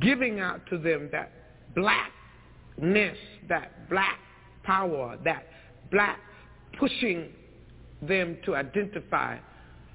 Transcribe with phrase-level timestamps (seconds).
[0.00, 1.30] giving out to them that
[1.74, 4.18] blackness, that black
[4.62, 5.46] power, that
[5.90, 6.18] black
[6.78, 7.28] pushing
[8.02, 9.38] them to identify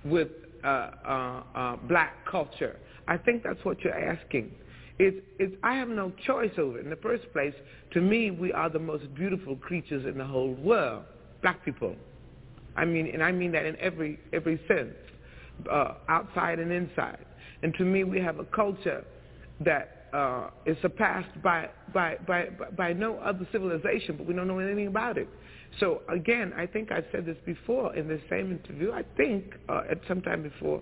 [0.06, 0.30] with
[0.64, 2.78] uh, uh, uh, black culture.
[3.08, 4.52] I think that's what you're asking.
[5.00, 6.84] It's, it's, I have no choice over it.
[6.84, 7.54] In the first place,
[7.94, 11.04] to me, we are the most beautiful creatures in the whole world,
[11.42, 11.96] black people.
[12.76, 14.94] I mean, and I mean that in every every sense,
[15.72, 17.26] uh, outside and inside.
[17.64, 19.04] And to me, we have a culture
[19.62, 24.60] that uh, is surpassed by, by by by no other civilization, but we don't know
[24.60, 25.28] anything about it.
[25.80, 28.92] So again, I think I've said this before in the same interview.
[28.92, 30.82] I think uh, at some time before,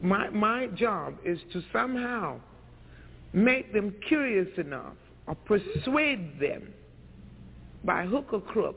[0.00, 2.40] my my job is to somehow
[3.32, 6.72] make them curious enough or persuade them
[7.84, 8.76] by hook or crook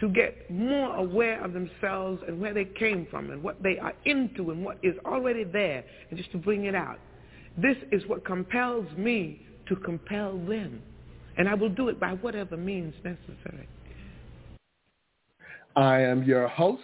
[0.00, 3.92] to get more aware of themselves and where they came from and what they are
[4.04, 6.98] into and what is already there and just to bring it out.
[7.60, 10.80] This is what compels me to compel them.
[11.36, 13.68] And I will do it by whatever means necessary.
[15.74, 16.82] I am your host,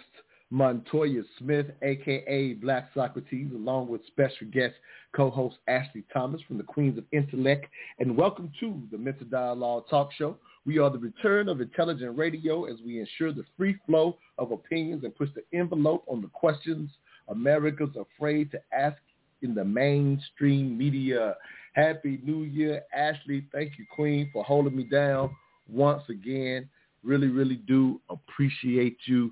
[0.49, 2.55] Montoya Smith, a.k.a.
[2.55, 4.73] Black Socrates, along with special guest
[5.15, 7.67] co-host Ashley Thomas from the Queens of Intellect.
[7.99, 10.35] And welcome to the Mental Dialogue Talk Show.
[10.65, 15.05] We are the return of intelligent radio as we ensure the free flow of opinions
[15.05, 16.89] and push the envelope on the questions
[17.29, 18.97] America's afraid to ask
[19.41, 21.35] in the mainstream media.
[21.73, 23.45] Happy New Year, Ashley.
[23.51, 25.35] Thank you, Queen, for holding me down
[25.69, 26.69] once again.
[27.03, 29.31] Really, really do appreciate you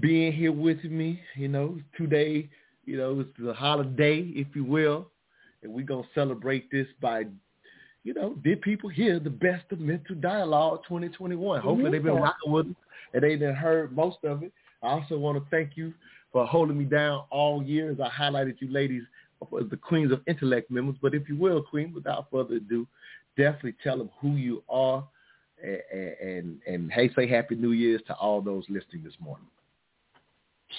[0.00, 1.20] being here with me.
[1.36, 2.48] You know, today,
[2.84, 5.08] you know, it's the holiday, if you will,
[5.62, 7.24] and we're going to celebrate this by
[8.04, 11.60] you know, did people hear the best of mental dialogue 2021?
[11.60, 12.74] Hopefully they've been rocking with us
[13.12, 14.50] and they didn't heard most of it.
[14.82, 15.92] I also want to thank you
[16.32, 19.02] for holding me down all year as I highlighted you ladies
[19.42, 20.96] as the Queens of Intellect members.
[21.00, 22.86] But if you will, Queen, without further ado,
[23.36, 25.06] definitely tell them who you are
[25.62, 25.80] and,
[26.20, 29.46] and, and hey, say Happy New Year's to all those listening this morning.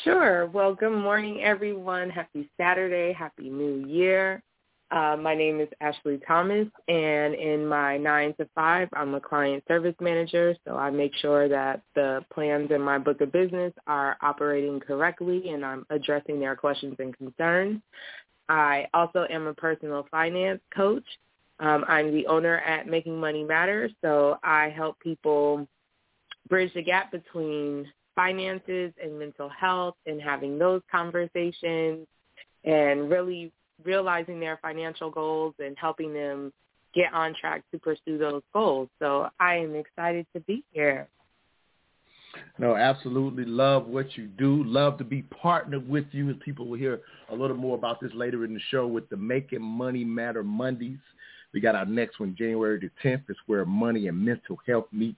[0.04, 0.46] Sure.
[0.48, 2.10] Well, good morning, everyone.
[2.10, 3.12] Happy Saturday.
[3.14, 4.44] Happy New Year.
[4.92, 9.64] Uh, my name is Ashley Thomas, and in my 9 to 5, I'm a client
[9.68, 14.18] service manager, so I make sure that the plans in my book of business are
[14.24, 17.82] operating correctly and I'm addressing their questions and concerns.
[18.48, 21.06] I also am a personal finance coach.
[21.60, 25.68] Um, I'm the owner at Making Money Matter, so I help people
[26.50, 27.86] bridge the gap between
[28.16, 32.08] finances and mental health and having those conversations
[32.66, 33.52] and really
[33.84, 36.52] realizing their financial goals and helping them
[36.94, 38.90] get on track to pursue those goals.
[39.00, 41.08] So I am excited to be here.
[42.58, 44.64] No, absolutely love what you do.
[44.64, 48.12] Love to be partnered with you, and people will hear a little more about this
[48.14, 51.00] later in the show with the Making Money Matter Mondays.
[51.54, 53.24] We got our next one, January the 10th.
[53.28, 55.18] It's where money and mental health meets.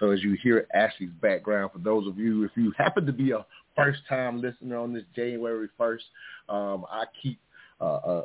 [0.00, 3.32] So as you hear Ashley's background, for those of you, if you happen to be
[3.32, 3.44] a
[3.76, 6.00] first-time listener on this January 1st,
[6.48, 7.38] um, I keep
[7.80, 8.22] uh,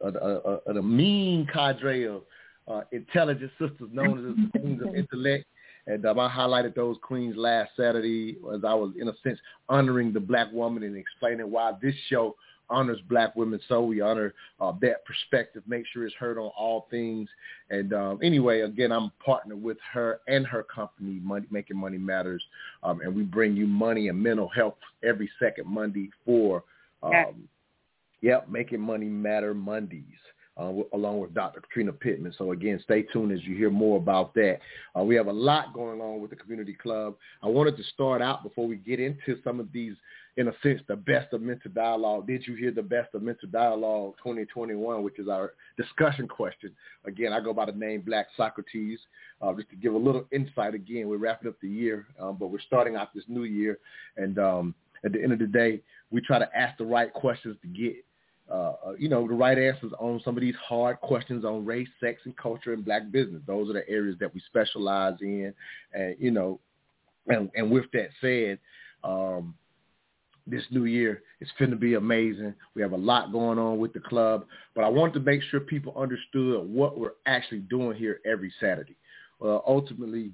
[0.00, 2.22] a, a, a, mean cadre of
[2.66, 5.44] uh, intelligent sisters known as the Queens of Intellect.
[5.86, 9.38] And um, I highlighted those queens last Saturday as I was, in a sense,
[9.68, 12.36] honoring the black woman and explaining why this show
[12.70, 13.60] honors black women.
[13.68, 17.28] So we honor uh, that perspective make sure it's heard on all things.
[17.70, 22.42] And um, anyway again i'm partnered with her and her company money, making money matters.
[22.82, 26.64] Um, and we bring you money and mental health every second monday for
[27.02, 27.48] um,
[28.20, 30.04] Yep, Making Money Matter Mondays.
[30.58, 31.60] Uh, along with Dr.
[31.60, 32.34] Katrina Pittman.
[32.36, 34.58] So again, stay tuned as you hear more about that.
[34.98, 37.14] Uh, we have a lot going on with the community club.
[37.44, 39.94] I wanted to start out before we get into some of these,
[40.36, 42.26] in a sense, the best of mental dialogue.
[42.26, 46.72] Did you hear the best of mental dialogue 2021, which is our discussion question?
[47.04, 48.98] Again, I go by the name Black Socrates.
[49.40, 52.48] Uh, just to give a little insight, again, we're wrapping up the year, um, but
[52.48, 53.78] we're starting out this new year.
[54.16, 54.74] And um,
[55.04, 58.04] at the end of the day, we try to ask the right questions to get
[58.50, 61.88] uh, uh, you know, the right answers on some of these hard questions on race,
[62.00, 63.42] sex, and culture and black business.
[63.46, 65.52] Those are the areas that we specialize in.
[65.92, 66.60] And, you know,
[67.26, 68.58] and, and with that said,
[69.04, 69.54] um,
[70.48, 71.22] this new year.
[71.40, 72.54] is going to be amazing.
[72.74, 75.60] We have a lot going on with the club, but I wanted to make sure
[75.60, 78.96] people understood what we're actually doing here every Saturday.
[79.40, 80.32] Uh, ultimately,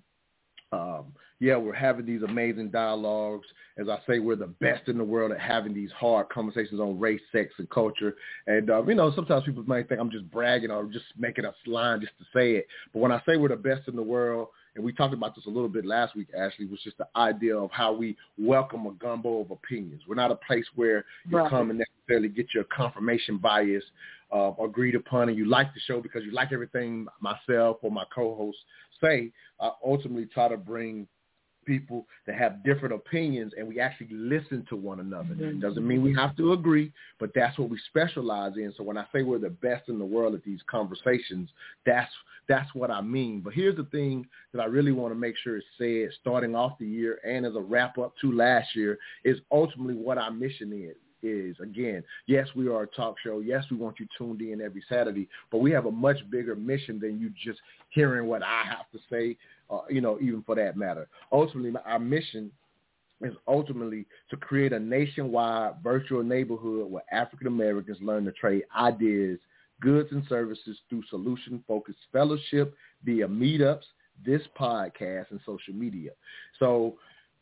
[0.73, 1.13] um,
[1.45, 3.47] yeah, we're having these amazing dialogues.
[3.77, 6.99] As I say, we're the best in the world at having these hard conversations on
[6.99, 8.17] race, sex, and culture.
[8.47, 11.53] And, uh, you know, sometimes people might think I'm just bragging or just making a
[11.67, 12.67] line just to say it.
[12.95, 15.45] But when I say we're the best in the world, and we talked about this
[15.45, 18.93] a little bit last week, Ashley, was just the idea of how we welcome a
[18.93, 20.03] gumbo of opinions.
[20.09, 21.51] We're not a place where you right.
[21.51, 23.85] come and necessarily get your confirmation bias
[24.35, 28.05] uh, agreed upon and you like the show because you like everything myself or my
[28.13, 28.63] co-hosts
[29.01, 29.31] say.
[29.61, 31.07] I ultimately try to bring
[31.65, 35.35] people that have different opinions and we actually listen to one another.
[35.35, 35.61] Mm-hmm.
[35.61, 38.73] Doesn't mean we have to agree, but that's what we specialize in.
[38.77, 41.51] So when I say we're the best in the world at these conversations,
[41.85, 42.11] that's
[42.47, 43.41] that's what I mean.
[43.41, 46.79] But here's the thing that I really want to make sure is said starting off
[46.79, 50.73] the year and as a wrap up to last year is ultimately what our mission
[50.73, 53.41] is is again, yes, we are a talk show.
[53.41, 57.01] Yes, we want you tuned in every Saturday, but we have a much bigger mission
[57.01, 59.37] than you just hearing what I have to say
[59.75, 61.09] Uh, you know, even for that matter.
[61.33, 62.51] Ultimately, our mission
[63.21, 69.39] is ultimately to create a nationwide virtual neighborhood where African Americans learn to trade ideas,
[69.81, 72.75] goods, and services through solution-focused fellowship
[73.05, 73.85] via meetups,
[74.25, 76.11] this podcast, and social media.
[76.59, 76.95] So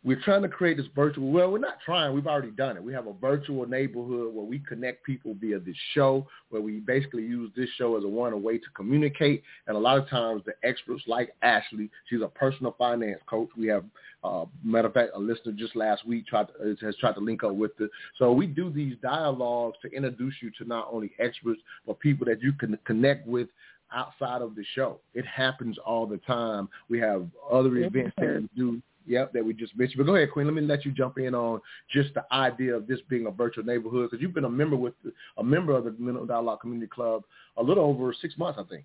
[0.04, 2.82] we're trying to create this virtual, well, we're not trying, we've already done it.
[2.82, 7.22] We have a virtual neighborhood where we connect people via this show, where we basically
[7.22, 9.44] use this show as a one a way to communicate.
[9.68, 13.48] And a lot of times the experts like Ashley, she's a personal finance coach.
[13.56, 13.84] We have,
[14.24, 17.44] uh, matter of fact, a listener just last week tried to, has tried to link
[17.44, 17.90] up with it.
[18.18, 22.42] So we do these dialogues to introduce you to not only experts, but people that
[22.42, 23.48] you can connect with
[23.94, 24.98] outside of the show.
[25.14, 26.68] It happens all the time.
[26.88, 29.98] We have other events that we do Yep, that we just mentioned.
[29.98, 30.46] But go ahead, Queen.
[30.46, 31.60] Let me let you jump in on
[31.90, 34.94] just the idea of this being a virtual neighborhood because you've been a member with
[35.38, 37.24] a member of the Mental Dialogue Community Club
[37.56, 38.84] a little over six months, I think.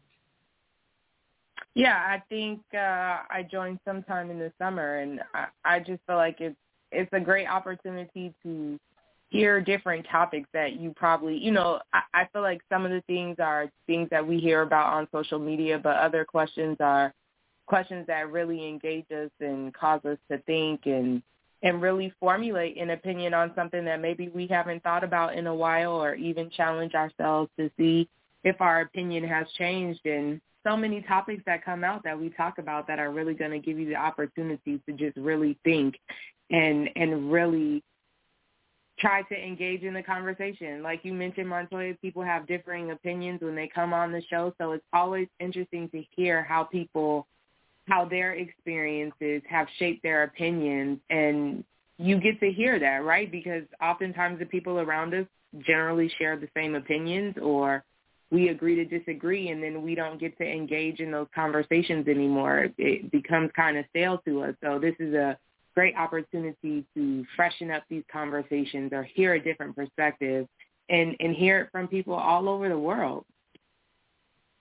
[1.75, 2.77] Yeah, I think uh,
[3.29, 6.55] I joined sometime in the summer, and I, I just feel like it's
[6.91, 8.79] it's a great opportunity to
[9.29, 13.01] hear different topics that you probably, you know, I, I feel like some of the
[13.07, 17.13] things are things that we hear about on social media, but other questions are
[17.67, 21.21] questions that really engage us and cause us to think and
[21.63, 25.55] and really formulate an opinion on something that maybe we haven't thought about in a
[25.55, 28.07] while or even challenge ourselves to see
[28.43, 32.57] if our opinion has changed and so many topics that come out that we talk
[32.57, 35.95] about that are really going to give you the opportunity to just really think
[36.51, 37.83] and and really
[38.99, 40.81] try to engage in the conversation.
[40.81, 44.71] Like you mentioned, Montoya, people have differing opinions when they come on the show, so
[44.71, 47.27] it's always interesting to hear how people
[47.87, 51.63] how their experiences have shaped their opinions and
[51.97, 53.31] you get to hear that, right?
[53.31, 55.25] Because oftentimes the people around us
[55.59, 57.83] generally share the same opinions or
[58.29, 62.67] we agree to disagree and then we don't get to engage in those conversations anymore.
[62.77, 64.55] It becomes kind of stale to us.
[64.61, 65.37] So this is a
[65.73, 70.47] great opportunity to freshen up these conversations or hear a different perspective
[70.89, 73.25] and, and hear it from people all over the world.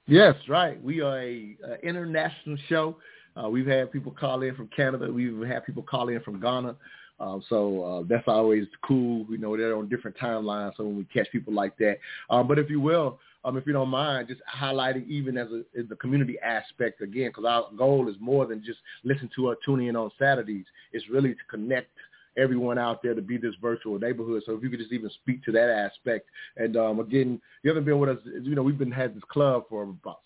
[0.07, 0.83] Yes, right.
[0.83, 2.97] We are a, a international show.
[3.37, 5.13] Uh, we've had people call in from Canada.
[5.13, 6.77] We've had people call in from Ghana.
[7.19, 9.27] Um, so uh, that's always cool.
[9.29, 10.77] You know, they're on different timelines.
[10.77, 11.99] So when we catch people like that,
[12.31, 15.63] um, but if you will, um, if you don't mind, just highlighting even as, a,
[15.79, 19.57] as the community aspect again, because our goal is more than just listen to or
[19.65, 20.67] tune in on Saturdays.
[20.93, 21.91] It's really to connect
[22.37, 24.43] everyone out there to be this virtual neighborhood.
[24.47, 26.29] So if you could just even speak to that aspect.
[26.57, 28.19] And um, again, you haven't been with us.
[28.25, 30.21] You know, we've been had this club for about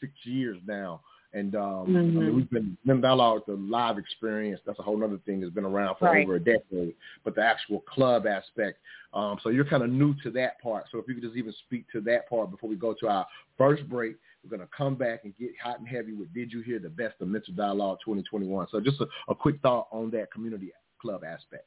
[0.00, 1.00] six years now.
[1.32, 1.96] And um, mm-hmm.
[1.96, 2.36] I mean, mm-hmm.
[2.36, 4.60] we've been Mental Dialogue, the live experience.
[4.66, 6.24] That's a whole other thing that's been around for right.
[6.24, 6.94] over a decade.
[7.24, 8.78] But the actual club aspect.
[9.14, 10.86] Um, so you're kind of new to that part.
[10.90, 13.26] So if you could just even speak to that part before we go to our
[13.56, 16.62] first break, we're going to come back and get hot and heavy with Did You
[16.62, 18.68] Hear the Best of Mental Dialogue 2021.
[18.70, 21.66] So just a, a quick thought on that community club aspect.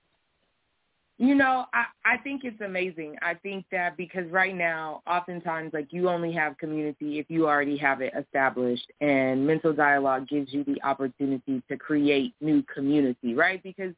[1.20, 3.18] You know, I, I think it's amazing.
[3.22, 7.78] I think that because right now, oftentimes, like you only have community if you already
[7.78, 13.62] have it established, and mental dialogue gives you the opportunity to create new community, right?
[13.62, 13.94] Because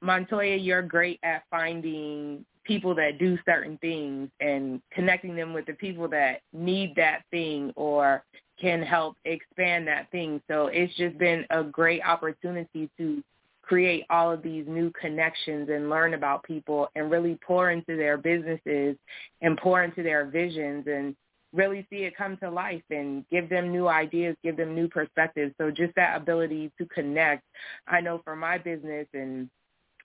[0.00, 5.74] Montoya, you're great at finding people that do certain things and connecting them with the
[5.74, 8.24] people that need that thing or
[8.58, 10.40] can help expand that thing.
[10.48, 13.22] So it's just been a great opportunity to
[13.66, 18.16] create all of these new connections and learn about people and really pour into their
[18.16, 18.96] businesses
[19.40, 21.16] and pour into their visions and
[21.52, 25.54] really see it come to life and give them new ideas, give them new perspectives.
[25.58, 27.44] So just that ability to connect.
[27.86, 29.48] I know for my business and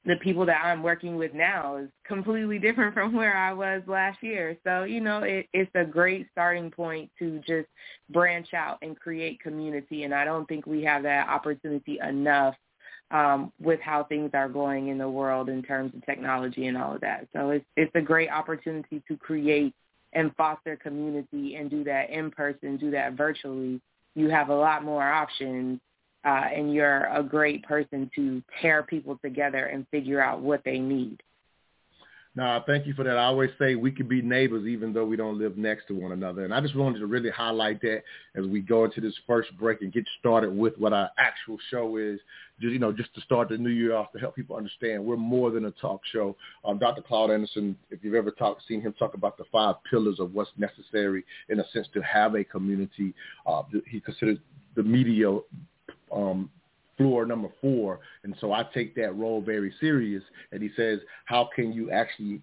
[0.06, 4.24] the people that I'm working with now is completely different from where I was last
[4.24, 4.58] year.
[4.64, 7.68] So, you know, it, it's a great starting point to just
[8.10, 10.04] branch out and create community.
[10.04, 12.56] And I don't think we have that opportunity enough
[13.12, 16.96] um, with how things are going in the world in terms of technology and all
[16.96, 17.28] of that.
[17.34, 19.74] So it's, it's a great opportunity to create
[20.14, 23.82] and foster community and do that in person, do that virtually.
[24.16, 25.80] You have a lot more options
[26.26, 30.80] uh, and you're a great person to pair people together and figure out what they
[30.80, 31.22] need.
[32.36, 33.18] No, thank you for that.
[33.18, 36.12] I always say we can be neighbors even though we don't live next to one
[36.12, 36.46] another.
[36.46, 38.04] And I just wanted to really highlight that
[38.36, 41.98] as we go into this first break and get started with what our actual show
[41.98, 42.20] is.
[42.62, 45.18] Just, you know, just to start the new year off to help people understand we're
[45.18, 46.36] more than a talk show.
[46.66, 47.02] Um, Dr.
[47.02, 50.52] Claude Anderson, if you've ever talked, seen him talk about the five pillars of what's
[50.58, 53.14] necessary in a sense to have a community,
[53.46, 54.38] uh, he considers
[54.76, 55.38] the media
[56.12, 56.50] um,
[56.98, 58.02] floor number four.
[58.24, 60.22] And so I take that role very serious.
[60.52, 62.42] And he says, how can you actually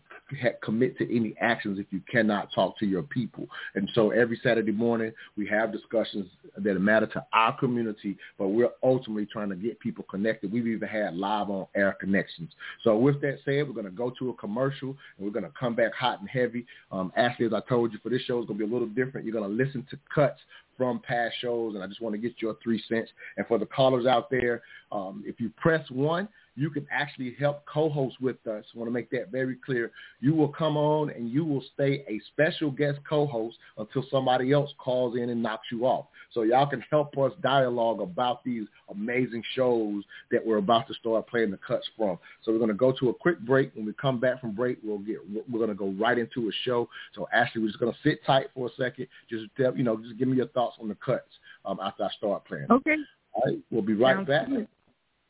[0.63, 3.47] commit to any actions if you cannot talk to your people?
[3.75, 8.71] And so every Saturday morning we have discussions that matter to our community, but we're
[8.83, 10.53] ultimately trying to get people connected.
[10.53, 12.51] We've even had live on air connections.
[12.83, 15.53] So with that said, we're going to go to a commercial and we're going to
[15.59, 16.67] come back hot and heavy.
[16.93, 18.89] Um, Ashley, as I told you, for this show is going to be a little
[18.89, 19.27] different.
[19.27, 20.41] You're going to listen to cuts
[20.77, 23.11] from past shows, and I just want to get your three cents.
[23.37, 27.65] And for the callers out there, um, if you press one, you can actually help
[27.67, 28.65] co-host with us.
[28.75, 29.93] I want to make that very clear.
[30.21, 34.73] You will come on and you will stay a special guest co-host until somebody else
[34.79, 36.07] calls in and knocks you off.
[36.33, 41.29] So y'all can help us dialogue about these amazing shows that we're about to start
[41.29, 42.19] playing the cuts from.
[42.43, 43.75] So we're going to go to a quick break.
[43.75, 46.53] When we come back from break, we'll get we're going to go right into a
[46.65, 46.89] show.
[47.15, 49.09] So Ashley, we're just going to sit tight for a second.
[49.29, 51.29] Just tell, you know, just give me your thoughts on the cuts
[51.65, 52.67] um, after I start playing.
[52.71, 52.97] Okay.
[53.33, 54.49] All right, we'll be right Sounds back.
[54.49, 54.69] Good.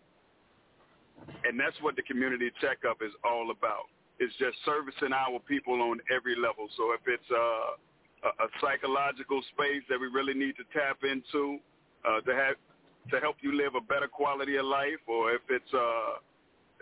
[1.43, 3.89] And that's what the community checkup is all about.
[4.19, 6.69] It's just servicing our people on every level.
[6.77, 7.77] So if it's uh,
[8.23, 11.59] a, a psychological space that we really need to tap into
[12.07, 12.55] uh, to have
[13.11, 16.21] to help you live a better quality of life, or if it's uh,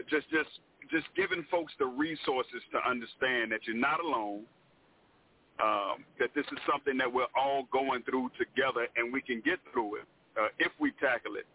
[0.09, 4.43] just just just giving folks the resources to understand that you're not alone,
[5.61, 9.59] um, that this is something that we're all going through together, and we can get
[9.71, 10.07] through it
[10.39, 11.47] uh, if we tackle it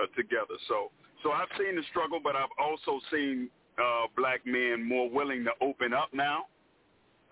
[0.00, 0.56] uh, together.
[0.68, 0.90] So,
[1.22, 5.52] so I've seen the struggle, but I've also seen uh, black men more willing to
[5.60, 6.46] open up now,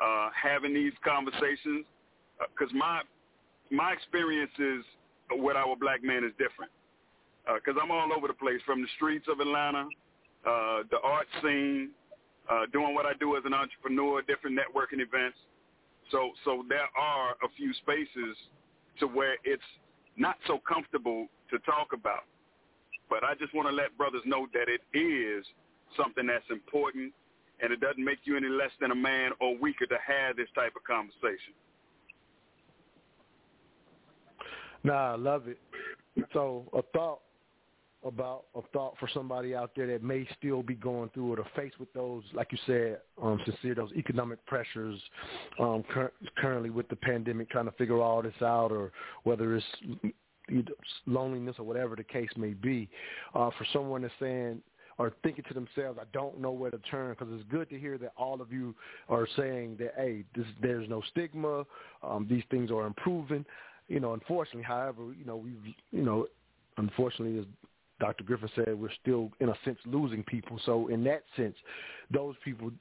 [0.00, 1.86] uh, having these conversations,
[2.54, 3.02] because uh, my
[3.70, 4.84] my experiences
[5.30, 6.70] with our black men is different.
[7.46, 9.88] Because uh, I'm all over the place, from the streets of Atlanta,
[10.46, 11.90] uh, the art scene,
[12.50, 15.38] uh, doing what I do as an entrepreneur, different networking events,
[16.10, 18.36] so so there are a few spaces
[19.00, 19.62] to where it's
[20.16, 22.24] not so comfortable to talk about.
[23.08, 25.44] But I just want to let brothers know that it is
[25.96, 27.12] something that's important
[27.60, 30.48] and it doesn't make you any less than a man or weaker to have this
[30.54, 31.54] type of conversation.
[34.84, 35.58] Nah, I love it.
[36.32, 37.20] So a thought
[38.04, 41.46] about a thought for somebody out there that may still be going through it or
[41.54, 45.00] faced with those, like you said, um, sincere, those economic pressures
[45.60, 48.90] um, cur- currently with the pandemic, trying to figure all this out, or
[49.22, 49.66] whether it's
[51.06, 52.88] loneliness or whatever the case may be.
[53.34, 54.60] Uh, for someone that's saying
[54.98, 57.96] or thinking to themselves, I don't know where to turn, because it's good to hear
[57.98, 58.74] that all of you
[59.08, 61.64] are saying that, hey, this, there's no stigma,
[62.02, 63.44] um, these things are improving.
[63.88, 66.26] You know, unfortunately, however, you know, we've, you know,
[66.76, 67.46] unfortunately,
[68.02, 68.24] Dr.
[68.24, 70.58] Griffin said, we're still, in a sense, losing people.
[70.66, 71.54] So in that sense,
[72.12, 72.72] those people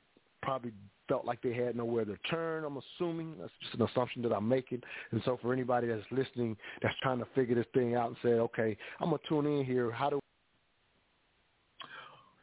[0.42, 0.72] probably
[1.08, 2.64] felt like they had nowhere to turn.
[2.64, 4.82] I'm assuming that's just an assumption that I'm making.
[5.12, 8.30] And so for anybody that's listening, that's trying to figure this thing out and say,
[8.30, 9.92] okay, I'm gonna tune in here.
[9.92, 10.20] How do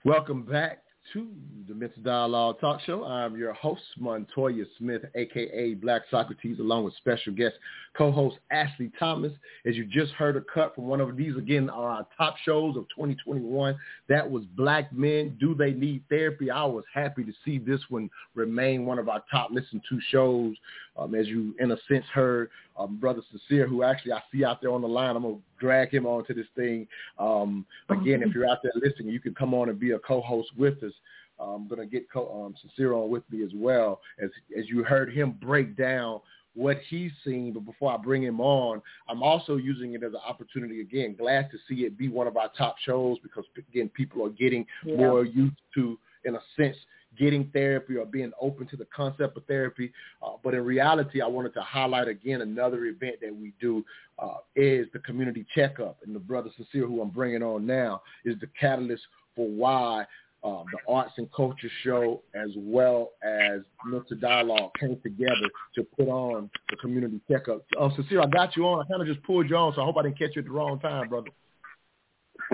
[0.04, 1.26] Welcome back to
[1.66, 3.04] the Mental Dialogue Talk Show.
[3.04, 7.54] I'm your host, Montoya Smith, aka Black Socrates, along with special guest
[7.96, 9.32] co-host Ashley Thomas.
[9.66, 12.76] As you just heard a cut from one of these, again, are our top shows
[12.76, 13.76] of 2021.
[14.08, 16.50] That was Black Men, Do They Need Therapy?
[16.50, 20.56] I was happy to see this one remain one of our top listened to shows.
[20.96, 24.60] Um, as you, in a sense, heard um, Brother Sincere, who actually I see out
[24.60, 25.16] there on the line.
[25.16, 26.86] I'm going to drag him onto this thing.
[27.18, 30.50] Um, again, if you're out there listening, you can come on and be a co-host
[30.56, 30.92] with us.
[31.40, 34.82] I'm going to get co- um, Sincere on with me as well, as as you
[34.82, 36.20] heard him break down
[36.54, 37.52] what he's seen.
[37.52, 41.14] But before I bring him on, I'm also using it as an opportunity again.
[41.16, 44.66] Glad to see it be one of our top shows because again, people are getting
[44.84, 44.96] yeah.
[44.96, 46.76] more used to, in a sense,
[47.18, 49.92] getting therapy or being open to the concept of therapy.
[50.22, 53.84] Uh, but in reality, I wanted to highlight again another event that we do
[54.18, 55.98] uh, is the community checkup.
[56.04, 59.02] And the brother Sincere, who I'm bringing on now, is the catalyst
[59.34, 60.06] for why
[60.44, 66.08] um, the arts and culture show as well as mental dialogue came together to put
[66.08, 67.64] on the community checkup.
[67.78, 68.84] Um, Sincere, I got you on.
[68.84, 70.46] I kind of just pulled you on, so I hope I didn't catch you at
[70.46, 71.30] the wrong time, brother.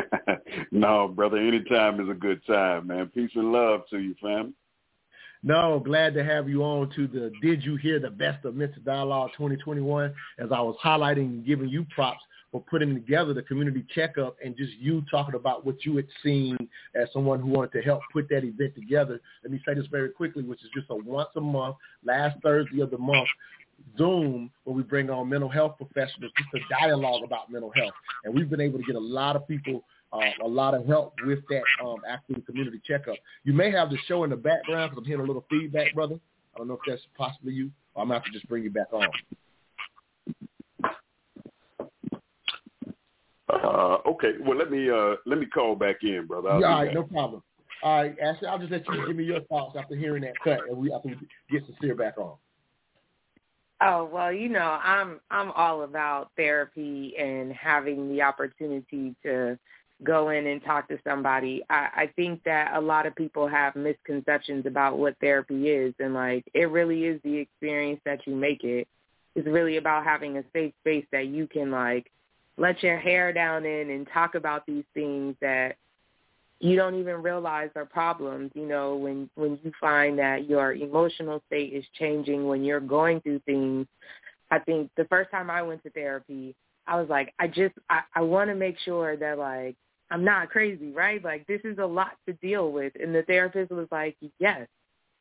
[0.71, 3.07] no, brother, any time is a good time, man.
[3.09, 4.55] Peace and love to you, fam.
[5.43, 8.81] No, glad to have you on to the Did You Hear the Best of Mental
[8.83, 10.15] Dialogue 2021.
[10.39, 14.57] As I was highlighting and giving you props for putting together the community checkup and
[14.57, 16.57] just you talking about what you had seen
[16.95, 19.21] as someone who wanted to help put that event together.
[19.43, 22.81] Let me say this very quickly, which is just a once a month, last Thursday
[22.81, 23.29] of the month,
[23.97, 27.95] Zoom where we bring on mental health professionals just a dialogue about mental health.
[28.25, 31.15] And we've been able to get a lot of people uh, a lot of help
[31.27, 33.17] with that um, actual community checkup.
[33.43, 36.21] You may have the show in the background because I'm hearing a little feedback, brother.
[36.55, 37.71] I don't know if that's possibly you.
[37.95, 39.09] Or I'm going to have to just bring you back on.
[43.49, 44.33] Uh, okay.
[44.41, 46.51] Well, let me uh, let me call back in, brother.
[46.51, 46.95] I'll yeah, all right, back.
[46.95, 47.43] no problem.
[47.83, 50.61] All right, Ashley, I'll just let you give me your thoughts after hearing that cut,
[50.69, 51.17] and we after we
[51.51, 52.37] get sincere back on.
[53.87, 59.59] Oh well, you know, I'm I'm all about therapy and having the opportunity to
[60.03, 61.63] go in and talk to somebody.
[61.69, 66.15] I, I think that a lot of people have misconceptions about what therapy is, and
[66.15, 68.89] like it really is the experience that you make it.
[69.35, 72.11] It's really about having a safe space that you can like
[72.57, 75.77] let your hair down in and talk about these things that
[76.61, 81.43] you don't even realize are problems you know when when you find that your emotional
[81.47, 83.87] state is changing when you're going through things.
[84.51, 86.55] I think the first time i went to therapy
[86.87, 89.77] i was like i just i i want to make sure that like
[90.11, 91.23] i'm not crazy right?
[91.23, 92.93] Like this is a lot to deal with.
[93.01, 94.67] And the therapist was like yes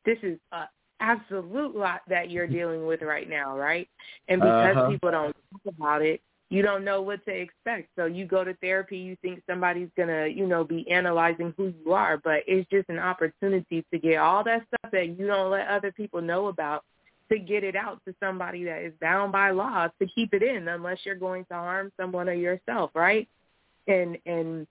[0.04, 0.68] this is a
[1.00, 3.88] absolute lot that you're dealing with right now right?
[4.28, 4.90] And because uh-huh.
[4.90, 6.20] people don't talk about it
[6.54, 7.88] you don't know what to expect.
[7.96, 11.74] So you go to therapy, you think somebody's going to, you know, be analyzing who
[11.84, 15.50] you are, but it's just an opportunity to get all that stuff that you don't
[15.50, 16.84] let other people know about
[17.32, 20.68] to get it out to somebody that is bound by law to keep it in
[20.68, 23.28] unless you're going to harm someone or yourself, right?
[23.88, 24.68] And and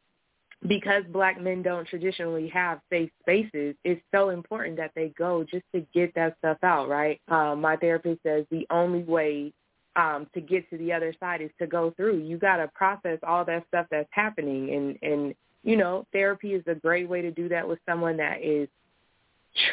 [0.69, 5.65] because black men don't traditionally have safe spaces, it's so important that they go just
[5.75, 7.19] to get that stuff out, right?
[7.27, 9.51] Um, my therapist says the only way
[9.95, 12.19] um, to get to the other side is to go through.
[12.19, 16.63] You got to process all that stuff that's happening, and and you know, therapy is
[16.67, 18.67] a great way to do that with someone that is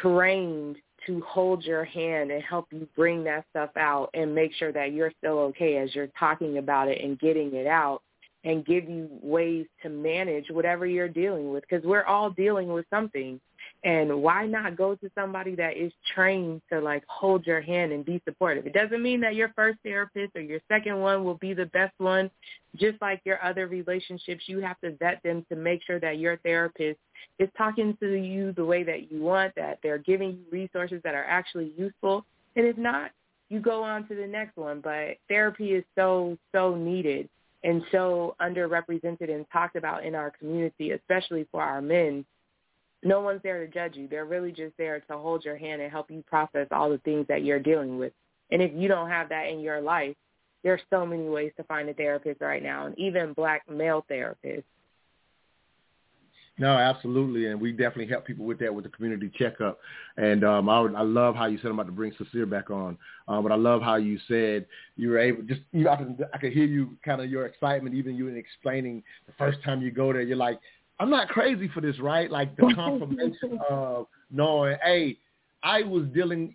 [0.00, 4.72] trained to hold your hand and help you bring that stuff out and make sure
[4.72, 8.02] that you're still okay as you're talking about it and getting it out
[8.44, 11.64] and give you ways to manage whatever you're dealing with.
[11.68, 13.40] Because we're all dealing with something
[13.82, 18.04] and why not go to somebody that is trained to like hold your hand and
[18.04, 18.66] be supportive?
[18.66, 21.94] It doesn't mean that your first therapist or your second one will be the best
[21.98, 22.30] one.
[22.76, 26.36] Just like your other relationships, you have to vet them to make sure that your
[26.38, 26.98] therapist
[27.38, 31.14] is talking to you the way that you want, that they're giving you resources that
[31.14, 32.24] are actually useful.
[32.56, 33.12] And if not,
[33.48, 34.80] you go on to the next one.
[34.82, 37.30] But therapy is so, so needed
[37.64, 42.26] and so underrepresented and talked about in our community, especially for our men
[43.02, 44.08] no one's there to judge you.
[44.08, 47.26] They're really just there to hold your hand and help you process all the things
[47.28, 48.12] that you're dealing with.
[48.50, 50.16] And if you don't have that in your life,
[50.62, 54.64] there's so many ways to find a therapist right now, and even black male therapists.
[56.58, 59.78] No, absolutely, and we definitely help people with that with the community checkup.
[60.18, 62.98] And um, I, I love how you said I'm about to bring Sincere back on,
[63.28, 66.38] uh, but I love how you said you were able just you I can I
[66.38, 69.90] could hear you kind of your excitement, even you in explaining the first time you
[69.90, 70.20] go there.
[70.20, 70.60] You're like,
[71.00, 72.30] I'm not crazy for this, right?
[72.30, 75.18] Like the confirmation of knowing, hey,
[75.62, 76.54] I was dealing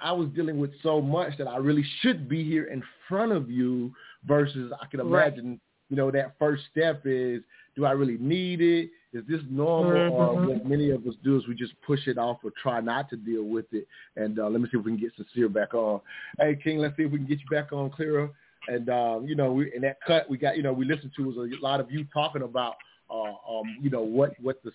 [0.00, 3.50] I was dealing with so much that I really should be here in front of
[3.50, 3.92] you
[4.24, 5.60] versus I can imagine, right.
[5.88, 7.42] you know, that first step is
[7.74, 8.90] do I really need it?
[9.12, 9.92] Is this normal?
[9.92, 10.14] Mm-hmm.
[10.14, 13.08] Or what many of us do is we just push it off or try not
[13.10, 13.88] to deal with it.
[14.16, 16.00] And uh, let me see if we can get Sincere back on.
[16.38, 18.30] Hey, King, let's see if we can get you back on clearer.
[18.68, 21.24] And, um, you know, we, in that cut we got, you know, we listened to
[21.24, 22.74] was a lot of you talking about,
[23.10, 24.72] uh, um, you know, what, what the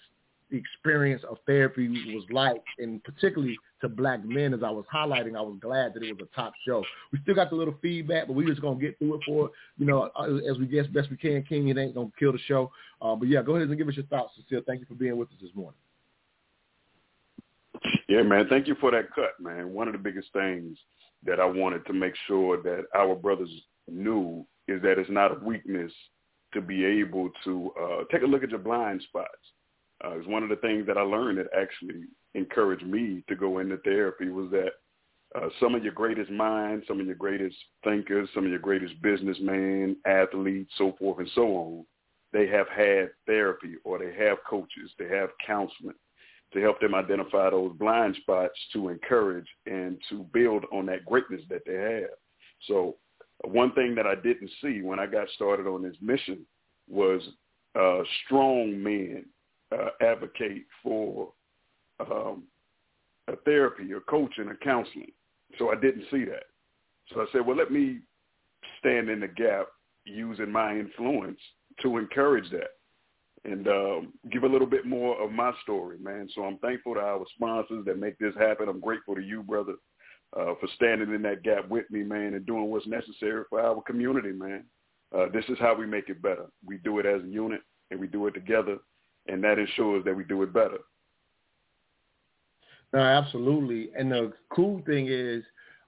[0.52, 5.42] experience of therapy was like, and particularly to black men, as I was highlighting, I
[5.42, 6.84] was glad that it was a top show.
[7.12, 9.86] We still got the little feedback, but we just gonna get through it for you
[9.86, 11.44] know uh, as we guess best we can.
[11.44, 12.72] King, it ain't gonna kill the show.
[13.02, 14.62] Uh, but yeah, go ahead and give us your thoughts, Sincere.
[14.66, 15.80] Thank you for being with us this morning.
[18.08, 18.48] Yeah, man.
[18.50, 19.74] Thank you for that cut, man.
[19.74, 20.78] One of the biggest things
[21.26, 23.50] that I wanted to make sure that our brothers
[23.90, 25.92] knew is that it's not a weakness
[26.54, 29.38] to be able to uh, take a look at your blind spots
[30.04, 32.04] uh, it's one of the things that I learned that actually
[32.36, 34.72] encouraged me to go into therapy was that
[35.36, 39.02] uh, some of your greatest minds, some of your greatest thinkers, some of your greatest
[39.02, 41.86] businessmen, athletes, so forth and so on,
[42.34, 45.96] they have had therapy or they have coaches, they have counseling
[46.52, 51.42] to help them identify those blind spots to encourage and to build on that greatness
[51.50, 52.12] that they have.
[52.68, 52.98] So
[53.44, 56.46] one thing that I didn't see when I got started on this mission
[56.90, 57.22] was
[57.80, 59.26] uh, strong men
[59.72, 61.32] uh, advocate for
[62.00, 62.44] um,
[63.28, 65.12] a therapy or coaching or counseling.
[65.58, 66.44] So I didn't see that.
[67.14, 68.00] So I said, well, let me
[68.80, 69.68] stand in the gap
[70.06, 71.40] using my influence
[71.82, 72.72] to encourage that
[73.46, 76.30] and um, give a little bit more of my story, man.
[76.34, 78.70] So I'm thankful to our sponsors that make this happen.
[78.70, 79.74] I'm grateful to you, brother,
[80.38, 83.82] uh, for standing in that gap with me, man, and doing what's necessary for our
[83.84, 84.64] community, man.
[85.16, 86.48] Uh, this is how we make it better.
[86.66, 88.78] We do it as a unit, and we do it together,
[89.28, 90.80] and that ensures that we do it better.
[92.94, 93.90] No, absolutely.
[93.98, 95.44] And the cool thing is,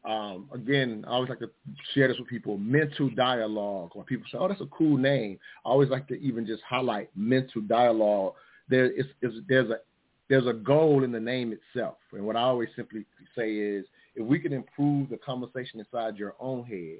[0.07, 1.49] um, again, I always like to
[1.93, 3.91] share this with people, mental dialogue.
[3.93, 7.09] When people say, oh, that's a cool name, I always like to even just highlight
[7.15, 8.33] mental dialogue.
[8.69, 9.77] There is, is there's a
[10.27, 11.97] there's a goal in the name itself.
[12.11, 13.05] And what I always simply
[13.37, 16.99] say is, if we can improve the conversation inside your own head,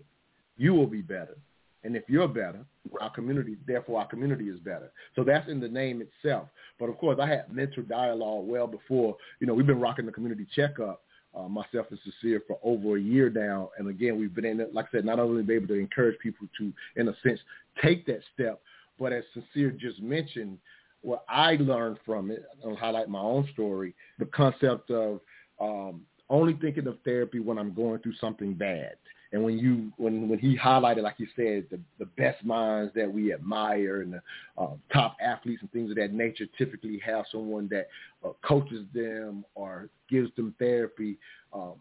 [0.57, 1.37] you will be better.
[1.83, 2.65] And if you're better,
[2.99, 4.91] our community, therefore our community is better.
[5.15, 6.47] So that's in the name itself.
[6.79, 9.15] But of course, I had mental dialogue well before.
[9.39, 11.03] You know, we've been rocking the community checkup,
[11.37, 13.69] uh, myself and Sincere, for over a year now.
[13.77, 16.17] And again, we've been in it, like I said, not only be able to encourage
[16.19, 17.39] people to, in a sense,
[17.83, 18.61] take that step,
[18.97, 20.57] but as Sincere just mentioned,
[21.01, 25.19] what I learned from it, I'll highlight my own story, the concept of
[25.61, 28.95] um, only thinking of therapy when I'm going through something bad.
[29.31, 33.11] And when you when when he highlighted, like you said, the the best minds that
[33.11, 34.21] we admire and the
[34.57, 37.87] uh, top athletes and things of that nature typically have someone that
[38.23, 41.17] uh, coaches them or gives them therapy.
[41.53, 41.73] Um,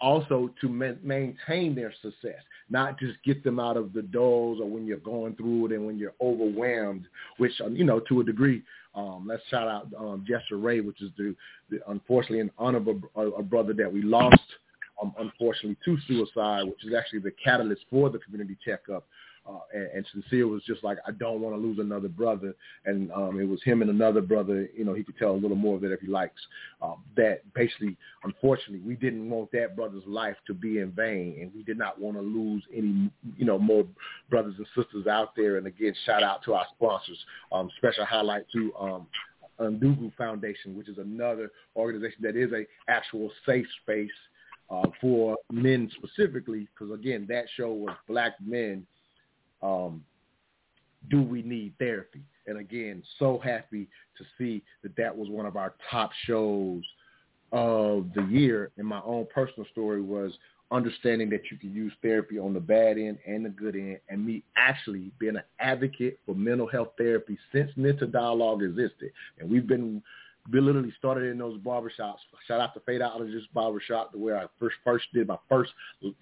[0.00, 4.68] also to ma- maintain their success, not just get them out of the doors or
[4.68, 7.06] when you're going through it and when you're overwhelmed,
[7.38, 8.62] which, um, you know, to a degree,
[8.94, 11.34] um, let's shout out um, Jester Ray, which is the,
[11.70, 14.40] the unfortunately an honorable a, a brother that we lost
[15.00, 19.06] um, unfortunately, to suicide, which is actually the catalyst for the community checkup.
[19.48, 22.52] Uh, and, and Sincere was just like, I don't want to lose another brother.
[22.84, 25.56] And um, it was him and another brother, you know, he could tell a little
[25.56, 26.40] more of it if he likes,
[26.82, 31.36] um, that basically, unfortunately, we didn't want that brother's life to be in vain.
[31.40, 33.86] And we did not want to lose any, you know, more
[34.30, 35.58] brothers and sisters out there.
[35.58, 37.18] And again, shout out to our sponsors.
[37.52, 39.06] Um, special highlight to um,
[39.60, 44.10] Undugu Foundation, which is another organization that is a actual safe space
[44.70, 48.86] uh, for men specifically, because again, that show was black men.
[49.62, 50.04] Um,
[51.08, 52.22] do we need therapy?
[52.46, 56.82] And again, so happy to see that that was one of our top shows
[57.52, 58.70] of the year.
[58.76, 60.32] And my own personal story was
[60.70, 64.24] understanding that you can use therapy on the bad end and the good end, and
[64.26, 69.12] me actually being an advocate for mental health therapy since mental dialogue existed.
[69.38, 70.02] And we've been
[70.52, 72.18] literally started in those barbershops.
[72.46, 75.72] Shout out to Fadeologist Barbershop, where I first first did my first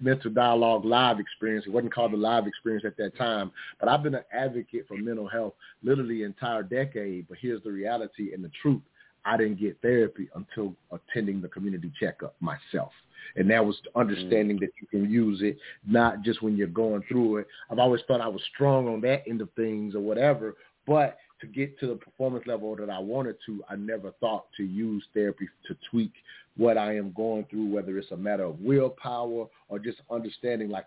[0.00, 1.66] mental dialogue live experience.
[1.66, 4.96] It wasn't called the live experience at that time, but I've been an advocate for
[4.96, 7.28] mental health literally entire decade.
[7.28, 8.82] But here's the reality and the truth.
[9.24, 12.92] I didn't get therapy until attending the community checkup myself.
[13.36, 14.60] And that was understanding mm.
[14.60, 15.56] that you can use it
[15.86, 17.46] not just when you're going through it.
[17.70, 20.56] I've always thought I was strong on that end of things or whatever,
[20.86, 24.64] but to get to the performance level that I wanted to, I never thought to
[24.64, 26.12] use therapy to tweak
[26.56, 30.86] what I am going through, whether it's a matter of willpower or just understanding, like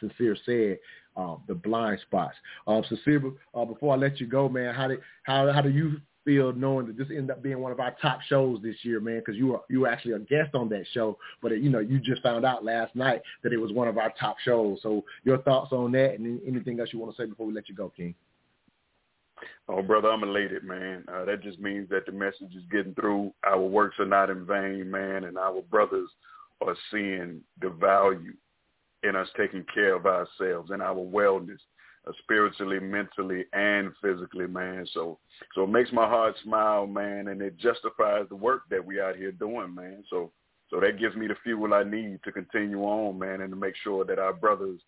[0.00, 0.78] Sincere said,
[1.16, 2.34] uh, the blind spots.
[2.66, 3.22] Um, Sincere,
[3.54, 6.86] uh, before I let you go, man, how did how how do you feel knowing
[6.86, 9.18] that this ended up being one of our top shows this year, man?
[9.18, 11.80] Because you were you were actually a guest on that show, but it, you know
[11.80, 14.78] you just found out last night that it was one of our top shows.
[14.82, 17.68] So your thoughts on that, and anything else you want to say before we let
[17.68, 18.14] you go, King?
[19.68, 21.04] Oh, brother, I'm elated, man.
[21.08, 23.32] Uh, that just means that the message is getting through.
[23.44, 26.08] Our works are not in vain, man, and our brothers
[26.60, 28.34] are seeing the value
[29.02, 31.58] in us taking care of ourselves and our wellness,
[32.06, 34.86] uh, spiritually, mentally, and physically, man.
[34.92, 35.18] So,
[35.54, 39.16] so it makes my heart smile, man, and it justifies the work that we out
[39.16, 40.04] here doing, man.
[40.10, 40.32] So,
[40.70, 43.74] so that gives me the fuel I need to continue on, man, and to make
[43.82, 44.80] sure that our brothers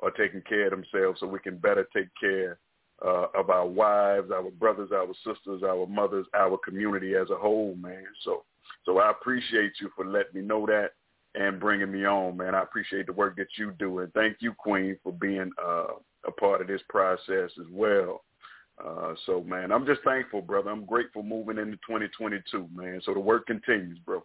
[0.00, 2.58] are taking care of themselves, so we can better take care
[3.04, 7.74] uh, of our wives, our brothers, our sisters, our mothers, our community as a whole,
[7.76, 8.04] man.
[8.24, 8.44] So,
[8.84, 10.90] so I appreciate you for letting me know that
[11.34, 12.54] and bringing me on, man.
[12.54, 15.94] I appreciate the work that you do, and thank you, Queen, for being uh,
[16.26, 18.22] a part of this process as well.
[18.84, 20.70] Uh, so, man, I'm just thankful, brother.
[20.70, 23.00] I'm grateful moving into 2022, man.
[23.04, 24.24] So the work continues, bro.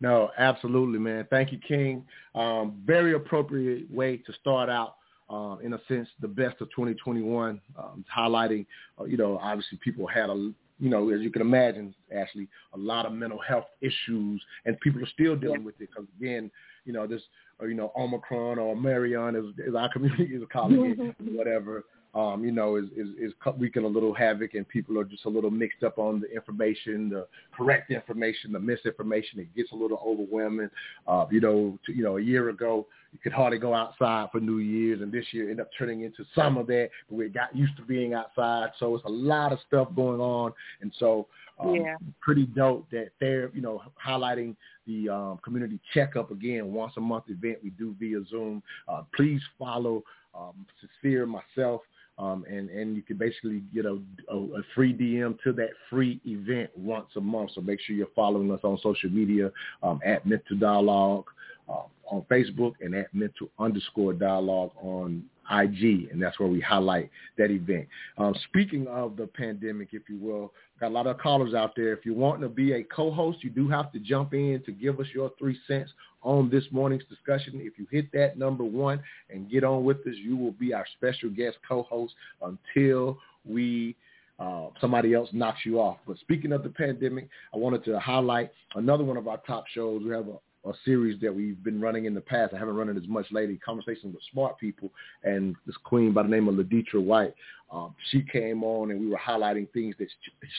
[0.00, 1.26] No, absolutely, man.
[1.30, 2.04] Thank you, King.
[2.34, 4.96] Um, very appropriate way to start out
[5.30, 8.66] uh, in a sense, the best of 2021, um, highlighting,
[9.00, 12.78] uh, you know, obviously people had a, you know, as you can imagine, Ashley, a
[12.78, 16.50] lot of mental health issues, and people are still dealing with it because again,
[16.84, 17.22] you know, this,
[17.60, 22.44] or, you know, Omicron or Marion, as, as our community is calling it, whatever um,
[22.44, 25.50] you know, is, is, is wreaking a little havoc and people are just a little
[25.50, 29.38] mixed up on the information, the correct information, the misinformation.
[29.38, 30.70] It gets a little overwhelming.
[31.06, 34.40] Uh, you know, to, you know, a year ago, you could hardly go outside for
[34.40, 37.54] New Year's and this year ended up turning into some of that, but we got
[37.54, 38.70] used to being outside.
[38.78, 40.52] So it's a lot of stuff going on.
[40.80, 41.26] And so
[41.58, 41.96] um, yeah.
[42.20, 47.24] pretty dope that they're, you know, highlighting the um, community checkup again, once a month
[47.28, 48.62] event we do via Zoom.
[48.88, 50.02] Uh, please follow
[50.34, 51.82] um, Sincere, myself,
[52.20, 56.20] um, and and you can basically get a, a, a free DM to that free
[56.26, 57.52] event once a month.
[57.54, 59.50] So make sure you're following us on social media
[59.82, 61.24] um, at Mental Dialogue
[61.68, 67.10] uh, on Facebook and at Mental underscore Dialogue on IG, and that's where we highlight
[67.38, 67.88] that event.
[68.18, 71.92] Um, speaking of the pandemic, if you will, got a lot of callers out there.
[71.92, 75.00] If you want to be a co-host, you do have to jump in to give
[75.00, 75.90] us your three cents
[76.22, 77.60] on this morning's discussion.
[77.62, 80.86] If you hit that number one and get on with us, you will be our
[80.96, 83.96] special guest co-host until we
[84.38, 85.98] uh, somebody else knocks you off.
[86.06, 90.02] But speaking of the pandemic, I wanted to highlight another one of our top shows.
[90.02, 92.52] We have a a series that we've been running in the past.
[92.54, 93.56] I haven't run it as much lately.
[93.64, 94.90] Conversations with smart people,
[95.24, 97.34] and this queen by the name of Laditra White.
[97.72, 100.08] Um, she came on, and we were highlighting things that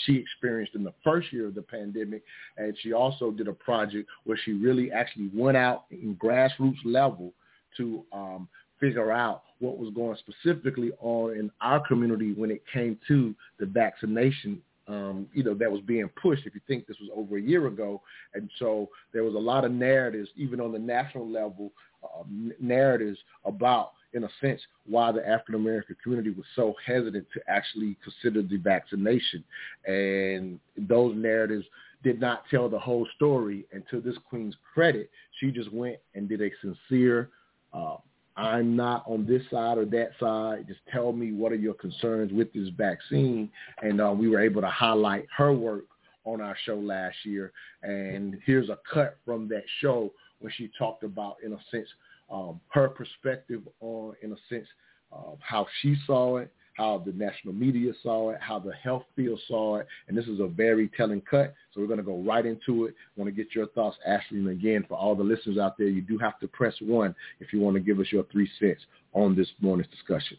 [0.05, 2.23] she experienced in the first year of the pandemic.
[2.57, 7.33] And she also did a project where she really actually went out in grassroots level
[7.77, 8.47] to um,
[8.79, 13.65] figure out what was going specifically on in our community when it came to the
[13.65, 14.61] vaccination
[14.91, 16.45] um, you know, that was being pushed.
[16.45, 18.01] If you think this was over a year ago,
[18.33, 21.71] and so there was a lot of narratives, even on the national level,
[22.03, 22.23] uh,
[22.59, 27.95] narratives about, in a sense, why the African American community was so hesitant to actually
[28.03, 29.43] consider the vaccination,
[29.85, 31.65] and those narratives
[32.03, 33.65] did not tell the whole story.
[33.71, 37.29] And to this queen's credit, she just went and did a sincere
[37.73, 37.97] uh,
[38.37, 40.65] I'm not on this side or that side.
[40.67, 43.49] Just tell me what are your concerns with this vaccine.
[43.81, 45.85] And uh, we were able to highlight her work
[46.23, 47.51] on our show last year.
[47.83, 51.87] And here's a cut from that show when she talked about, in a sense,
[52.31, 54.67] um, her perspective on, in a sense,
[55.11, 59.39] uh, how she saw it, how the national media saw it, how the health field
[59.47, 61.53] saw it, and this is a very telling cut.
[61.73, 62.95] So we're going to go right into it.
[63.15, 65.87] I want to get your thoughts, Ashley, and again, for all the listeners out there,
[65.87, 68.81] you do have to press one if you want to give us your three cents
[69.13, 70.37] on this morning's discussion.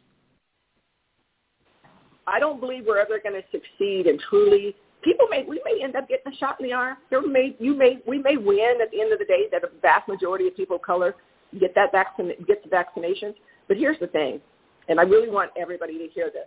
[2.27, 4.75] I don't believe we're ever going to succeed and truly.
[5.03, 6.97] People may we may end up getting a shot in the arm.
[7.11, 9.69] There may you may we may win at the end of the day that a
[9.81, 11.17] vast majority of people of color
[11.59, 13.35] get that vaccine get the vaccinations.
[13.67, 14.41] But here's the thing:
[14.93, 16.47] and I really want everybody to hear this.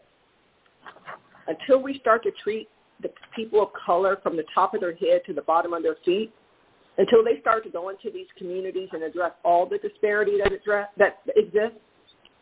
[1.48, 2.70] Until we start to treat
[3.02, 5.96] the people of color from the top of their head to the bottom of their
[6.06, 6.32] feet,
[7.00, 10.88] until they start to go into these communities and address all the disparity that, address,
[10.96, 11.80] that exists,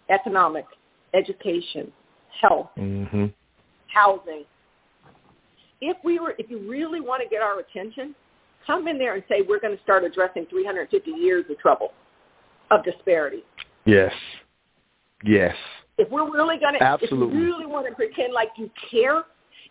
[0.09, 0.65] economic,
[1.13, 1.89] education,
[2.41, 3.27] health, mm-hmm.
[3.87, 4.43] housing,
[5.79, 8.13] if we were, if you really want to get our attention,
[8.67, 11.93] come in there and say we're going to start addressing 350 years of trouble,
[12.71, 13.45] of disparity.
[13.85, 14.11] Yes.
[15.23, 15.55] Yes.
[15.97, 19.23] If we're really going to, if you really want to pretend like you care,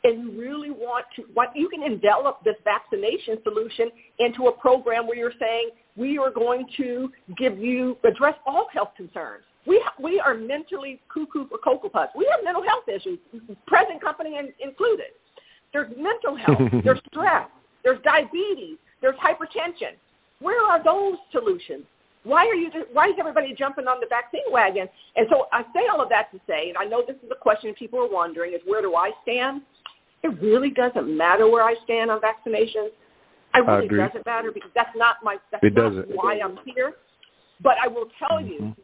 [0.05, 5.07] and you really want to, what you can envelop this vaccination solution into a program
[5.07, 9.45] where you're saying we are going to give you address all health concerns.
[9.67, 12.13] We we are mentally cuckoo for cocoa puffs.
[12.17, 13.19] We have mental health issues,
[13.67, 15.07] present company in, included.
[15.73, 16.71] There's mental health.
[16.85, 17.49] there's stress.
[17.85, 18.79] There's diabetes.
[19.01, 19.95] There's hypertension.
[20.41, 21.85] Where are those solutions?
[22.25, 22.71] Why are you?
[22.93, 24.89] Why is everybody jumping on the vaccine wagon?
[25.17, 27.35] And so I say all of that to say, and I know this is a
[27.35, 29.63] question people are wondering: is where do I stand?
[30.23, 32.91] It really doesn't matter where I stand on vaccinations.
[33.55, 33.99] I really agree.
[33.99, 35.37] doesn't matter because that's not my.
[35.51, 36.15] That's It not doesn't.
[36.15, 36.95] why I'm here.
[37.61, 38.77] But I will tell you Mhm.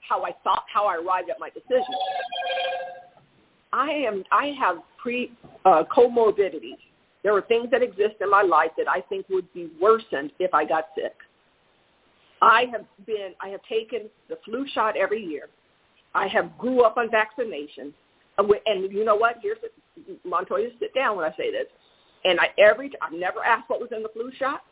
[0.00, 1.94] how I thought, how I arrived at my decision.
[3.72, 4.24] I am.
[4.32, 5.32] I have pre
[5.64, 6.78] uh, comorbidities.
[7.22, 10.52] There are things that exist in my life that I think would be worsened if
[10.54, 11.14] I got sick.
[12.42, 13.32] I have been.
[13.40, 15.48] I have taken the flu shot every year.
[16.14, 17.92] I have grew up on vaccinations,
[18.38, 19.36] uh, and you know what?
[19.42, 19.58] Here's
[20.24, 20.68] Montoya.
[20.78, 21.66] Sit down when I say this.
[22.24, 24.62] And I every I've never asked what was in the flu shot.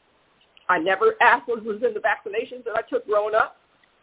[0.69, 3.57] I never asked what was in the vaccinations that I took growing up.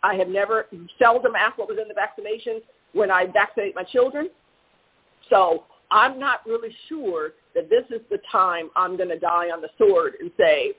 [0.03, 0.67] I have never
[0.99, 2.61] seldom asked what was in the vaccinations
[2.93, 4.29] when I vaccinate my children.
[5.29, 9.61] So I'm not really sure that this is the time I'm going to die on
[9.61, 10.73] the sword and say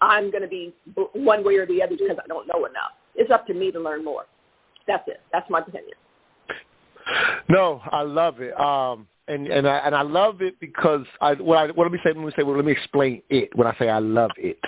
[0.00, 0.74] I'm going to be
[1.14, 2.92] one way or the other because I don't know enough.
[3.14, 4.24] It's up to me to learn more.
[4.86, 5.20] That's it.
[5.32, 5.94] That's my opinion.
[7.48, 8.58] No, I love it.
[8.58, 11.98] Um, and and I and I love it because I what I what let me
[12.04, 14.58] say let me say well, let me explain it when I say I love it.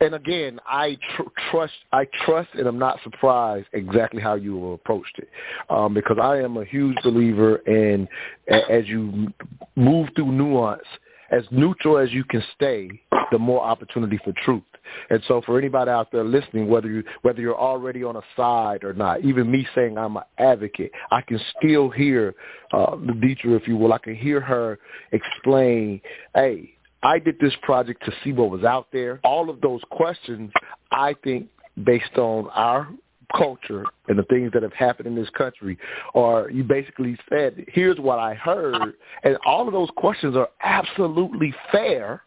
[0.00, 5.18] And again, I tr- trust I trust and I'm not surprised exactly how you approached
[5.18, 5.28] it,
[5.70, 8.08] um, because I am a huge believer in
[8.48, 9.32] a- as you
[9.74, 10.86] move through nuance,
[11.30, 12.88] as neutral as you can stay,
[13.32, 14.62] the more opportunity for truth.
[15.10, 18.84] And so for anybody out there listening, whether you whether you're already on a side
[18.84, 22.34] or not, even me saying I'm an advocate, I can still hear
[22.72, 23.92] uh, the teacher, if you will.
[23.92, 24.78] I can hear her
[25.12, 26.00] explain,
[26.34, 30.52] "Hey, I did this project to see what was out there." All of those questions,
[30.92, 31.48] I think,
[31.84, 32.88] based on our
[33.34, 35.78] culture and the things that have happened in this country,
[36.14, 41.54] or you basically said, "Here's what I heard," and all of those questions are absolutely
[41.72, 42.22] fair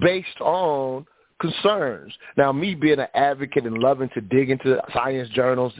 [0.00, 1.06] based on
[1.40, 2.12] concerns.
[2.36, 5.72] Now, me being an advocate and loving to dig into science journals,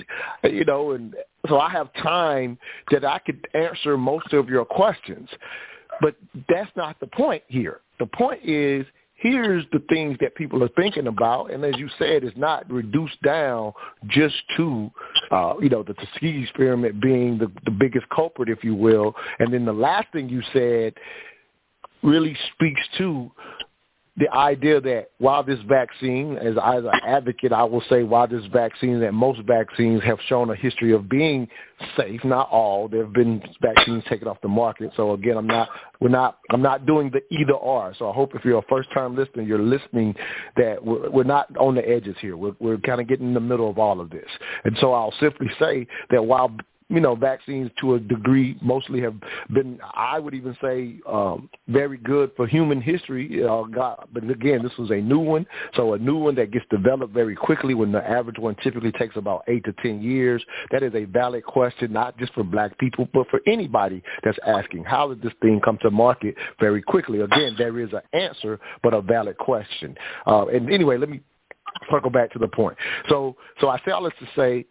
[0.44, 1.14] you know, and
[1.48, 2.58] so I have time
[2.90, 5.28] that I could answer most of your questions.
[6.00, 6.14] But
[6.48, 7.80] that's not the point here.
[7.98, 8.86] The point is
[9.18, 13.20] here's the things that people are thinking about, and as you said, it's not reduced
[13.22, 13.72] down
[14.06, 14.90] just to,
[15.30, 19.14] uh, you know, the Tuskegee experiment being the, the biggest culprit, if you will.
[19.40, 20.94] And then the last thing you said
[22.02, 23.30] really speaks to
[24.18, 28.44] the idea that while this vaccine, as, as an advocate, I will say while this
[28.52, 31.46] vaccine, that most vaccines have shown a history of being
[31.96, 32.88] safe, not all.
[32.88, 34.90] There have been vaccines taken off the market.
[34.96, 35.68] So again, I'm not,
[36.00, 37.94] we're not, I'm not doing the either or.
[37.96, 40.16] So I hope if you're a first time listener, you're listening
[40.56, 42.36] that we're, we're not on the edges here.
[42.36, 44.28] We're, we're kind of getting in the middle of all of this.
[44.64, 46.50] And so I'll simply say that while
[46.88, 49.14] you know, vaccines to a degree mostly have
[49.52, 53.44] been, I would even say, um, very good for human history.
[53.44, 56.64] Uh, God, but again, this was a new one, so a new one that gets
[56.70, 60.42] developed very quickly when the average one typically takes about eight to ten years.
[60.70, 64.84] That is a valid question, not just for black people, but for anybody that's asking,
[64.84, 67.20] how did this thing come to market very quickly?
[67.20, 69.94] Again, there is an answer, but a valid question.
[70.26, 71.20] Uh, and anyway, let me
[71.90, 72.76] circle back to the point.
[73.08, 74.66] So, so I say all this to say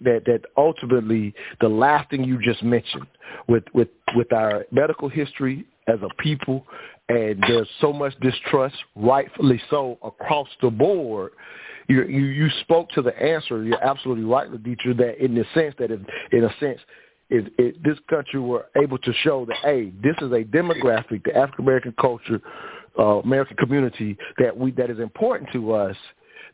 [0.00, 3.06] that that ultimately the last thing you just mentioned
[3.48, 6.66] with with with our medical history as a people
[7.08, 11.32] and there's so much distrust rightfully so across the board.
[11.88, 13.64] You you, you spoke to the answer.
[13.64, 16.00] You're absolutely right Laditra, that in the sense that if,
[16.32, 16.80] in a sense
[17.30, 21.36] if, if this country were able to show that hey this is a demographic the
[21.36, 22.40] African American culture
[22.98, 25.96] uh, American community that we that is important to us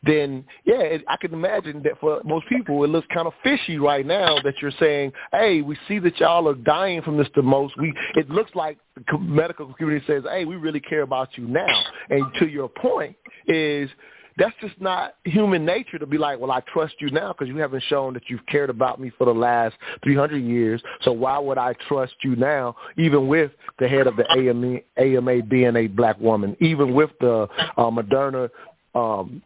[0.03, 3.77] then yeah, it, I can imagine that for most people it looks kind of fishy
[3.77, 7.41] right now that you're saying, hey, we see that y'all are dying from this the
[7.41, 7.75] most.
[7.77, 8.77] We it looks like
[9.11, 11.83] the medical community says, hey, we really care about you now.
[12.09, 13.15] And to your point
[13.47, 13.89] is
[14.37, 17.57] that's just not human nature to be like, well, I trust you now because you
[17.57, 20.81] haven't shown that you've cared about me for the last 300 years.
[21.01, 25.43] So why would I trust you now, even with the head of the AMA, AMA
[25.43, 28.49] being a black woman, even with the uh, Moderna
[28.93, 29.41] um,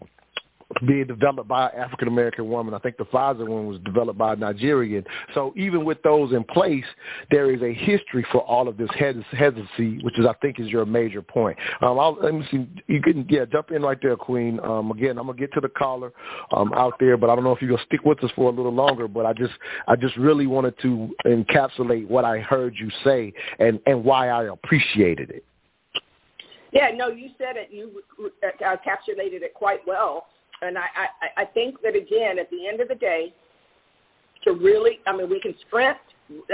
[0.86, 2.74] being developed by an African American woman.
[2.74, 5.04] I think the Pfizer one was developed by a Nigerian.
[5.34, 6.86] So even with those in place,
[7.30, 10.86] there is a history for all of this hesitancy, which is I think is your
[10.86, 11.58] major point.
[11.82, 12.68] Um, I'll, let me see.
[12.88, 14.60] You can yeah jump in right there, Queen.
[14.62, 16.14] Um, again, I'm gonna get to the caller
[16.52, 18.54] um, out there, but I don't know if you're gonna stick with us for a
[18.54, 19.08] little longer.
[19.08, 19.54] But I just
[19.88, 24.46] I just really wanted to encapsulate what I heard you say and and why I
[24.46, 25.44] appreciated it.
[26.72, 27.70] Yeah, no, you said it.
[27.72, 30.28] You uh, encapsulated it quite well.
[30.62, 33.34] And I, I, I think that again, at the end of the day,
[34.44, 35.98] to really, I mean, we can sprint.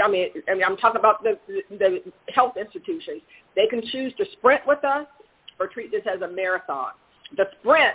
[0.02, 1.38] I mean, I mean, I'm talking about the,
[1.70, 2.02] the
[2.34, 3.22] health institutions.
[3.54, 5.06] They can choose to sprint with us
[5.60, 6.92] or treat this as a marathon.
[7.36, 7.94] The sprint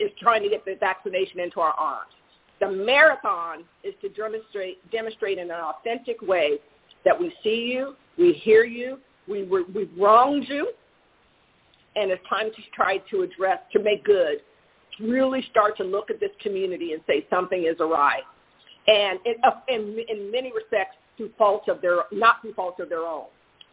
[0.00, 2.12] is trying to get the vaccination into our arms.
[2.60, 6.58] The marathon is to demonstrate demonstrate in an authentic way
[7.04, 8.98] that we see you, we hear you,
[9.28, 10.72] we we've wronged you,
[11.96, 14.38] and it's time to try to address to make good
[15.00, 18.20] really start to look at this community and say something is awry.
[18.86, 22.88] And in, uh, in, in many respects, through fault of their, not through fault of
[22.88, 23.26] their own.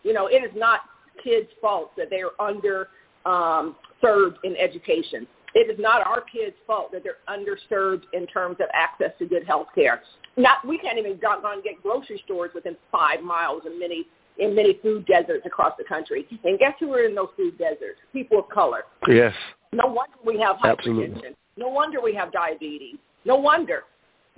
[0.04, 0.82] You know, it is not
[1.24, 2.90] kids' fault that they are under
[3.26, 5.28] um, served in education.
[5.54, 9.46] It is not our kids' fault that they're underserved in terms of access to good
[9.46, 10.02] health care.
[10.38, 14.06] Not we can't even go and get grocery stores within five miles in many
[14.40, 16.26] in many food deserts across the country.
[16.46, 18.00] And guess who are in those food deserts?
[18.14, 18.84] People of color.
[19.08, 19.34] Yes.
[19.74, 20.72] No wonder we have hypertension.
[20.80, 21.36] Absolutely.
[21.58, 22.98] No wonder we have diabetes.
[23.26, 23.84] No wonder.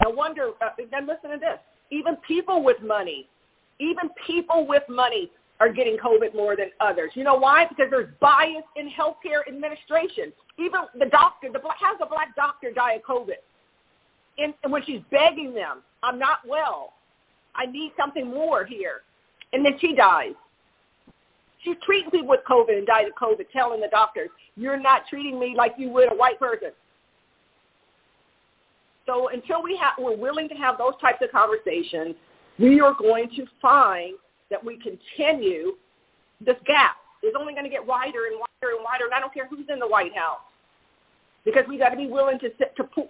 [0.03, 0.51] No wonder.
[0.61, 1.59] Uh, then listen to this.
[1.91, 3.27] Even people with money,
[3.79, 7.11] even people with money are getting COVID more than others.
[7.13, 7.65] You know why?
[7.67, 10.33] Because there's bias in healthcare administration.
[10.59, 13.39] Even the doctor, the has a black doctor die of COVID,
[14.37, 16.93] and, and when she's begging them, "I'm not well.
[17.55, 19.01] I need something more here,"
[19.53, 20.33] and then she dies.
[21.63, 25.39] She's treating people with COVID and died of COVID, telling the doctors, you're not treating
[25.39, 26.71] me like you would a white person.
[29.05, 32.15] So until we have, we're willing to have those types of conversations,
[32.59, 34.15] we are going to find
[34.49, 35.73] that we continue
[36.39, 39.05] this gap is only going to get wider and wider and wider.
[39.05, 40.41] And I don't care who's in the White House
[41.45, 43.07] because we got to be willing to sit, to put.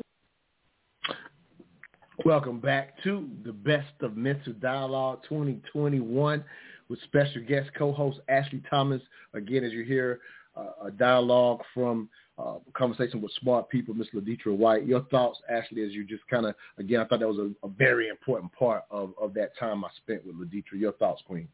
[2.26, 6.44] Welcome back to the Best of Mental Dialogue 2021
[6.94, 9.02] with special guest co-host Ashley Thomas.
[9.34, 10.20] Again, as you hear,
[10.56, 14.86] uh, a dialogue from uh, a conversation with smart people, Miss Laditra White.
[14.86, 17.70] Your thoughts, Ashley, as you just kind of, again, I thought that was a, a,
[17.70, 20.80] very important part of, of that time I spent with Laditra.
[20.80, 21.48] Your thoughts, Queen.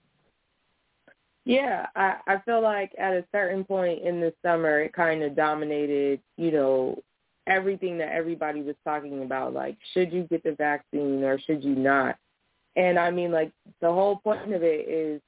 [1.45, 5.37] Yeah, I, I feel like at a certain point in the summer, it kind of
[5.37, 7.01] dominated, you know,
[7.47, 9.53] everything that everybody was talking about.
[9.53, 12.17] Like, should you get the vaccine or should you not?
[12.75, 15.21] And I mean, like, the whole point of it is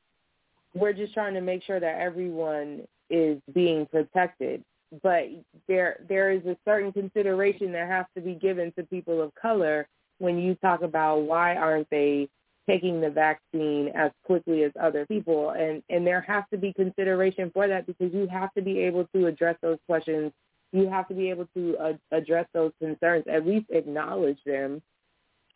[0.73, 4.63] we're just trying to make sure that everyone is being protected.
[5.03, 5.25] But
[5.67, 9.87] there there is a certain consideration that has to be given to people of color
[10.19, 12.29] when you talk about why aren't they
[12.69, 15.51] taking the vaccine as quickly as other people.
[15.51, 19.07] And and there has to be consideration for that because you have to be able
[19.15, 20.31] to address those questions.
[20.73, 24.81] You have to be able to uh, address those concerns at least acknowledge them.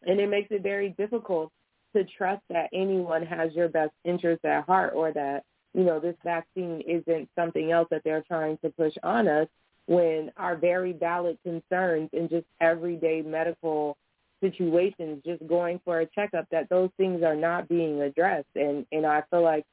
[0.04, 1.52] And it makes it very difficult
[1.96, 5.44] to trust that anyone has your best interest at heart or that,
[5.74, 9.48] you know, this vaccine isn't something else that they're trying to push on us
[9.88, 13.98] when our very valid concerns in just everyday medical
[14.42, 18.48] situations, just going for a checkup, that those things are not being addressed.
[18.56, 19.66] And, and I feel like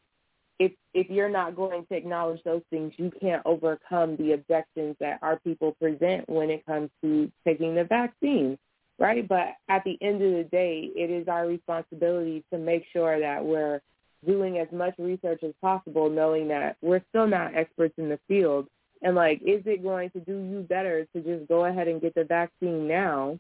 [0.58, 5.18] if if you're not going to acknowledge those things, you can't overcome the objections that
[5.22, 8.58] our people present when it comes to taking the vaccine
[8.99, 9.26] right?
[9.26, 13.45] But at the end of the day, it is our responsibility to make sure that
[13.45, 13.80] we're
[14.26, 18.68] doing as much research as possible, knowing that we're still not experts in the field.
[19.03, 22.14] And like, is it going to do you better to just go ahead and get
[22.14, 23.38] the vaccine now?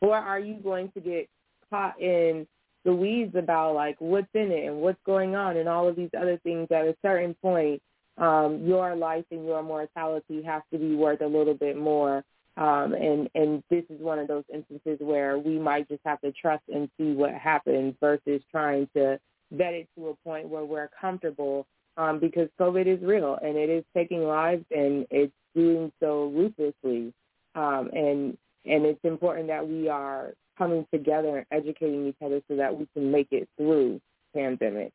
[0.00, 1.28] Or are you going to get
[1.70, 2.46] caught in
[2.84, 6.10] the weeds about like what's in it and what's going on and all of these
[6.18, 7.80] other things at a certain point
[8.18, 12.22] um, your life and your mortality has to be worth a little bit more
[12.56, 16.32] um, and and this is one of those instances where we might just have to
[16.32, 19.18] trust and see what happens versus trying to
[19.52, 23.70] vet it to a point where we're comfortable um, because COVID is real and it
[23.70, 27.12] is taking lives and it's doing so ruthlessly.
[27.54, 28.36] Um, and
[28.66, 32.86] and it's important that we are coming together and educating each other so that we
[32.94, 34.00] can make it through
[34.34, 34.92] pandemic.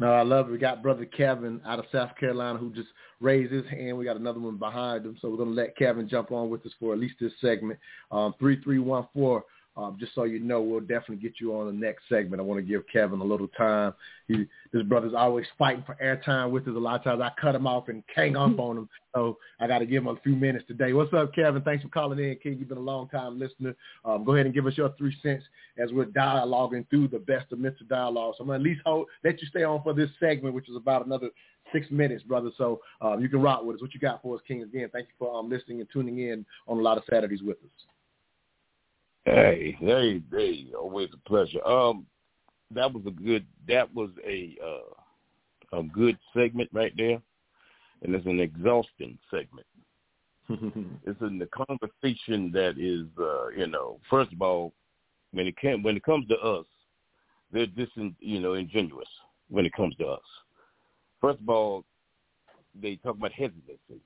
[0.00, 0.52] No, I love it.
[0.52, 2.88] We got brother Kevin out of South Carolina who just
[3.20, 3.98] raised his hand.
[3.98, 6.72] We got another one behind him, so we're gonna let Kevin jump on with us
[6.80, 7.78] for at least this segment.
[8.10, 9.44] Um, three three one four
[9.76, 12.40] um, just so you know, we'll definitely get you on the next segment.
[12.40, 13.94] I want to give Kevin a little time.
[14.26, 16.74] He, this brother's always fighting for airtime with us.
[16.74, 19.66] A lot of times I cut him off and hang up on him, so I
[19.66, 20.92] got to give him a few minutes today.
[20.92, 21.62] What's up, Kevin?
[21.62, 22.58] Thanks for calling in, King.
[22.58, 23.74] You've been a long time listener.
[24.04, 25.44] Um, go ahead and give us your three cents
[25.78, 28.34] as we're dialoguing through the best of mental dialogue.
[28.36, 30.76] So I'm gonna at least hold, let you stay on for this segment, which is
[30.76, 31.30] about another
[31.72, 32.50] six minutes, brother.
[32.58, 33.82] So um, you can rock with us.
[33.82, 34.62] What you got for us, King?
[34.62, 37.58] Again, thank you for um, listening and tuning in on a lot of Saturdays with
[37.58, 37.86] us.
[39.24, 40.66] Hey, hey, hey!
[40.78, 41.64] Always a pleasure.
[41.66, 42.06] Um,
[42.70, 43.46] that was a good.
[43.68, 47.20] That was a uh, a good segment right there,
[48.02, 49.66] and it's an exhausting segment.
[50.48, 54.72] it's in the conversation that is, uh, you know, first of all,
[55.32, 56.66] when it can when it comes to us,
[57.52, 59.08] they're just, you know, ingenuous
[59.48, 60.22] when it comes to us.
[61.20, 61.84] First of all,
[62.80, 64.00] they talk about hesitancy.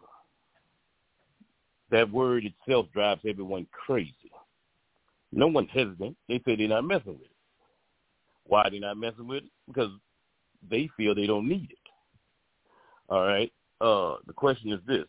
[1.91, 4.33] That word itself drives everyone crazy.
[5.35, 6.17] No one's hesitant.
[6.29, 7.31] They say they're not messing with it.
[8.47, 9.51] Why they not messing with it?
[9.67, 9.91] Because
[10.71, 11.79] they feel they don't need it.
[13.09, 13.53] All right.
[13.81, 15.07] Uh, the question is this: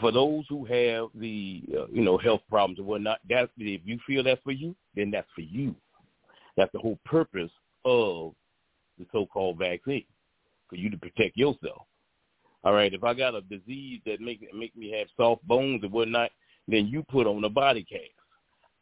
[0.00, 3.98] for those who have the uh, you know health problems and whatnot, that's if you
[4.06, 5.74] feel that's for you, then that's for you.
[6.56, 7.50] That's the whole purpose
[7.84, 8.34] of
[8.98, 10.06] the so-called vaccine
[10.68, 11.82] for you to protect yourself.
[12.64, 12.92] All right.
[12.92, 16.30] If I got a disease that make make me have soft bones and whatnot,
[16.66, 18.15] then you put on a body cast.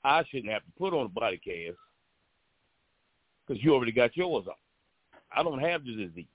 [0.05, 1.79] I shouldn't have to put on a body cast
[3.47, 4.55] because you already got yours on.
[5.35, 6.27] I don't have the disease.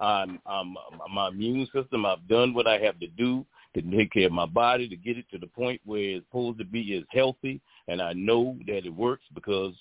[0.00, 0.76] I'm, I'm,
[1.12, 4.46] my immune system, I've done what I have to do to take care of my
[4.46, 8.02] body, to get it to the point where it's supposed to be is healthy, and
[8.02, 9.72] I know that it works because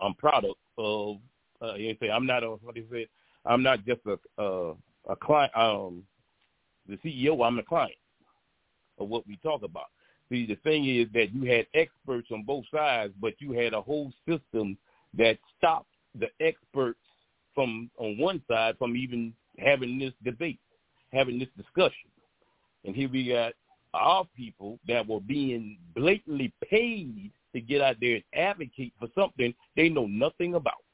[0.00, 1.18] I'm product of,
[1.62, 3.08] uh, you say, I'm not a, what do you say,
[3.44, 4.74] I'm not just a, uh,
[5.08, 6.02] a client, um,
[6.88, 7.92] the CEO, I'm the client
[8.98, 9.86] of what we talk about.
[10.28, 13.80] See, the thing is that you had experts on both sides, but you had a
[13.80, 14.76] whole system
[15.16, 16.98] that stopped the experts
[17.54, 20.58] from on one side from even having this debate,
[21.12, 22.10] having this discussion.
[22.84, 23.52] And here we got
[23.94, 29.54] our people that were being blatantly paid to get out there and advocate for something
[29.76, 30.84] they know nothing about.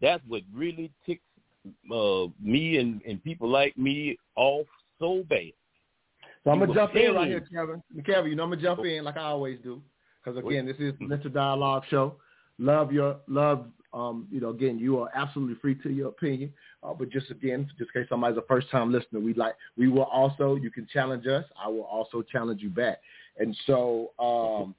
[0.00, 1.22] That's what really ticks
[1.92, 4.66] uh, me and, and people like me off
[4.98, 5.52] so bad.
[6.44, 7.82] So I'm gonna jump in right here, Kevin.
[8.04, 9.82] Kevin, you know I'm gonna jump in like I always do,
[10.22, 11.32] because again, this is Mr.
[11.32, 12.16] Dialogue Show.
[12.58, 13.66] Love your love.
[13.94, 16.52] Um, you know, again, you are absolutely free to your opinion.
[16.82, 19.88] Uh, but just again, just in case somebody's a first time listener, we like we
[19.88, 21.44] will also you can challenge us.
[21.62, 22.98] I will also challenge you back.
[23.38, 24.74] And so um,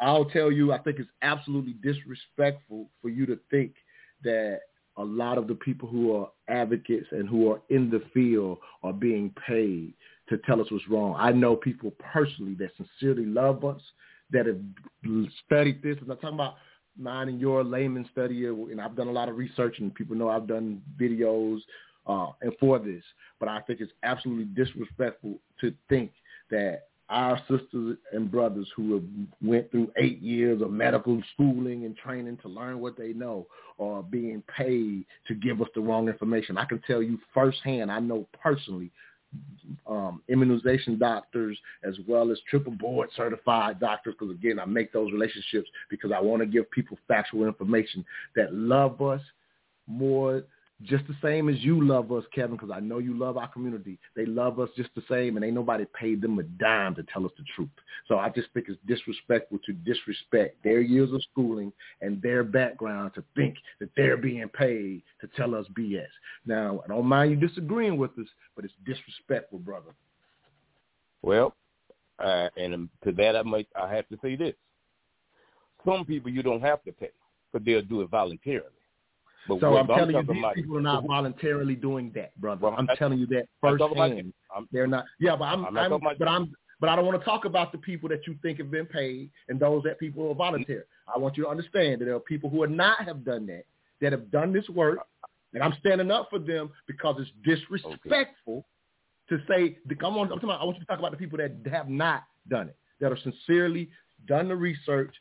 [0.00, 3.72] I'll tell you, I think it's absolutely disrespectful for you to think
[4.22, 4.60] that
[4.96, 8.92] a lot of the people who are advocates and who are in the field are
[8.92, 9.94] being paid
[10.28, 11.14] to tell us what's wrong.
[11.18, 13.80] I know people personally that sincerely love us,
[14.30, 14.58] that have
[15.46, 15.96] studied this.
[16.00, 16.54] I'm not talking about
[16.98, 20.28] mine and your layman study, and I've done a lot of research, and people know
[20.28, 21.60] I've done videos
[22.06, 23.02] uh, and for this.
[23.40, 26.12] But I think it's absolutely disrespectful to think
[26.50, 29.02] that our sisters and brothers who have
[29.42, 33.46] went through eight years of medical schooling and training to learn what they know
[33.78, 36.56] are being paid to give us the wrong information.
[36.56, 38.90] I can tell you firsthand, I know personally
[39.86, 45.12] um, immunization doctors as well as triple board certified doctors because again I make those
[45.12, 48.04] relationships because I want to give people factual information
[48.36, 49.20] that love us
[49.86, 50.44] more
[50.82, 53.98] just the same as you love us, Kevin, because I know you love our community.
[54.16, 57.24] They love us just the same, and ain't nobody paid them a dime to tell
[57.24, 57.68] us the truth.
[58.08, 63.12] So I just think it's disrespectful to disrespect their years of schooling and their background
[63.14, 66.06] to think that they're being paid to tell us BS.
[66.44, 69.94] Now, I don't mind you disagreeing with us, but it's disrespectful, brother.
[71.22, 71.54] Well,
[72.18, 74.54] uh, and to that I might I have to say this:
[75.84, 77.10] some people you don't have to pay,
[77.52, 78.68] but they'll do it voluntarily.
[79.48, 82.60] But so I'm telling I'm you, these like, people are not voluntarily doing that, brother.
[82.62, 84.32] Well, I'm I, telling you that firsthand.
[84.72, 85.04] They're not.
[85.20, 85.64] Yeah, but I'm.
[85.66, 86.52] I'm, I'm but I'm.
[86.80, 89.30] But I don't want to talk about the people that you think have been paid
[89.48, 90.86] and those that people are volunteer.
[91.12, 93.64] I want you to understand that there are people who are not have done that,
[94.00, 94.98] that have done this work,
[95.54, 98.66] and I'm standing up for them because it's disrespectful
[99.30, 99.42] okay.
[99.42, 99.78] to say.
[100.04, 101.88] I'm, on, I'm talking about, I want you to talk about the people that have
[101.88, 103.88] not done it, that are sincerely
[104.26, 105.14] done the research,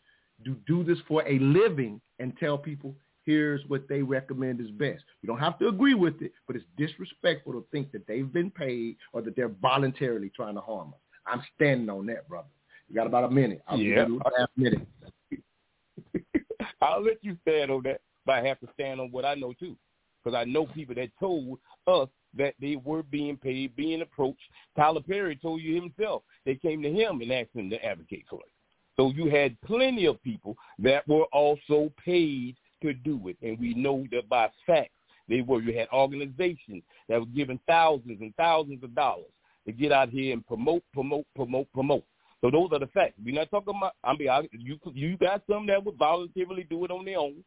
[0.43, 2.95] do do this for a living, and tell people
[3.25, 5.03] here's what they recommend is best.
[5.21, 8.51] You don't have to agree with it, but it's disrespectful to think that they've been
[8.51, 10.99] paid or that they're voluntarily trying to harm us.
[11.25, 12.47] I'm standing on that, brother.
[12.89, 13.61] You got about a minute.
[13.67, 14.03] I'll yeah.
[14.03, 14.87] give you a half minute.
[16.81, 19.53] I'll let you stand on that, but I have to stand on what I know
[19.53, 19.77] too,
[20.23, 24.41] because I know people that told us that they were being paid, being approached.
[24.75, 26.23] Tyler Perry told you himself.
[26.45, 28.51] They came to him and asked him to advocate for it.
[28.95, 33.73] So you had plenty of people that were also paid to do it, and we
[33.73, 34.91] know that by fact
[35.27, 35.61] they were.
[35.61, 39.31] You had organizations that were giving thousands and thousands of dollars
[39.65, 42.03] to get out here and promote, promote, promote, promote.
[42.41, 43.13] So those are the facts.
[43.23, 43.93] We're not talking about.
[44.03, 47.43] I mean, you you got some that would voluntarily do it on their own,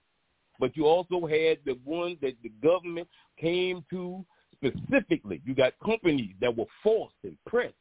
[0.58, 3.08] but you also had the ones that the government
[3.38, 4.24] came to
[4.54, 5.42] specifically.
[5.44, 7.74] You got companies that were forced and pressed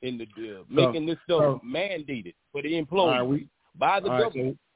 [0.00, 3.48] into uh, making this stuff so, mandated for the employees right, we,
[3.78, 4.56] by the government.
[4.56, 4.71] So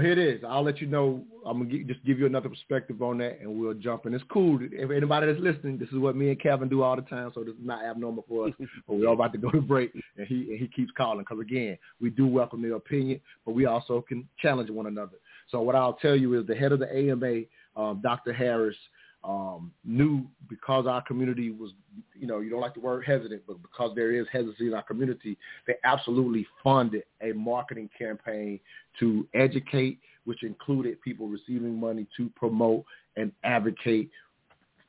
[0.00, 0.42] here it is.
[0.48, 1.24] I'll let you know.
[1.44, 4.14] I'm gonna give, just give you another perspective on that, and we'll jump in.
[4.14, 4.58] It's cool.
[4.62, 7.42] If anybody that's listening, this is what me and Kevin do all the time, so
[7.42, 8.54] this is not abnormal for us.
[8.86, 11.40] but we're all about to go to break, and he and he keeps calling because
[11.40, 15.16] again, we do welcome their opinion, but we also can challenge one another.
[15.48, 17.42] So what I'll tell you is the head of the AMA,
[17.76, 18.32] um, Dr.
[18.32, 18.76] Harris,
[19.24, 21.70] um, knew because our community was,
[22.18, 24.82] you know, you don't like the word hesitant, but because there is hesitancy in our
[24.82, 28.58] community, they absolutely funded a marketing campaign
[28.98, 32.84] to educate, which included people receiving money to promote
[33.16, 34.10] and advocate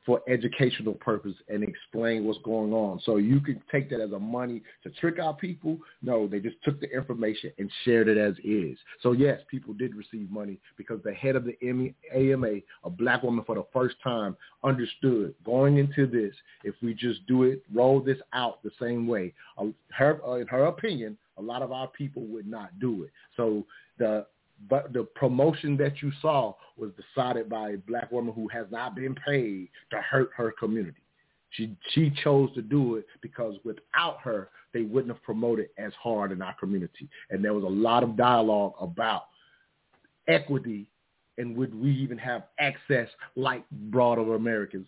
[0.04, 3.00] for educational purpose and explain what's going on.
[3.04, 5.78] So you can take that as a money to trick our people.
[6.02, 8.76] No, they just took the information and shared it as is.
[9.02, 11.56] So yes, people did receive money because the head of the
[12.14, 16.34] AMA, a black woman for the first time, understood going into this,
[16.64, 20.46] if we just do it, roll this out the same way, uh, her, uh, in
[20.48, 23.10] her opinion, a lot of our people would not do it.
[23.36, 23.64] So
[23.98, 24.26] the
[24.68, 28.94] but the promotion that you saw was decided by a black woman who has not
[28.94, 31.00] been paid to hurt her community.
[31.50, 36.32] She she chose to do it because without her, they wouldn't have promoted as hard
[36.32, 37.08] in our community.
[37.30, 39.24] And there was a lot of dialogue about
[40.26, 40.88] equity
[41.38, 44.86] and would we even have access like broader Americans.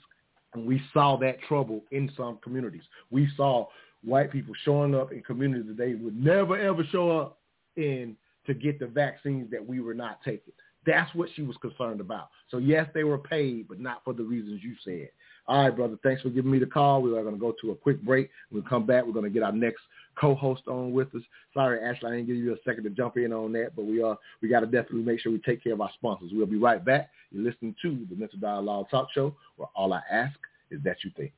[0.54, 2.82] And we saw that trouble in some communities.
[3.10, 3.68] We saw
[4.04, 7.38] white people showing up in communities that they would never ever show up
[7.76, 8.16] in
[8.46, 10.52] to get the vaccines that we were not taking.
[10.84, 12.28] That's what she was concerned about.
[12.50, 15.08] So yes, they were paid, but not for the reasons you said.
[15.48, 15.96] All right, brother.
[16.02, 17.02] Thanks for giving me the call.
[17.02, 18.30] We are going to go to a quick break.
[18.50, 19.04] We'll come back.
[19.04, 19.82] We're going to get our next
[20.20, 21.22] co-host on with us.
[21.54, 24.02] Sorry, Ashley, I didn't give you a second to jump in on that, but we
[24.02, 26.30] are we got to definitely make sure we take care of our sponsors.
[26.32, 27.10] We'll be right back.
[27.30, 30.36] You're listening to the Mental Dialogue Talk Show, where all I ask
[30.70, 31.32] is that you think.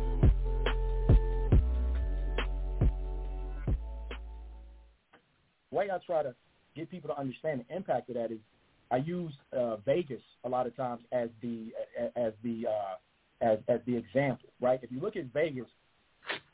[5.71, 6.35] The way I try to
[6.75, 8.39] get people to understand the impact of that is
[8.91, 11.71] I use uh, Vegas a lot of times as the
[12.15, 12.95] as the uh,
[13.41, 14.79] as as the example, right?
[14.83, 15.67] If you look at Vegas,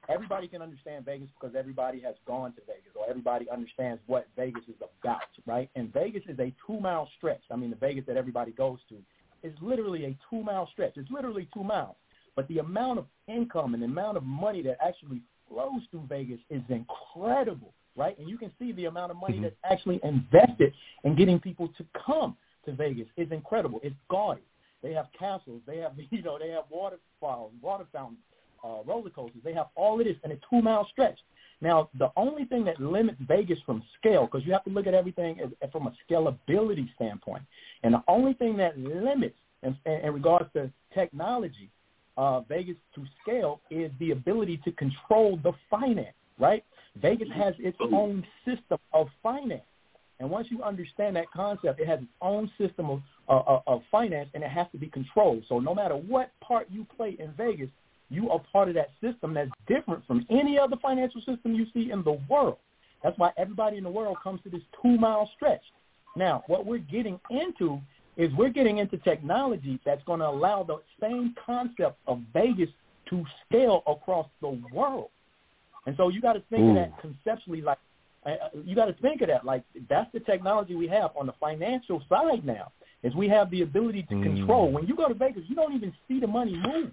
[0.07, 4.63] everybody can understand Vegas because everybody has gone to Vegas or everybody understands what Vegas
[4.67, 5.69] is about, right?
[5.75, 7.41] And Vegas is a two mile stretch.
[7.51, 8.95] I mean, the Vegas that everybody goes to
[9.43, 10.93] is literally a two mile stretch.
[10.95, 11.95] It's literally two miles.
[12.35, 16.39] But the amount of income and the amount of money that actually flows through Vegas
[16.49, 18.17] is incredible right?
[18.17, 19.43] And you can see the amount of money mm-hmm.
[19.43, 20.73] that's actually invested
[21.03, 22.35] in getting people to come
[22.65, 23.79] to Vegas is incredible.
[23.83, 24.41] It's gaudy.
[24.81, 25.61] They have castles.
[25.67, 28.19] They have, you know, they have waterfalls, water fountains,
[28.63, 29.41] uh, roller coasters.
[29.43, 31.17] They have all of this in a two-mile stretch.
[31.61, 34.93] Now, the only thing that limits Vegas from scale, because you have to look at
[34.93, 37.43] everything as, from a scalability standpoint,
[37.83, 41.69] and the only thing that limits in, in regards to technology,
[42.17, 46.63] uh, Vegas to scale is the ability to control the finance, right?
[46.95, 49.61] Vegas has its own system of finance.
[50.19, 54.29] And once you understand that concept, it has its own system of, uh, of finance,
[54.33, 55.43] and it has to be controlled.
[55.47, 57.69] So no matter what part you play in Vegas,
[58.09, 61.91] you are part of that system that's different from any other financial system you see
[61.91, 62.57] in the world.
[63.03, 65.61] That's why everybody in the world comes to this two-mile stretch.
[66.15, 67.79] Now, what we're getting into
[68.17, 72.69] is we're getting into technology that's going to allow the same concept of Vegas
[73.09, 75.09] to scale across the world.
[75.85, 76.69] And so you got to think Ooh.
[76.69, 77.77] of that conceptually like
[78.25, 81.25] uh, uh you got to think of that like that's the technology we have on
[81.25, 82.71] the financial side now
[83.03, 84.23] is we have the ability to mm.
[84.23, 84.71] control.
[84.71, 86.91] When you go to Vegas, you don't even see the money move.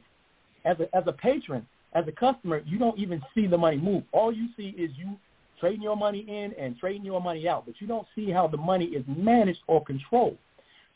[0.64, 4.04] As a as a patron, as a customer, you don't even see the money move.
[4.12, 5.16] All you see is you
[5.58, 8.56] trading your money in and trading your money out, but you don't see how the
[8.56, 10.38] money is managed or controlled.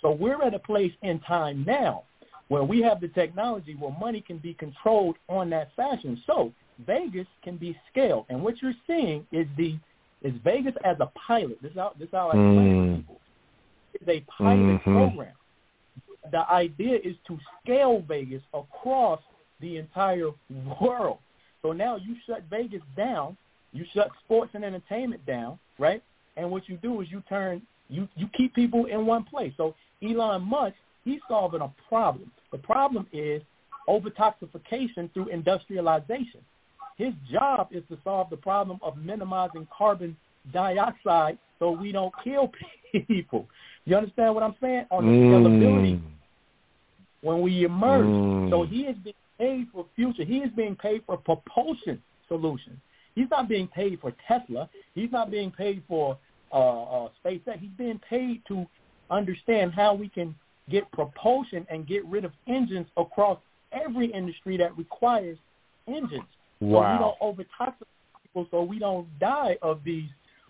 [0.03, 2.05] So we're at a place in time now
[2.49, 6.20] where we have the technology where money can be controlled on that fashion.
[6.26, 6.53] So
[6.87, 9.78] Vegas can be scaled, and what you're seeing is the
[10.22, 11.61] is Vegas as a pilot.
[11.62, 12.91] This is how this is how I explain mm.
[12.91, 13.20] to people.
[13.95, 14.93] It's a pilot mm-hmm.
[14.93, 15.33] program.
[16.31, 19.20] The idea is to scale Vegas across
[19.61, 20.31] the entire
[20.81, 21.18] world.
[21.62, 23.37] So now you shut Vegas down,
[23.72, 26.03] you shut sports and entertainment down, right?
[26.37, 29.53] And what you do is you turn you you keep people in one place.
[29.57, 32.31] So Elon Musk, he's solving a problem.
[32.53, 33.43] The problem is
[33.89, 36.41] overtoxification through industrialization.
[37.01, 40.15] His job is to solve the problem of minimizing carbon
[40.53, 42.53] dioxide so we don't kill
[43.09, 43.49] people.
[43.87, 44.85] You understand what I'm saying?
[44.91, 45.31] On the mm.
[45.31, 46.01] scalability
[47.23, 48.05] when we emerge.
[48.05, 48.51] Mm.
[48.51, 50.25] So he is being paid for future.
[50.25, 52.77] He is being paid for propulsion solutions.
[53.15, 54.69] He's not being paid for Tesla.
[54.95, 56.19] He's not being paid for
[56.53, 57.61] uh, uh, SpaceX.
[57.61, 58.67] He's being paid to
[59.11, 60.35] understand how we can
[60.69, 63.39] get propulsion and get rid of engines across
[63.73, 65.39] every industry that requires
[65.89, 66.29] engines.
[66.61, 67.17] Wow.
[67.21, 70.09] So we don't overtoxify people, so we don't die of these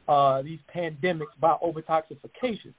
[0.09, 2.73] uh, these pandemics by overtoxification.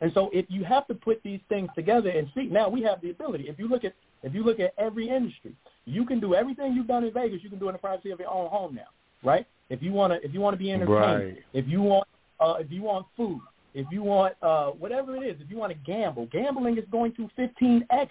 [0.00, 3.00] And so if you have to put these things together and see, now we have
[3.00, 3.48] the ability.
[3.48, 5.54] If you look at if you look at every industry,
[5.84, 7.40] you can do everything you've done in Vegas.
[7.42, 8.88] You can do in the privacy of your own home now,
[9.22, 9.46] right?
[9.70, 11.42] If you want to, if you want to be entertained, right.
[11.52, 12.06] if you want,
[12.40, 13.40] uh, if you want food,
[13.74, 17.12] if you want uh, whatever it is, if you want to gamble, gambling is going
[17.14, 18.08] to 15x,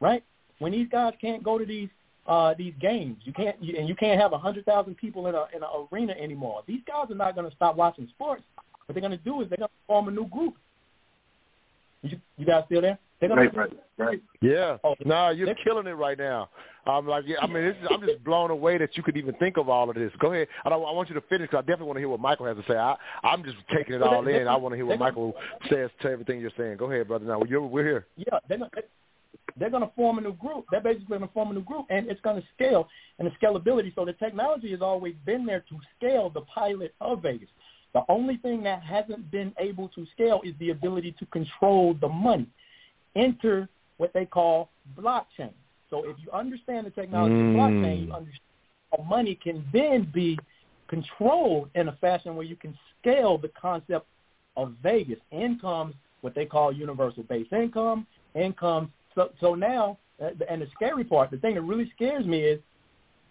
[0.00, 0.22] right?
[0.60, 1.88] When these guys can't go to these
[2.26, 3.16] uh, these games.
[3.24, 5.68] You can't, you, and you can't have a hundred thousand people in a in an
[5.92, 6.62] arena anymore.
[6.66, 8.42] These guys are not going to stop watching sports.
[8.86, 10.54] What they're going to do is they're going to form a new group.
[12.02, 12.98] You, you guys still there?
[13.20, 14.22] They're gonna, right, right, right.
[14.42, 14.76] Yeah.
[14.84, 16.50] Oh, nah, you're killing it right now.
[16.86, 19.34] I'm like, yeah, I mean, this is, I'm just blown away that you could even
[19.36, 20.12] think of all of this.
[20.18, 20.48] Go ahead.
[20.66, 22.44] I, don't, I want you to finish because I definitely want to hear what Michael
[22.44, 22.76] has to say.
[22.76, 24.46] I, I'm just taking it all in.
[24.46, 25.32] I want to hear what Michael
[25.70, 26.76] says to everything you're saying.
[26.76, 27.24] Go ahead, brother.
[27.24, 28.06] Now you're, we're here.
[28.16, 28.70] Yeah, they're gonna,
[29.56, 30.66] they're going to form a new group.
[30.70, 33.32] They're basically going to form a new group, and it's going to scale and the
[33.42, 33.94] scalability.
[33.94, 37.48] So the technology has always been there to scale the pilot of Vegas.
[37.92, 42.08] The only thing that hasn't been able to scale is the ability to control the
[42.08, 42.48] money.
[43.14, 43.68] Enter
[43.98, 45.52] what they call blockchain.
[45.90, 47.50] So if you understand the technology mm.
[47.50, 48.40] of blockchain, you understand
[48.96, 50.36] how money can then be
[50.88, 54.06] controlled in a fashion where you can scale the concept
[54.56, 55.18] of Vegas.
[55.30, 61.04] Income, what they call universal base income, income so so now, uh, and the scary
[61.04, 62.60] part, the thing that really scares me is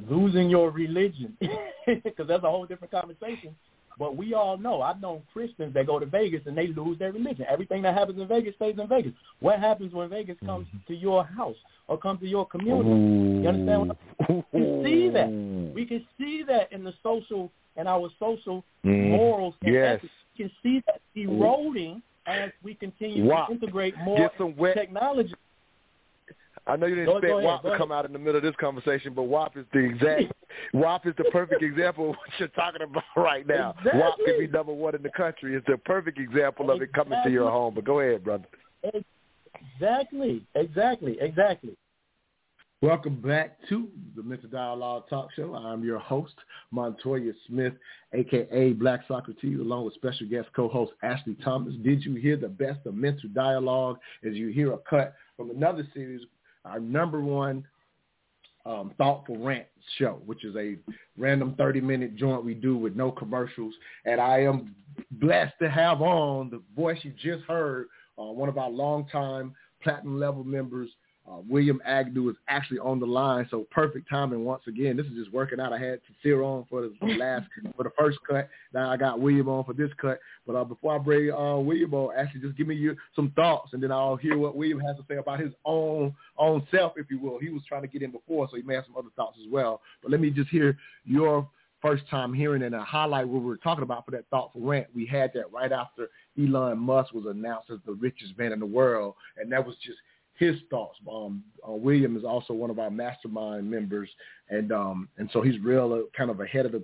[0.10, 1.38] losing your religion,
[2.04, 3.56] because that's a whole different conversation.
[3.98, 7.12] But we all know, I've known Christians that go to Vegas and they lose their
[7.12, 7.46] religion.
[7.48, 9.14] Everything that happens in Vegas stays in Vegas.
[9.40, 10.78] What happens when Vegas comes mm-hmm.
[10.88, 11.56] to your house
[11.88, 12.90] or comes to your community?
[12.90, 13.42] Ooh.
[13.44, 13.88] You understand?
[13.88, 13.98] What
[14.30, 15.74] I'm, we can see that.
[15.76, 19.12] We can see that in the social and our social mm.
[19.12, 19.98] morals and yes.
[19.98, 20.14] ethics.
[20.38, 23.46] We can see that eroding as we continue wow.
[23.46, 24.32] to integrate more
[24.74, 25.34] technology
[26.66, 28.44] I know you didn't go, expect go WAP to come out in the middle of
[28.44, 30.34] this conversation, but WAP is the exact
[30.74, 33.76] WAP is the perfect example of what you're talking about right now.
[33.80, 34.00] Exactly.
[34.00, 35.56] WAP could be number one in the country.
[35.56, 37.74] It's the perfect example of it coming to your home.
[37.76, 38.46] But go ahead, brother.
[39.76, 41.76] Exactly, exactly, exactly.
[42.82, 45.56] Welcome back to the Mental Dialogue Talk Show.
[45.56, 46.34] I'm your host,
[46.72, 47.74] Montoya Smith,
[48.14, 51.74] aka Black Socrates, along with special guest co-host Ashley Thomas.
[51.82, 55.88] Did you hear the best of Mental Dialogue as you hear a cut from another
[55.94, 56.22] series
[56.66, 57.66] our number one
[58.66, 59.66] um, thoughtful rant
[59.98, 60.78] show, which is a
[61.18, 63.74] random 30 minute joint we do with no commercials.
[64.06, 64.76] And I am
[65.12, 67.88] blessed to have on the voice you just heard,
[68.18, 70.90] uh, one of our longtime platinum level members,
[71.30, 74.98] uh, William Agnew is actually on the line, so perfect timing once again.
[74.98, 75.72] This is just working out.
[75.72, 77.48] I had Sincere on for the, last
[77.78, 78.50] for the first cut.
[78.74, 80.20] Now I got William on for this cut.
[80.46, 83.72] But uh, before I bring uh, William on, actually just give me your, some thoughts,
[83.72, 87.10] and then I'll hear what William has to say about his own own self, if
[87.10, 87.40] you will.
[87.40, 89.50] He was trying to get in before, so he may have some other thoughts as
[89.50, 89.82] well.
[90.02, 91.48] But let me just hear your
[91.82, 94.88] first time hearing and a highlight what we were talking about for that thoughtful rant.
[94.96, 96.10] We had that right after
[96.40, 99.98] Elon Musk was announced as the richest man in the world, and that was just
[100.36, 100.98] his thoughts.
[101.12, 104.10] Um, uh, William is also one of our mastermind members,
[104.50, 106.84] and um, and so he's real uh, kind of ahead of the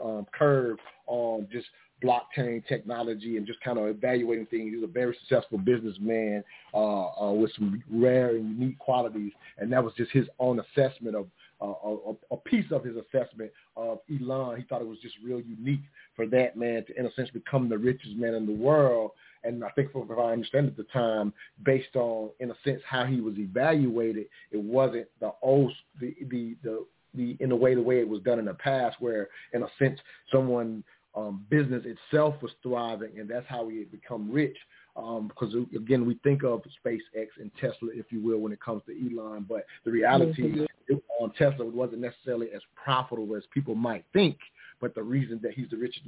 [0.00, 1.66] um, curve on just
[2.04, 4.74] blockchain technology and just kind of evaluating things.
[4.74, 6.44] He's a very successful businessman
[6.74, 11.16] uh, uh, with some rare and unique qualities, and that was just his own assessment
[11.16, 11.26] of
[11.64, 14.56] a, a, piece of his assessment of Elon.
[14.56, 15.80] He thought it was just real unique
[16.14, 19.12] for that man to, in a sense, become the richest man in the world
[19.46, 21.32] and I think from what I understand at the time,
[21.64, 26.56] based on in a sense how he was evaluated, it wasn't the old the the
[26.62, 29.62] the, the in a way the way it was done in the past, where in
[29.62, 29.98] a sense
[30.32, 30.82] someone
[31.14, 34.56] um, business itself was thriving, and that's how we had become rich.
[34.96, 38.82] Um, because again, we think of SpaceX and Tesla, if you will, when it comes
[38.86, 40.64] to Elon, but the reality mm-hmm.
[40.88, 44.38] it, on Tesla it wasn't necessarily as profitable as people might think.
[44.80, 46.06] But the reason that he's the richest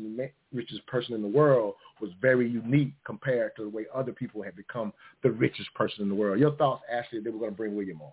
[0.53, 4.57] richest person in the world was very unique compared to the way other people have
[4.57, 6.39] become the richest person in the world.
[6.39, 7.21] Your thoughts, Ashley?
[7.21, 8.13] Then we're going to bring William on.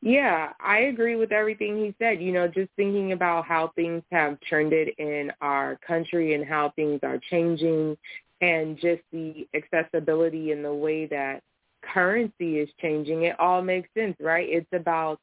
[0.00, 2.20] Yeah, I agree with everything he said.
[2.20, 7.00] You know, just thinking about how things have trended in our country and how things
[7.02, 7.96] are changing
[8.44, 11.40] and just the accessibility and the way that
[11.82, 14.46] currency is changing, it all makes sense, right?
[14.48, 15.18] It's about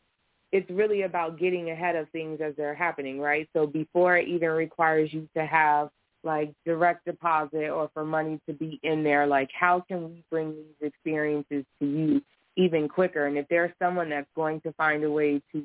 [0.51, 3.47] it's really about getting ahead of things as they're happening, right?
[3.55, 5.89] So before it even requires you to have
[6.23, 10.53] like direct deposit or for money to be in there, like how can we bring
[10.53, 12.21] these experiences to you
[12.57, 13.27] even quicker?
[13.27, 15.63] And if there's someone that's going to find a way to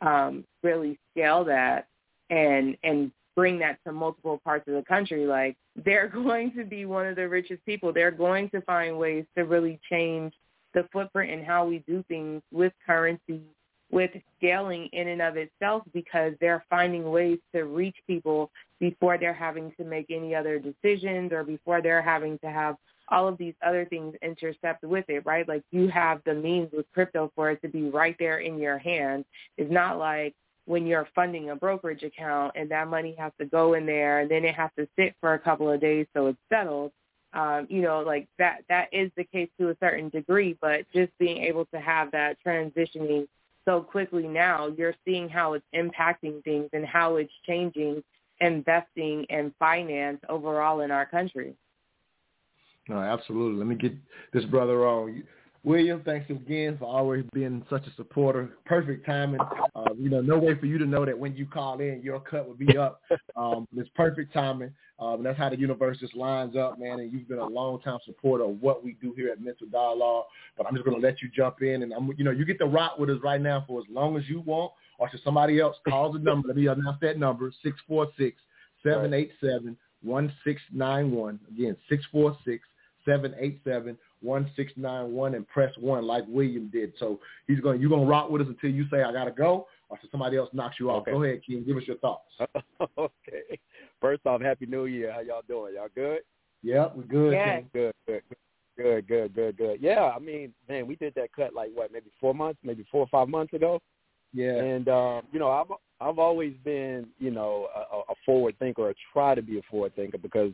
[0.00, 1.86] um, really scale that
[2.30, 6.86] and and bring that to multiple parts of the country, like they're going to be
[6.86, 7.92] one of the richest people.
[7.92, 10.32] They're going to find ways to really change
[10.74, 13.42] the footprint and how we do things with currency
[13.90, 19.32] with scaling in and of itself because they're finding ways to reach people before they're
[19.32, 22.76] having to make any other decisions or before they're having to have
[23.08, 25.48] all of these other things intercept with it, right?
[25.48, 28.78] Like you have the means with crypto for it to be right there in your
[28.78, 29.24] hand.
[29.56, 30.34] It's not like
[30.66, 34.30] when you're funding a brokerage account and that money has to go in there and
[34.30, 36.92] then it has to sit for a couple of days so it's settled.
[37.32, 41.12] Um, you know, like that that is the case to a certain degree, but just
[41.18, 43.26] being able to have that transitioning
[43.66, 48.02] so quickly now, you're seeing how it's impacting things and how it's changing
[48.40, 51.54] investing and finance overall in our country.
[52.88, 53.58] No, absolutely.
[53.58, 53.94] Let me get
[54.32, 55.24] this brother on.
[55.66, 58.50] William, thanks again for always being such a supporter.
[58.66, 59.40] Perfect timing.
[59.74, 62.20] Uh, you know, no way for you to know that when you call in, your
[62.20, 63.00] cut would be up.
[63.34, 64.72] Um, it's perfect timing.
[65.00, 67.00] Um, that's how the universe just lines up, man.
[67.00, 70.26] And you've been a long time supporter of what we do here at Mental Dialogue.
[70.56, 72.58] But I'm just going to let you jump in, and I'm, you know, you get
[72.60, 75.58] to rock with us right now for as long as you want, or should somebody
[75.58, 76.46] else call the number?
[76.46, 78.36] Let me announce that number: six four six
[78.84, 81.40] seven eight seven one six nine one.
[81.50, 82.62] Again, six four six
[83.04, 86.92] seven eight seven 1691 and press one like William did.
[86.98, 87.80] So he's going.
[87.80, 90.08] You're going to rock with us until you say I got to go, or so
[90.10, 91.02] somebody else knocks you off.
[91.02, 91.12] Okay.
[91.12, 91.64] Go ahead, King.
[91.66, 92.30] Give us your thoughts.
[92.98, 93.58] okay.
[94.00, 95.12] First off, Happy New Year.
[95.12, 95.74] How y'all doing?
[95.74, 96.20] Y'all good?
[96.62, 97.32] Yep, we're good.
[97.32, 97.56] Yeah.
[97.56, 97.70] King.
[97.72, 98.22] Good, good,
[98.76, 99.78] good, good, good, good.
[99.80, 103.02] Yeah, I mean, man, we did that cut like what, maybe four months, maybe four
[103.02, 103.80] or five months ago.
[104.32, 104.56] Yeah.
[104.56, 108.94] And um, you know, I've I've always been, you know, a, a forward thinker or
[109.12, 110.52] try to be a forward thinker because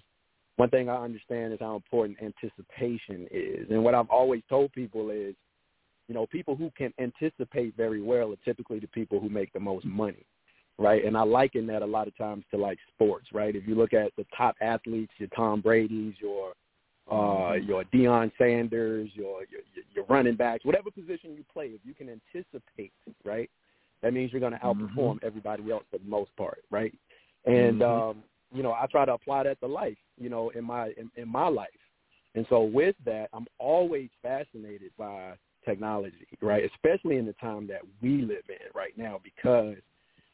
[0.57, 3.66] one thing I understand is how important anticipation is.
[3.70, 5.34] And what I've always told people is,
[6.09, 9.61] you know, people who can anticipate very well are typically the people who make the
[9.61, 10.26] most money,
[10.78, 11.05] right?
[11.05, 13.57] And I liken that a lot of times to like sports, right?
[13.57, 16.53] If you look at the top athletes, your Tom Brady's, your
[17.11, 17.68] uh, mm-hmm.
[17.68, 19.61] your Deion Sanders, your, your
[19.92, 22.92] your running backs, whatever position you play, if you can anticipate,
[23.24, 23.50] right,
[24.03, 25.26] that means you're going to outperform mm-hmm.
[25.26, 26.94] everybody else for the most part, right?
[27.44, 28.11] And mm-hmm.
[28.11, 28.22] um,
[28.53, 31.28] you know, I try to apply that to life, you know, in my in, in
[31.28, 31.68] my life.
[32.34, 35.34] And so with that, I'm always fascinated by
[35.64, 36.64] technology, right?
[36.74, 39.76] Especially in the time that we live in right now, because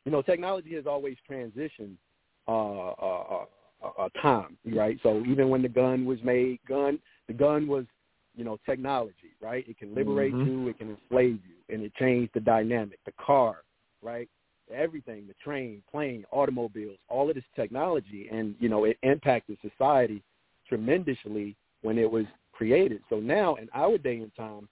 [0.05, 1.97] you know, technology has always transitioned
[2.47, 3.45] uh, uh,
[3.85, 4.99] uh, uh, time, right?
[5.03, 7.85] So even when the gun was made, gun the gun was,
[8.35, 9.69] you know, technology, right?
[9.69, 10.63] It can liberate mm-hmm.
[10.63, 12.99] you, it can enslave you, and it changed the dynamic.
[13.05, 13.57] The car,
[14.03, 14.29] right?
[14.73, 20.23] Everything, the train, plane, automobiles, all of this technology, and you know it impacted society
[20.69, 23.01] tremendously when it was created.
[23.09, 24.69] So now, in our day and time,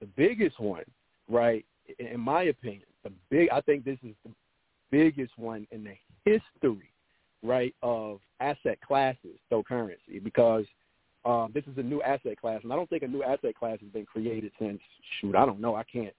[0.00, 0.84] the biggest one,
[1.28, 1.64] right,
[1.98, 4.32] in my opinion, the big, I think this is the
[4.90, 5.94] biggest one in the
[6.24, 6.90] history,
[7.42, 10.64] right, of asset classes, so currency, because
[11.24, 13.78] um, this is a new asset class, and I don't think a new asset class
[13.80, 14.80] has been created since
[15.20, 16.14] shoot, I don't know, I can't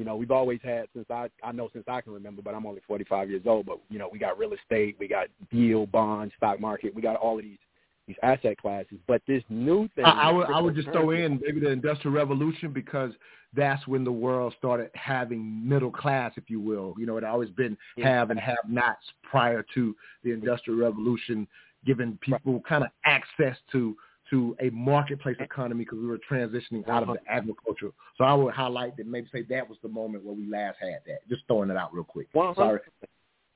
[0.00, 2.64] you know, we've always had since I I know since I can remember, but I'm
[2.64, 3.66] only 45 years old.
[3.66, 7.16] But you know, we got real estate, we got yield, bonds, stock market, we got
[7.16, 7.58] all of these
[8.06, 8.96] these asset classes.
[9.06, 12.16] But this new thing, I, I would I would just throw in maybe the Industrial
[12.16, 13.12] Revolution because
[13.54, 16.94] that's when the world started having middle class, if you will.
[16.96, 19.94] You know, it always been have and have nots prior to
[20.24, 21.46] the Industrial Revolution,
[21.84, 23.94] giving people kind of access to
[24.30, 27.90] to a marketplace economy because we were transitioning out of the agriculture.
[28.16, 31.00] So I would highlight that maybe say that was the moment where we last had
[31.06, 31.28] that.
[31.28, 32.32] Just throwing it out real quick.
[32.32, 32.54] 100%.
[32.54, 32.80] Sorry.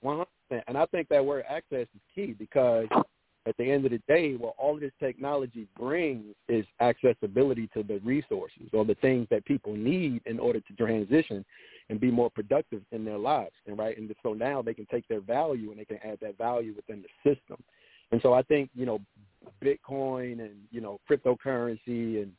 [0.04, 0.26] 100%.
[0.66, 2.86] And I think that word access is key because
[3.46, 7.82] at the end of the day, what all of this technology brings is accessibility to
[7.82, 11.44] the resources or the things that people need in order to transition.
[11.90, 13.54] and be more productive in their lives.
[13.66, 16.38] And right, and so now they can take their value and they can add that
[16.38, 17.62] value within the system.
[18.12, 19.00] And so I think you know,
[19.62, 22.32] Bitcoin and you know cryptocurrency and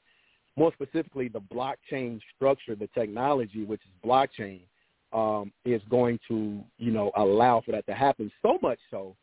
[0.57, 4.61] more specifically the blockchain structure, the technology, which is blockchain,
[5.13, 8.31] um, is going to you know allow for that to happen.
[8.41, 9.15] So much so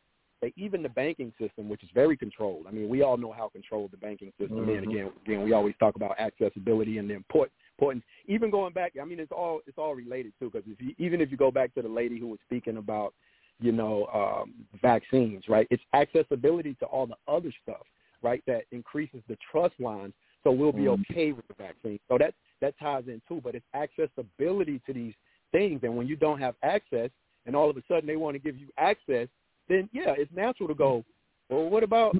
[0.42, 2.66] that even the banking system, which is very controlled.
[2.68, 4.70] I mean, we all know how controlled the banking system mm-hmm.
[4.70, 4.78] is.
[4.78, 8.04] And again, again, we always talk about accessibility and the important importance.
[8.26, 10.50] Even going back, I mean, it's all it's all related too.
[10.52, 13.14] Because if you, even if you go back to the lady who was speaking about,
[13.62, 15.66] you know, um, vaccines, right?
[15.70, 17.82] It's accessibility to all the other stuff,
[18.22, 18.42] right?
[18.46, 20.12] That increases the trust lines,
[20.44, 21.02] so we'll be mm-hmm.
[21.10, 21.98] okay with the vaccine.
[22.08, 23.40] So that that ties in too.
[23.42, 25.14] But it's accessibility to these
[25.52, 27.10] things, and when you don't have access,
[27.46, 29.28] and all of a sudden they want to give you access,
[29.68, 31.04] then yeah, it's natural to go.
[31.48, 32.16] Well, what about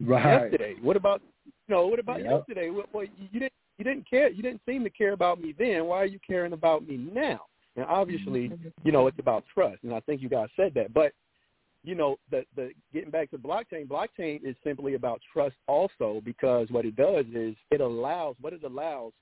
[0.00, 0.42] right.
[0.42, 0.74] yesterday?
[0.80, 1.86] What about you know?
[1.86, 2.30] What about yep.
[2.30, 2.70] yesterday?
[2.70, 4.28] Well, well, you didn't you didn't care.
[4.28, 5.86] You didn't seem to care about me then.
[5.86, 7.40] Why are you caring about me now?
[7.78, 8.68] And obviously, mm-hmm.
[8.82, 10.92] you know, it's about trust, and I think you guys said that.
[10.92, 11.12] But
[11.84, 16.68] you know, the the getting back to blockchain, blockchain is simply about trust also because
[16.70, 19.12] what it does is it allows what it allows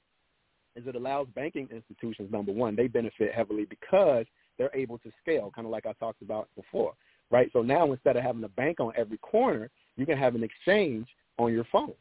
[0.75, 4.27] is it allows banking institutions number one they benefit heavily because
[4.59, 6.95] they're able to scale, kind of like I talked about before,
[7.31, 7.51] right?
[7.53, 11.07] So now instead of having a bank on every corner, you can have an exchange
[11.39, 11.95] on your phone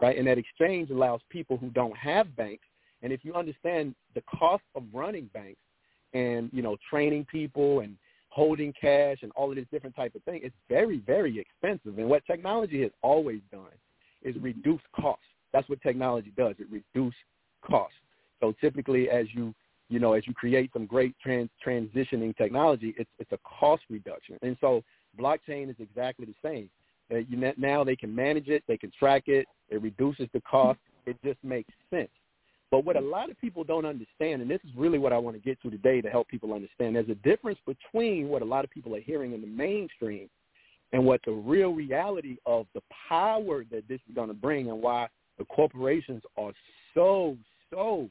[0.00, 0.16] right?
[0.16, 2.64] And that exchange allows people who don't have banks.
[3.02, 5.60] And if you understand the cost of running banks
[6.14, 7.96] and, you know, training people and
[8.28, 11.98] holding cash and all of this different type of thing, it's very, very expensive.
[11.98, 13.72] And what technology has always done
[14.22, 15.24] is reduce costs.
[15.52, 16.54] That's what technology does.
[16.58, 17.18] It reduces
[17.62, 17.96] costs.
[18.40, 19.54] So typically as you,
[19.88, 24.38] you know, as you create some great trans- transitioning technology, it's, it's a cost reduction.
[24.42, 24.84] And so
[25.18, 26.70] blockchain is exactly the same.
[27.12, 30.78] Uh, you, now they can manage it, they can track it, it reduces the cost.
[31.06, 32.10] It just makes sense.
[32.70, 33.10] But what a mm-hmm.
[33.10, 35.70] lot of people don't understand, and this is really what I want to get to
[35.70, 39.00] today to help people understand, there's a difference between what a lot of people are
[39.00, 40.28] hearing in the mainstream
[40.92, 44.80] and what the real reality of the power that this is going to bring and
[44.80, 45.08] why
[45.38, 46.52] the corporations are
[46.94, 47.36] so,
[47.70, 48.08] so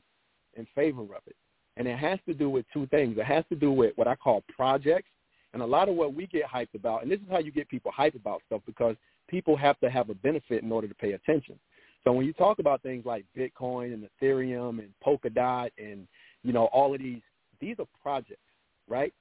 [0.55, 1.35] in favor of it.
[1.77, 3.17] And it has to do with two things.
[3.17, 5.09] It has to do with what I call projects
[5.53, 7.69] and a lot of what we get hyped about, and this is how you get
[7.69, 8.95] people hyped about stuff because
[9.27, 11.57] people have to have a benefit in order to pay attention.
[12.03, 16.07] So when you talk about things like Bitcoin and Ethereum and Polkadot and
[16.43, 17.21] you know all of these,
[17.59, 18.39] these are projects,
[18.87, 19.13] right?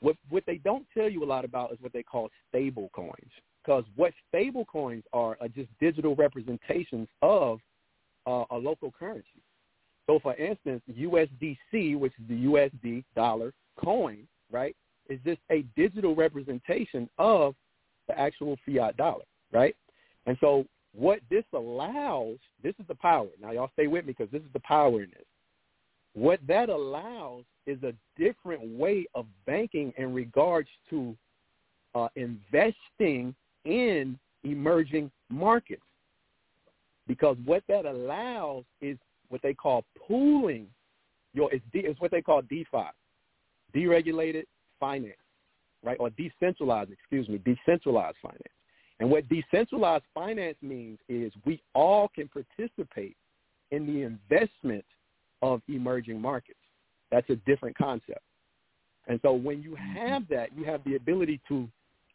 [0.00, 3.30] What what they don't tell you a lot about is what they call stable coins,
[3.64, 7.60] because what stable coins are are just digital representations of
[8.26, 9.42] uh, a local currency.
[10.06, 14.74] So, for instance, USDC, which is the USD dollar coin, right?
[15.08, 17.54] is just a digital representation of
[18.06, 19.74] the actual fiat dollar, right?
[20.26, 20.64] And so
[20.94, 23.28] what this allows, this is the power.
[23.40, 25.26] Now y'all stay with me because this is the power in this.
[26.14, 31.14] What that allows is a different way of banking in regards to
[31.94, 33.34] uh, investing
[33.64, 35.82] in emerging markets.
[37.06, 40.66] Because what that allows is what they call pooling
[41.34, 42.88] your, it's, de, it's what they call DeFi,
[43.74, 44.44] deregulated
[44.80, 45.14] finance,
[45.84, 45.96] right?
[46.00, 48.42] Or decentralized, excuse me, decentralized finance.
[49.00, 53.16] And what decentralized finance means is we all can participate
[53.70, 54.84] in the investment
[55.42, 56.58] of emerging markets.
[57.10, 58.20] That's a different concept.
[59.06, 59.96] And so when you mm-hmm.
[59.96, 61.68] have that, you have the ability to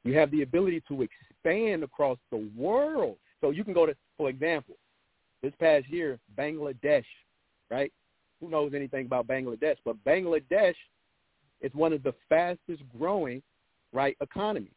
[0.04, 3.16] you have the ability to expand across the world.
[3.40, 4.76] So you can go to, for example,
[5.42, 7.06] this past year, Bangladesh,
[7.72, 7.92] right?
[8.42, 9.78] Who knows anything about Bangladesh?
[9.86, 10.76] But Bangladesh
[11.62, 13.42] is one of the fastest growing,
[13.94, 14.72] right, economies.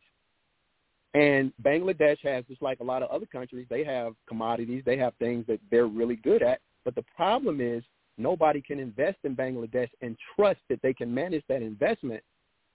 [1.17, 5.15] And Bangladesh has, just like a lot of other countries, they have commodities, they have
[5.15, 6.61] things that they're really good at.
[6.85, 7.83] But the problem is
[8.19, 12.23] nobody can invest in Bangladesh and trust that they can manage that investment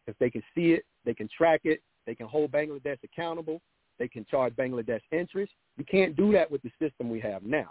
[0.07, 3.61] if they can see it, they can track it, they can hold Bangladesh accountable,
[3.99, 5.51] they can charge Bangladesh interest.
[5.77, 7.69] You can't do that with the system we have now.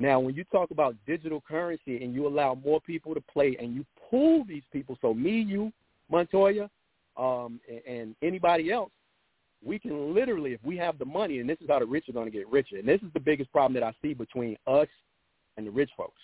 [0.00, 3.76] Now, when you talk about digital currency and you allow more people to play and
[3.76, 5.72] you pull these people, so me, you,
[6.10, 6.68] Montoya,
[7.16, 8.90] um, and, and anybody else,
[9.64, 12.12] we can literally, if we have the money, and this is how the rich are
[12.12, 14.88] going to get richer, and this is the biggest problem that I see between us
[15.56, 16.20] and the rich folks,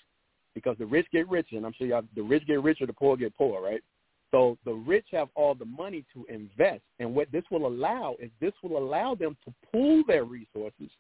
[0.55, 3.17] because the rich get richer, and I'm sure y'all, the rich get richer, the poor
[3.17, 3.83] get poor, right?
[4.31, 8.31] So the rich have all the money to invest, and what this will allow is
[8.41, 10.91] this will allow them to pool their resources.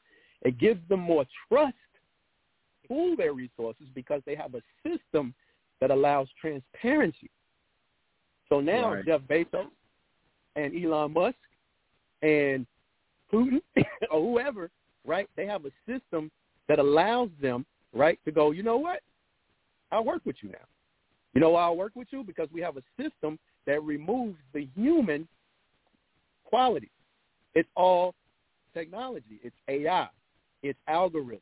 [0.43, 1.75] It gives them more trust
[2.87, 5.35] pool their resources because they have a system
[5.81, 7.31] that allows transparency.
[8.49, 9.07] So now right.
[9.07, 9.67] Jeff Bezos
[10.57, 11.37] and Elon Musk
[12.25, 12.67] and
[13.33, 13.61] Putin
[14.11, 14.71] or whoever,
[15.07, 15.29] right?
[15.37, 16.31] They have a system
[16.69, 19.01] that allows them, right, to go, you know what?
[19.93, 20.67] I'll work with you now.
[21.35, 22.25] You know why I work with you?
[22.25, 25.29] Because we have a system that removes the human
[26.45, 26.91] quality.
[27.55, 28.15] It's all
[28.73, 29.41] technology.
[29.43, 30.09] It's AI.
[30.63, 31.41] It's algorithm.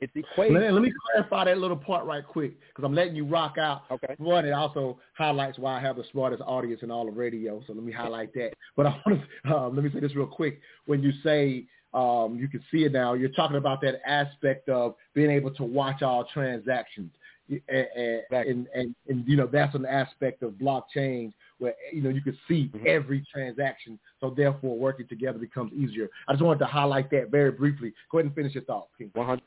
[0.00, 0.54] It's equation.
[0.54, 3.82] Let, let me clarify that little part right quick because I'm letting you rock out.
[3.90, 4.14] Okay.
[4.18, 7.62] One, it also highlights why I have the smartest audience in all of radio.
[7.66, 8.52] So let me highlight that.
[8.76, 10.60] But I want to um, let me say this real quick.
[10.86, 14.94] When you say um, you can see it now, you're talking about that aspect of
[15.14, 17.10] being able to watch all transactions.
[17.50, 22.20] And, and, and, and, you know that's an aspect of blockchain where you know you
[22.20, 22.84] can see mm-hmm.
[22.86, 27.50] every transaction so therefore working together becomes easier i just wanted to highlight that very
[27.50, 29.40] briefly go ahead and finish your thought 100%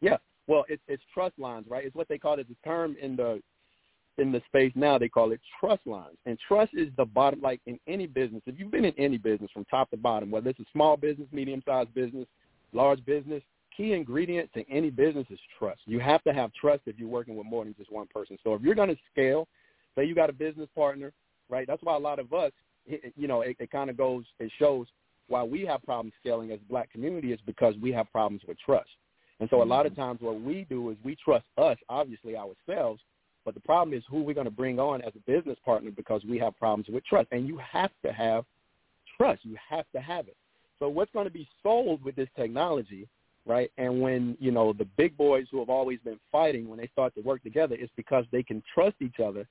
[0.00, 0.16] yeah
[0.46, 3.40] well it's it's trust lines right it's what they call it the term in the
[4.18, 7.60] in the space now they call it trust lines and trust is the bottom like
[7.66, 10.60] in any business if you've been in any business from top to bottom whether it's
[10.60, 12.26] a small business medium sized business
[12.72, 13.42] large business
[13.76, 15.80] key ingredient to any business is trust.
[15.84, 18.38] You have to have trust if you're working with more than just one person.
[18.42, 19.46] So if you're going to scale,
[19.94, 21.12] say you got a business partner,
[21.48, 21.66] right?
[21.66, 22.52] That's why a lot of us,
[22.86, 24.86] you know, it, it kind of goes, it shows
[25.28, 28.88] why we have problems scaling as black community is because we have problems with trust.
[29.40, 30.00] And so a lot of mm-hmm.
[30.00, 33.02] times what we do is we trust us, obviously ourselves,
[33.44, 36.22] but the problem is who we're going to bring on as a business partner because
[36.24, 37.28] we have problems with trust.
[37.30, 38.44] And you have to have
[39.16, 39.44] trust.
[39.44, 40.36] You have to have it.
[40.78, 43.08] So what's going to be sold with this technology
[43.46, 43.70] right?
[43.78, 47.14] And when, you know, the big boys who have always been fighting, when they start
[47.14, 49.46] to work together, it's because they can trust each other.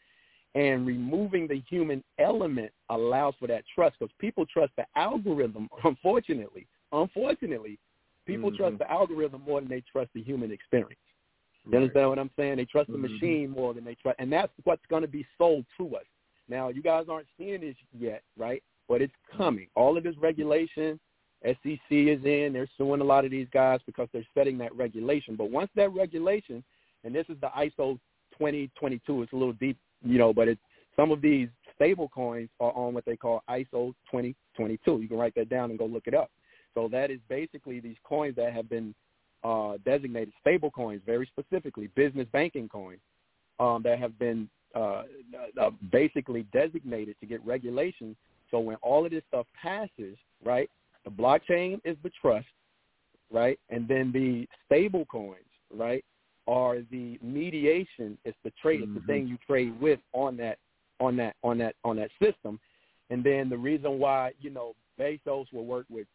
[0.53, 6.67] And removing the human element allows for that trust because people trust the algorithm, unfortunately.
[6.91, 7.79] Unfortunately,
[8.25, 8.57] people Mm-hmm.
[8.57, 10.99] trust the algorithm more than they trust the human experience.
[11.69, 12.57] You understand what I'm saying?
[12.57, 13.01] They trust the Mhm.
[13.01, 16.05] machine more than they trust, and that's what's going to be sold to us.
[16.47, 18.61] Now, you guys aren't seeing this yet, right?
[18.87, 19.67] But it's coming.
[19.75, 20.99] All of this regulation,
[21.43, 22.53] SEC is in.
[22.53, 25.35] They're suing a lot of these guys because they're setting that regulation.
[25.35, 26.63] But once that regulation,
[27.03, 27.99] and this is the ISO
[28.37, 30.61] 2022, it's a little deep, you know, but it's
[30.95, 35.01] some of these stable coins are on what they call ISO 2022.
[35.01, 36.29] You can write that down and go look it up.
[36.75, 38.93] So that is basically these coins that have been
[39.43, 42.99] uh, designated stable coins, very specifically business banking coins
[43.59, 45.03] um, that have been uh,
[45.59, 48.15] uh, basically designated to get regulation.
[48.51, 50.69] So when all of this stuff passes, right,
[51.05, 52.47] the blockchain is the trust,
[53.31, 56.03] right, and then the stable coins, right,
[56.47, 58.17] are the mediation.
[58.25, 58.81] It's the trade.
[58.83, 59.07] It's the Mhm.
[59.07, 60.59] thing you trade with on that,
[60.99, 62.59] on that, on that, on that system.
[63.09, 66.07] And then the reason why you know Bezos will work with,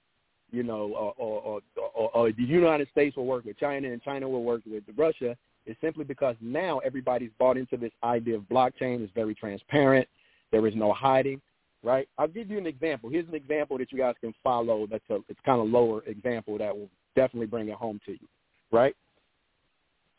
[0.53, 1.61] you know, or, or,
[1.95, 5.37] or, or the United States will work with China and China will work with Russia
[5.67, 9.03] is simply because now everybody's bought into this idea of blockchain.
[9.05, 10.09] is very transparent.
[10.51, 11.41] There is no hiding,
[11.83, 12.09] right?
[12.19, 13.11] I'll give you an example.
[13.11, 14.87] Here's an example that you guys can follow.
[14.91, 18.29] That's a it's kind of lower example that will definitely bring it home to you,
[18.73, 18.95] right?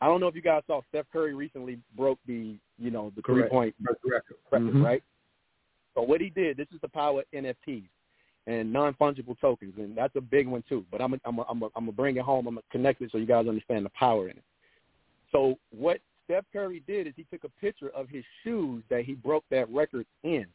[0.00, 3.22] I don't know if you guys saw Steph Curry recently broke the you know the
[3.22, 3.74] three point
[4.04, 4.82] record, Mhm.
[4.82, 5.02] right?
[5.94, 7.88] So what he did, this is the power of NFTs
[8.46, 10.84] and non-fungible tokens, and that's a big one too.
[10.90, 12.46] But I'm I'm I'm I'm gonna bring it home.
[12.46, 14.44] I'm gonna connect it so you guys understand the power in it.
[15.30, 19.14] So what Steph Curry did is he took a picture of his shoes that he
[19.14, 20.46] broke that record in,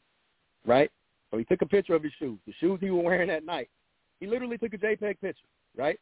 [0.65, 0.91] right?
[1.31, 3.69] So he took a picture of his shoes, the shoes he was wearing that night.
[4.19, 5.99] He literally took a JPEG picture, right?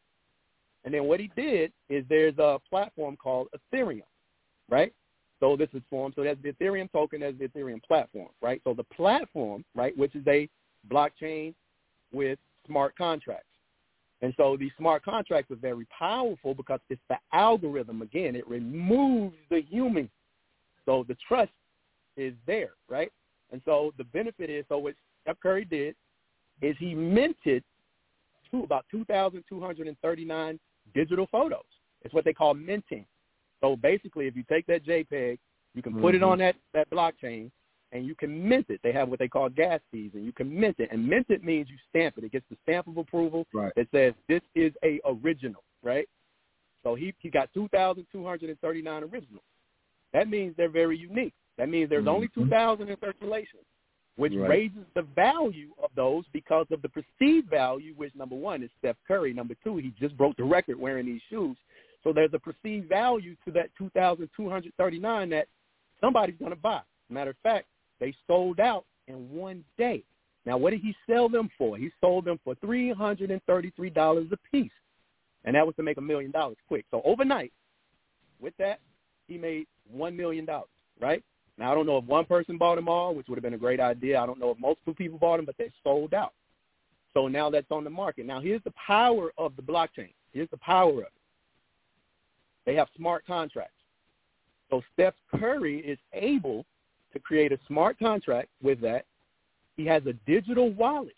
[0.84, 4.02] And then what he did is there's a platform called Ethereum,
[4.68, 4.92] right?
[5.40, 6.14] So this is formed.
[6.16, 8.60] So that's the Ethereum token, that's the Ethereum platform, right?
[8.64, 10.48] So the platform, right, which is a
[10.90, 11.54] blockchain
[12.16, 13.44] with smart contracts.
[14.22, 18.00] And so these smart contracts are very powerful because it's the algorithm.
[18.02, 20.10] Again, it removes the human.
[20.86, 21.52] So the trust
[22.16, 23.12] is there, right?
[23.52, 25.94] And so the benefit is, so what Steph Curry did
[26.62, 27.62] is he minted
[28.50, 30.60] two, about 2,239
[30.94, 31.60] digital photos.
[32.02, 33.04] It's what they call minting.
[33.60, 35.38] So basically, if you take that JPEG,
[35.74, 36.32] you can put it Mhm.
[36.32, 37.50] on that, that blockchain,
[37.92, 38.80] and you can mint it.
[38.82, 40.90] They have what they call gas fees, and you can mint it.
[40.90, 42.24] And mint it means you stamp it.
[42.24, 43.72] It gets the stamp of approval Right.
[43.76, 46.08] that says this is a original, right?
[46.82, 49.44] So he he got 2,239 originals.
[50.12, 51.34] That means they're very unique.
[51.58, 52.34] That means there's only Mhm.
[52.34, 53.60] 2,000 in circulation,
[54.16, 54.48] which Right.
[54.48, 59.02] raises the value of those because of the perceived value, which number one is Steph
[59.04, 59.32] Curry.
[59.32, 61.56] Number two, he just broke the record wearing these shoes.
[62.02, 65.48] So there's a perceived value to that 2,239 that
[66.00, 66.82] somebody's going to buy.
[67.08, 67.66] Matter of fact,
[68.00, 70.02] they sold out in one day.
[70.44, 71.76] Now, what did he sell them for?
[71.76, 74.70] He sold them for $333 a piece.
[75.44, 76.84] And that was to make a million dollars quick.
[76.90, 77.52] So overnight,
[78.40, 78.80] with that,
[79.28, 80.46] he made $1 million,
[81.00, 81.22] right?
[81.58, 83.58] Now, I don't know if one person bought them all, which would have been a
[83.58, 84.20] great idea.
[84.20, 86.32] I don't know if multiple people bought them, but they sold out.
[87.14, 88.26] So now that's on the market.
[88.26, 90.12] Now, here's the power of the blockchain.
[90.32, 91.12] Here's the power of it.
[92.66, 93.72] They have smart contracts.
[94.68, 96.66] So Steph Curry is able
[97.12, 99.04] to create a smart contract with that.
[99.76, 101.14] He has a digital wallet.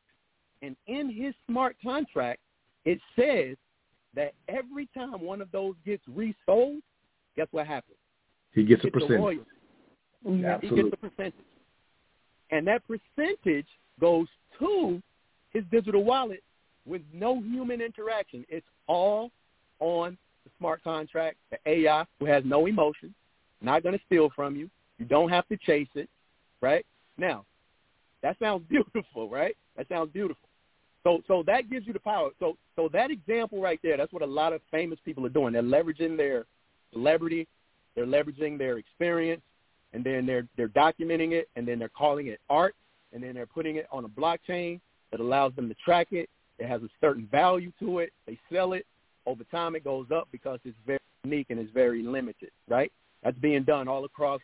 [0.62, 2.40] And in his smart contract,
[2.84, 3.56] it says
[4.14, 6.82] that every time one of those gets resold,
[7.36, 7.98] guess what happens?
[8.52, 9.20] He gets a It's a percentage.
[9.20, 9.50] royalty.
[10.24, 10.62] Mhm.
[10.62, 11.44] He gets a percentage.
[12.50, 13.68] And that percentage
[14.00, 14.28] goes
[14.58, 15.00] to
[15.50, 16.42] his digital wallet
[16.86, 18.44] with no human interaction.
[18.48, 19.30] It's all
[19.78, 23.14] on the smart contract, the AI who has no emotion,
[23.60, 24.70] not going to steal from you.
[24.98, 26.08] You don't have to chase it,
[26.60, 26.84] right?
[27.16, 27.44] Now,
[28.22, 29.56] that sounds beautiful, right?
[29.76, 30.48] That sounds beautiful.
[31.04, 32.30] So so that gives you the power.
[32.40, 35.52] So so that example right there, that's what a lot of famous people are doing.
[35.52, 36.44] They're leveraging their
[36.92, 37.46] celebrity,
[37.94, 39.42] they're leveraging their experience,
[39.92, 42.74] and then they're they're documenting it, and then they're calling it art,
[43.12, 44.80] and then they're putting it on a blockchain
[45.10, 46.28] that allows them to track it.
[46.58, 48.12] It has a certain value to it.
[48.26, 48.84] They sell it.
[49.26, 52.90] Over time, it goes up because it's very unique and it's very limited, right?
[53.22, 54.40] That's being done all across,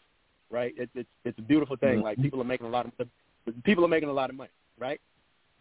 [0.55, 0.73] right?
[0.77, 2.01] It's it's it's a beautiful thing.
[2.01, 2.23] Like mm-hmm.
[2.23, 2.93] people are making a lot of
[3.65, 5.01] people are making a lot of money, right?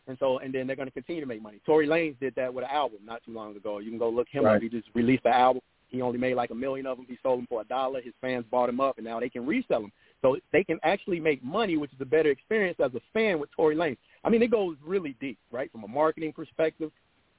[0.08, 1.60] And so, and then they're going to continue to make money.
[1.66, 3.80] Tory Lanez did that with an album not too long ago.
[3.80, 4.58] You can go look him Right.
[4.58, 4.62] up.
[4.62, 5.62] He just released the album.
[5.88, 7.06] He only made like a million of them.
[7.08, 8.02] He sold them for a dollar.
[8.02, 9.92] His fans bought him up, and now they can resell them.
[10.22, 13.50] So they can actually make money, which is a better experience as a fan with
[13.56, 13.98] Tory Lanez.
[14.24, 15.72] I mean, it goes really deep, right?
[15.72, 16.92] From a marketing perspective,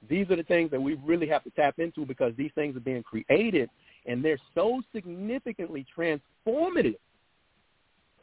[0.07, 2.81] these are the things that we really have to tap into because these things are
[2.81, 3.69] being created,
[4.05, 6.95] and they're so significantly transformative,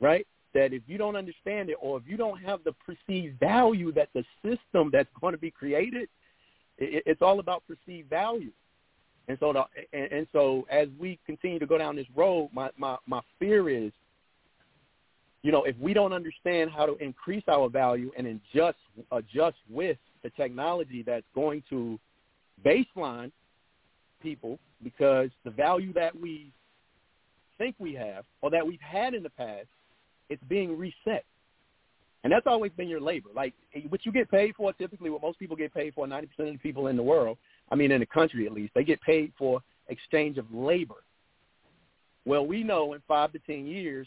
[0.02, 0.26] right?
[0.52, 4.10] That if you don't understand it or if you don't have the perceived value that
[4.12, 6.10] the system that's going to be created,
[6.76, 8.50] it, it's all about perceived value.
[9.28, 9.64] And so, the,
[9.98, 13.70] and, and so as we continue to go down this road, my, my, my fear
[13.70, 13.92] is,
[15.42, 18.78] you know, if we don't understand how to increase our value and adjust,
[19.10, 21.98] adjust with the technology that's going to
[22.64, 23.32] baseline
[24.20, 26.52] people because the value that we
[27.58, 29.66] think we have or that we've had in the past,
[30.28, 31.24] it's being reset.
[32.24, 33.30] And that's always been your labor.
[33.34, 36.24] Like eh, what you get paid for, typically what most people get paid for, 90%
[36.38, 37.38] of the people in the world,
[37.70, 41.02] I mean in the country at least, they get paid for exchange of labor.
[42.24, 44.06] Well, we know in five to 10 years,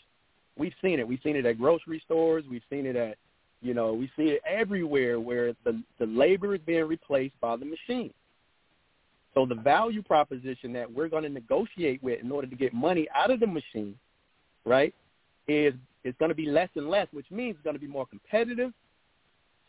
[0.58, 1.08] we've seen it.
[1.08, 2.46] We've seen it at grocery stores.
[2.50, 3.18] We've seen it at,
[3.62, 7.66] you know, we see it everywhere where the, the labor is being replaced by the
[7.66, 8.14] machine.
[9.34, 13.08] So the value proposition that we're going to negotiate with in order to get money
[13.14, 13.98] out of the machine,
[14.64, 14.94] right,
[15.48, 15.74] is
[16.06, 18.72] is going to be less and less, which means it's going to be more competitive,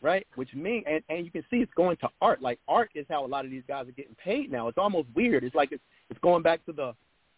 [0.01, 0.25] right?
[0.35, 2.41] Which means, and, and you can see it's going to art.
[2.41, 4.67] Like art is how a lot of these guys are getting paid now.
[4.69, 5.43] It's almost weird.
[5.43, 6.93] It's like it's it's going back to the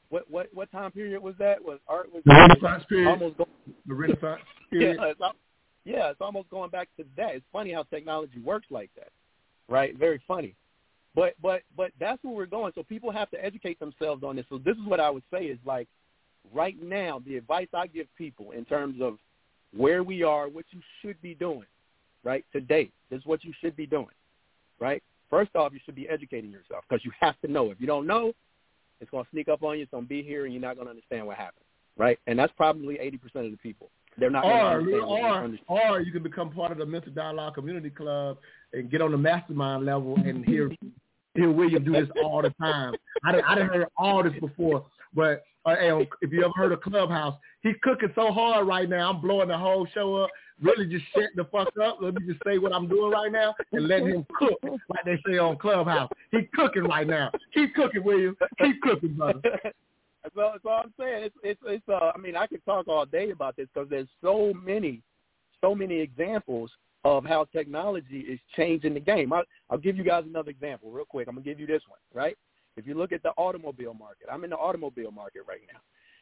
[0.09, 1.63] what what what time period was that?
[1.63, 3.09] Was art was The Renaissance period.
[3.09, 3.47] almost go,
[3.87, 4.99] The Renaissance yeah, period.
[5.01, 5.21] it's,
[5.85, 7.35] yeah, it's almost going back to that.
[7.35, 9.09] It's funny how technology works like that,
[9.69, 9.97] right?
[9.97, 10.55] Very funny.
[11.15, 12.73] But but but that's where we're going.
[12.75, 14.45] So people have to educate themselves on this.
[14.49, 15.87] So this is what I would say is like
[16.53, 19.17] right now the advice I give people in terms of
[19.75, 21.65] where we are, what you should be doing,
[22.23, 22.43] right?
[22.51, 24.07] Today, this is what you should be doing,
[24.79, 25.03] right?
[25.29, 27.69] First off, you should be educating yourself because you have to know.
[27.71, 28.33] If you don't know,
[28.99, 29.83] it's going to sneak up on you.
[29.83, 31.65] It's going to be here, and you're not going to understand what happened,
[31.97, 32.17] right?
[32.27, 33.89] And that's probably 80% of the people.
[34.17, 37.11] They're not going to Or, understand or, or you can become part of the Mental
[37.11, 38.37] Dialogue Community Club
[38.73, 40.71] and get on the mastermind level and hear
[41.35, 42.95] hear William do this all the time.
[43.23, 45.75] I done, I heard all this before, but uh,
[46.21, 49.11] if you ever heard of Clubhouse, he's cooking so hard right now.
[49.11, 50.29] I'm blowing the whole show up.
[50.61, 51.99] Really just shut the fuck up.
[52.01, 55.17] Let me just say what I'm doing right now and let him cook, like they
[55.25, 56.09] say on Clubhouse.
[56.31, 57.31] He's cooking right now.
[57.53, 58.35] Keep cooking, William.
[58.61, 59.41] Keep cooking, brother.
[59.43, 61.23] That's all, that's all I'm saying.
[61.23, 61.87] It's it's it's.
[61.87, 65.01] Uh, I mean, I could talk all day about this because there's so many,
[65.61, 66.71] so many examples
[67.05, 69.31] of how technology is changing the game.
[69.31, 71.29] I, I'll give you guys another example real quick.
[71.29, 72.37] I'm gonna give you this one, right?
[72.77, 75.79] If you look at the automobile market, I'm in the automobile market right now.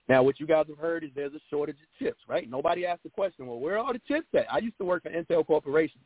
[0.09, 2.49] Now, what you guys have heard is there's a shortage of chips, right?
[2.49, 4.51] Nobody asked the question, well, where are all the chips at?
[4.51, 5.99] I used to work for Intel Corporation,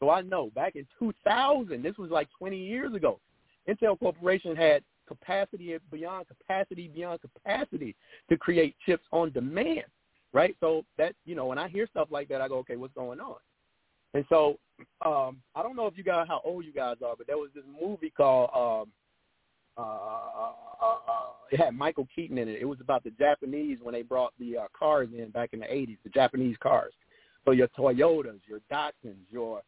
[0.00, 3.20] so I know back in 2000, this was like 20 years ago,
[3.68, 7.94] Intel Corporation had capacity beyond capacity beyond capacity
[8.28, 9.84] to create chips on demand,
[10.32, 10.56] right?
[10.60, 13.20] So that you know, when I hear stuff like that, I go, okay, what's going
[13.20, 13.36] on?
[14.14, 14.58] And so
[15.04, 17.50] um, I don't know if you guys how old you guys are, but there was
[17.54, 18.92] this movie called um,
[19.76, 20.52] uh, uh,
[20.82, 22.60] uh, uh, it had Michael Keaton in it.
[22.60, 25.66] It was about the Japanese when they brought the uh, cars in back in the
[25.66, 26.92] 80s, the Japanese cars.
[27.44, 29.62] So your Toyotas, your Datsuns, your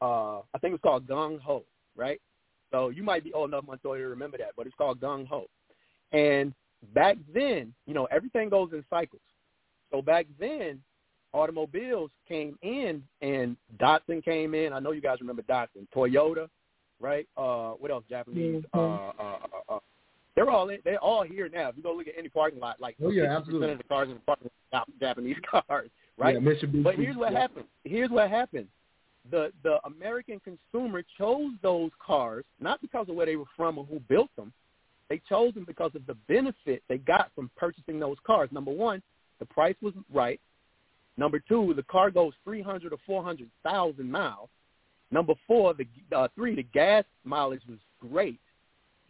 [0.00, 1.64] uh, I think it was called Gung Ho,
[1.96, 2.20] right?
[2.70, 5.46] So you might be old enough, Montoya, to remember that, but it's called Gung Ho.
[6.12, 6.52] And
[6.92, 9.22] back then, you know, everything goes in cycles.
[9.90, 10.80] So back then,
[11.32, 14.72] automobiles came in, and Datsun came in.
[14.72, 15.86] I know you guys remember Datsun.
[15.94, 16.48] Toyota,
[17.04, 17.28] right?
[17.36, 18.04] Uh, what else?
[18.08, 18.64] Japanese.
[18.74, 19.12] Mhm.
[19.18, 19.78] Uh, uh, uh, uh,
[20.34, 21.68] they're all in, they're all here now.
[21.68, 23.72] If you go look at any parking lot, like oh, yeah, 50% absolutely.
[23.72, 26.42] of the cars in the parking lot Japanese cars, right?
[26.42, 26.50] Yeah,
[26.82, 27.40] but here's what yeah.
[27.40, 27.66] happened.
[27.84, 28.66] Here's what happened.
[29.30, 33.84] The the American consumer chose those cars not because of where they were from or
[33.84, 34.52] who built them.
[35.08, 38.48] They chose them because of the benefit they got from purchasing those cars.
[38.50, 39.02] Number one,
[39.38, 40.40] the price was right.
[41.16, 44.48] Number two, the car goes 300 or 400,000 miles.
[45.14, 48.40] Number four, the uh, three, the gas mileage was great.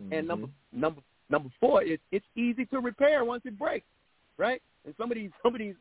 [0.01, 0.13] Mm-hmm.
[0.13, 1.01] And number number
[1.31, 3.87] number four, it's it's easy to repair once it breaks,
[4.37, 4.61] right?
[4.85, 5.77] And some of these some of these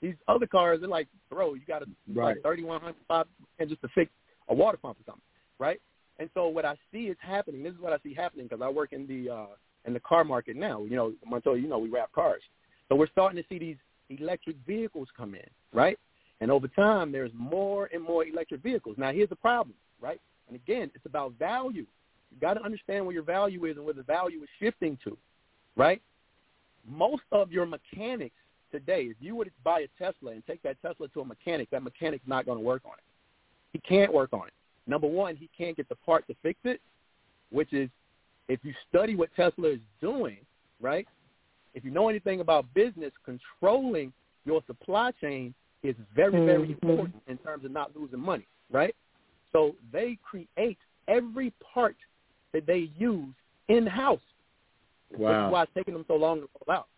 [0.00, 2.36] these other cars, they're like, bro, you got to Right.
[2.36, 3.26] like thirty one hundred five
[3.58, 4.12] and just to fix
[4.48, 5.22] a water pump or something,
[5.58, 5.80] right?
[6.20, 7.64] And so what I see is happening.
[7.64, 9.46] This is what I see happening because I work in the uh,
[9.86, 10.84] in the car market now.
[10.84, 12.42] You know, Montoya, you know, we wrap cars,
[12.88, 13.76] so we're starting to see these
[14.08, 15.98] electric vehicles come in, right?
[16.40, 18.96] And over time, there's more and more electric vehicles.
[18.98, 20.20] Now, here's the problem, right?
[20.48, 21.86] And again, it's about value.
[22.30, 25.16] You got to understand where your value is and where the value is shifting to,
[25.76, 26.02] right?
[26.86, 28.34] Most of your mechanics
[28.70, 31.70] today, if you were to buy a Tesla and take that Tesla to a mechanic,
[31.70, 33.04] that mechanic's not going to work on it.
[33.72, 34.52] He can't work on it.
[34.86, 36.80] Number one, he can't get the part to fix it,
[37.50, 37.88] which is
[38.48, 40.38] if you study what Tesla is doing,
[40.80, 41.06] right?
[41.72, 44.12] If you know anything about business, controlling
[44.44, 45.54] your supply chain
[45.84, 46.82] is very, very Mhm.
[46.82, 48.96] important in terms of not losing money, right?
[49.52, 51.96] So they create every part
[52.52, 53.34] that they use
[53.68, 54.22] in-house.
[55.10, 55.46] Which Wow.
[55.46, 56.88] is why it's taking them so long to roll out,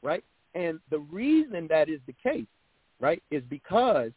[0.00, 0.24] right?
[0.54, 2.46] And the reason that is the case,
[3.00, 4.12] right, is because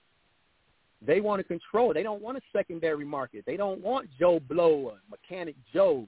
[1.02, 1.94] they want to control.
[1.94, 3.46] They don't want a secondary market.
[3.46, 6.08] They don't want Joe Blow or Mechanic Joe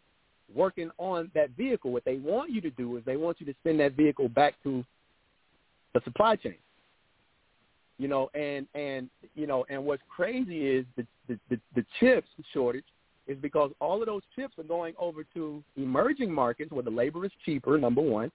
[0.54, 1.92] working on that vehicle.
[1.92, 4.62] What they want you to do is they want you to send that vehicle back
[4.64, 4.86] to
[5.94, 6.58] the supply chain.
[8.02, 12.28] You know, and and you know, and what's crazy is the the, the, the chips
[12.52, 12.90] shortage
[13.28, 17.24] is because all of those chips are going over to emerging markets where the labor
[17.26, 17.78] is cheaper.
[17.78, 18.32] Number one,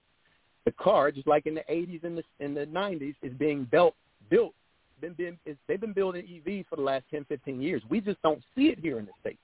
[0.63, 3.93] the car, just like in the 80s and the in the 90s, is being built
[4.29, 4.53] built.
[5.01, 7.83] Been, been, it's, they've been building EVs for the last 10, 15 years.
[7.89, 9.37] We just don't see it here in the states.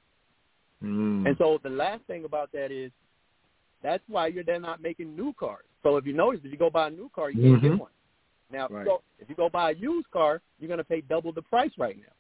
[0.82, 1.28] Mm.
[1.28, 2.92] And so the last thing about that is
[3.84, 5.66] that's why you're they're not making new cars.
[5.84, 7.72] So if you notice, if you go buy a new car, you can't Mhm.
[7.72, 7.92] get one.
[8.54, 11.02] Now, if, you go, if you go buy a used car, you're going to pay
[11.02, 12.14] double the price right now,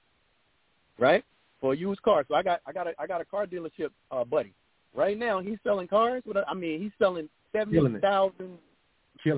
[0.97, 1.23] right?
[1.61, 2.25] For a used car.
[2.27, 4.53] So I got I got a I got a car dealership uh, buddy.
[4.95, 6.23] Right now, he's selling cars.
[6.25, 8.57] With a, I mean, he's selling seventy thousand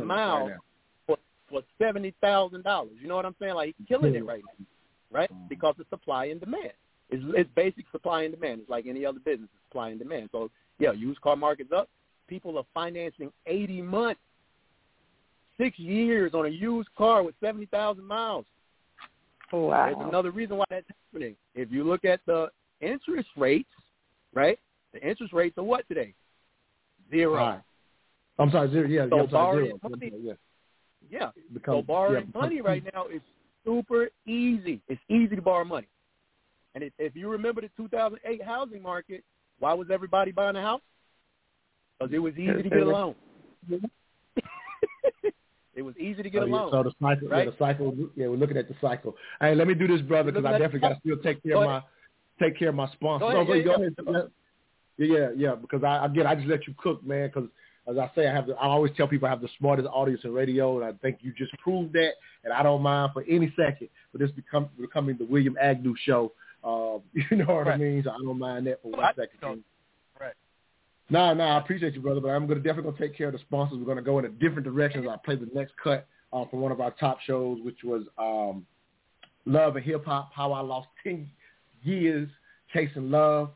[0.08, 0.60] miles right
[1.06, 1.18] for
[1.50, 2.94] for seventy thousand dollars.
[3.00, 3.54] You know what I'm saying?
[3.54, 4.66] Like he's killing it right now,
[5.12, 5.30] right?
[5.50, 6.72] Because of supply and demand.
[7.12, 8.62] It's, it's basic supply and demand.
[8.62, 10.30] It's like any other business, supply and demand.
[10.32, 10.50] So
[10.80, 11.90] yeah, used car market's up.
[12.28, 14.22] People are financing eighty months,
[15.58, 18.46] six years on a used car with seventy thousand miles.
[19.52, 19.86] Wow.
[19.96, 21.36] There's another reason why that's happening.
[21.54, 22.50] If you look at the
[22.82, 23.70] interest rates,
[24.34, 24.60] right?
[24.94, 26.14] The interest rates are what today?
[27.10, 27.36] Zero.
[27.36, 27.62] Right.
[28.40, 28.88] I'm sorry, zero.
[28.88, 29.80] Yeah, So yeah, I'm sorry, borrowing zero.
[29.90, 30.34] money- Yeah.
[31.10, 31.32] Yeah.
[31.54, 33.22] Become- so borrowing yeah, become- money right now is
[33.64, 34.82] super easy.
[34.90, 35.88] It's easy to borrow money.
[36.74, 39.24] And if, if you remember the 2008 housing market,
[39.60, 40.82] why was everybody buying a house?
[41.98, 43.16] Because it was easy to get a loan.
[45.76, 46.70] it was easy to get Oh, a yeah.
[46.72, 47.46] So the cycle, right?
[47.46, 47.96] yeah, the cycle.
[48.16, 49.16] Yeah, we're looking at the cycle.
[49.42, 51.64] Hey, let me do this, brother, because I definitely got to still take care of
[51.66, 51.82] my
[52.42, 53.32] take care of my sponsors.
[53.34, 54.18] Go ahead, yeah, go yeah.
[54.20, 54.32] ahead.
[54.98, 55.56] Yeah, yeah.
[55.56, 57.28] Because I again, I just let you cook, man.
[57.28, 57.50] Because
[57.88, 58.48] as I say, I have.
[58.48, 61.20] The, I always tell people I have the smartest audience in radio, and I think
[61.22, 62.12] you just proved that.
[62.44, 66.32] And I don't mind for any second for this become becoming the William Agnew show.
[66.64, 67.00] Uh,
[67.32, 68.02] you know what I mean?
[68.04, 69.64] So I don't mind that for one I- second.
[71.10, 73.40] No, no, I appreciate you, brother, but I'm gonna definitely gonna take care of the
[73.40, 73.78] sponsors.
[73.78, 75.08] We're gonna go in a different direction.
[75.08, 78.66] I play the next cut uh, from one of our top shows, which was um,
[79.46, 81.30] Love and Hip Hop: How I Lost Ten
[81.84, 82.28] Years
[82.74, 83.52] Chasing Love.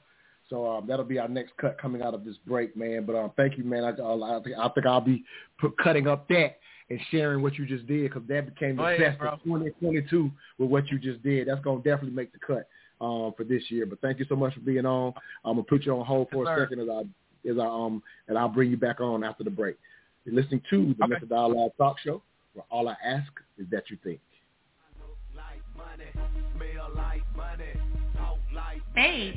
[0.49, 3.05] So um, that'll be our next cut coming out of this break, man.
[3.05, 3.83] But um, thank you, man.
[3.83, 5.23] I, I, think, I think I'll be
[5.59, 6.57] put, cutting up that
[6.89, 9.29] and sharing what you just did because that became the Go ahead, best bro.
[9.29, 11.47] of 2022 with what you just did.
[11.47, 12.67] That's gonna definitely make the cut
[13.01, 13.85] um, for this year.
[13.85, 15.13] But thank you so much for being on.
[15.45, 16.67] I'm gonna put you on hold for Yes, a sir.
[16.69, 17.03] second as I
[17.49, 19.77] as I um and I'll bring you back on after the break.
[20.25, 21.11] You're listening to the Okay.
[21.11, 22.21] Mental Dialogue Talk Show,
[22.53, 24.19] where all I ask is that you think.
[28.95, 29.35] Babe,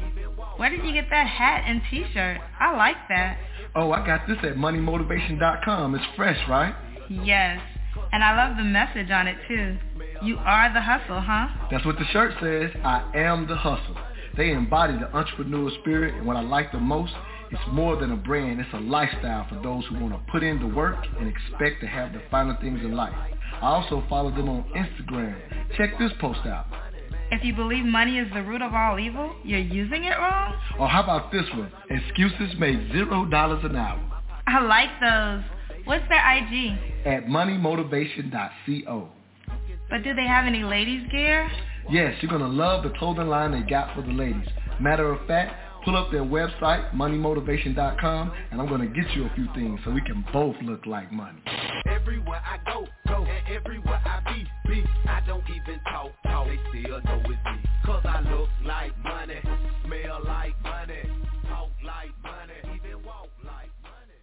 [0.57, 2.41] where did you get that hat and t-shirt?
[2.59, 3.39] I like that.
[3.75, 5.95] Oh, I got this at moneymotivation.com.
[5.95, 6.75] It's fresh, right?
[7.09, 7.61] Yes,
[8.13, 9.79] and I love the message on it too.
[10.23, 11.49] You are the hustle, huh?
[11.71, 12.71] That's what the shirt says.
[12.85, 13.97] I am the hustle.
[14.37, 17.13] They embody the entrepreneur spirit, and what I like the most,
[17.53, 18.61] it's more than a brand.
[18.61, 21.87] It's a lifestyle for those who want to put in the work and expect to
[21.87, 23.13] have the finer things in life.
[23.61, 25.37] I also follow them on Instagram.
[25.77, 26.67] Check this post out.
[27.31, 30.55] If you believe money is the root of all evil, you're using it wrong?
[30.79, 31.71] Or how about this one?
[31.91, 34.01] Excuses make zero dollars an hour.
[34.47, 35.43] I like those.
[35.85, 37.07] What's their IG?
[37.07, 39.09] At moneymotivation.co.
[39.91, 41.51] But do they have any ladies gear?
[41.91, 44.49] Yes, you're going to love the clothing line they got for the ladies.
[44.81, 49.35] Matter of fact, pull up their website, moneymotivation.com, and I'm going to get you a
[49.35, 51.39] few things so we can both look like money.
[51.87, 56.59] Everywhere I go, go, and everywhere I be, be, I don't even talk, talk, they
[56.71, 57.71] still know it's me.
[57.85, 59.41] Cause I look like money,
[59.85, 61.03] smell like money,
[61.49, 64.19] talk like money, even walk like money.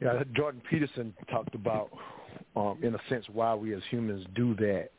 [0.00, 1.90] Yeah, Jordan Peterson talked about,
[2.54, 4.90] um, in a sense, why we as humans do that.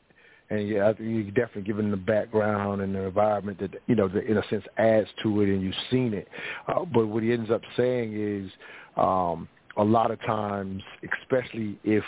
[0.49, 4.38] And yeah, you're definitely given the background and the environment that you know, that in
[4.38, 6.27] a sense, adds to it, and you've seen it.
[6.67, 8.51] Uh, but what he ends up saying is,
[8.95, 9.47] um,
[9.77, 10.84] a lot of times,
[11.22, 12.03] especially if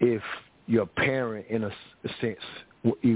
[0.00, 0.22] if
[0.66, 1.70] your parent, in a,
[2.20, 2.38] sense,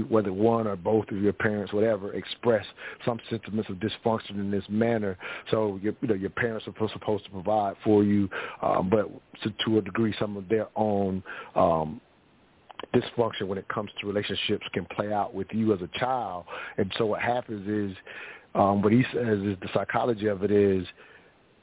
[0.09, 2.65] whether one or both of your parents, whatever, express
[3.03, 5.17] some sentiments of dysfunction in this manner.
[5.51, 8.29] So you know your parents are supposed to provide for you,
[8.61, 9.09] um, but
[9.43, 11.21] to, to a degree, some of their own
[11.55, 11.99] um,
[12.93, 16.45] dysfunction when it comes to relationships can play out with you as a child.
[16.77, 17.97] And so what happens is,
[18.55, 20.85] um, what he says is the psychology of it is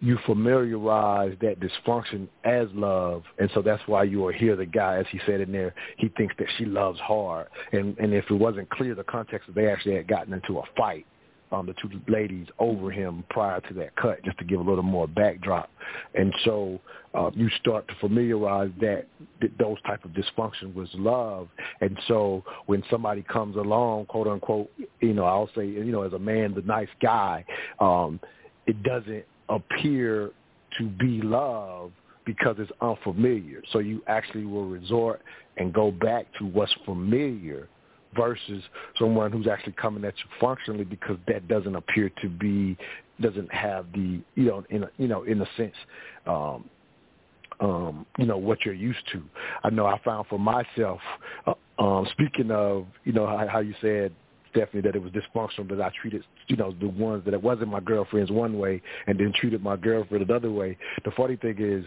[0.00, 4.98] you familiarize that dysfunction as love, and so that's why you will hear the guy,
[4.98, 8.34] as he said in there, he thinks that she loves hard, and and if it
[8.34, 11.06] wasn't clear the context, they actually had gotten into a fight,
[11.54, 14.82] um, the two ladies over him prior to that cut, just to give a little
[14.82, 15.70] more backdrop,
[16.14, 16.80] and so
[17.14, 19.06] uh, you start to familiarize that,
[19.40, 21.48] that those type of dysfunction was love,
[21.80, 24.70] and so when somebody comes along, quote unquote,
[25.00, 27.44] you know, I'll say, you know, as a man, the nice guy,
[27.80, 28.20] um,
[28.66, 30.30] it doesn't appear
[30.78, 31.92] to be love
[32.24, 33.62] because it's unfamiliar.
[33.72, 35.20] So you actually will resort
[35.56, 37.68] and go back to what's familiar
[38.16, 38.62] versus
[38.98, 42.76] someone who's actually coming at you functionally because that doesn't appear to be
[43.20, 45.74] doesn't have the you know in a, you know in a sense
[46.26, 46.68] um
[47.60, 49.22] um you know what you're used to
[49.62, 51.00] i know i found for myself
[51.46, 54.12] uh, um speaking of you know how, how you said
[54.50, 57.68] Stephanie that it was dysfunctional that I treated you know the ones that it wasn't
[57.68, 60.78] my girlfriends one way and then treated my girlfriend another way.
[61.04, 61.84] The funny thing is,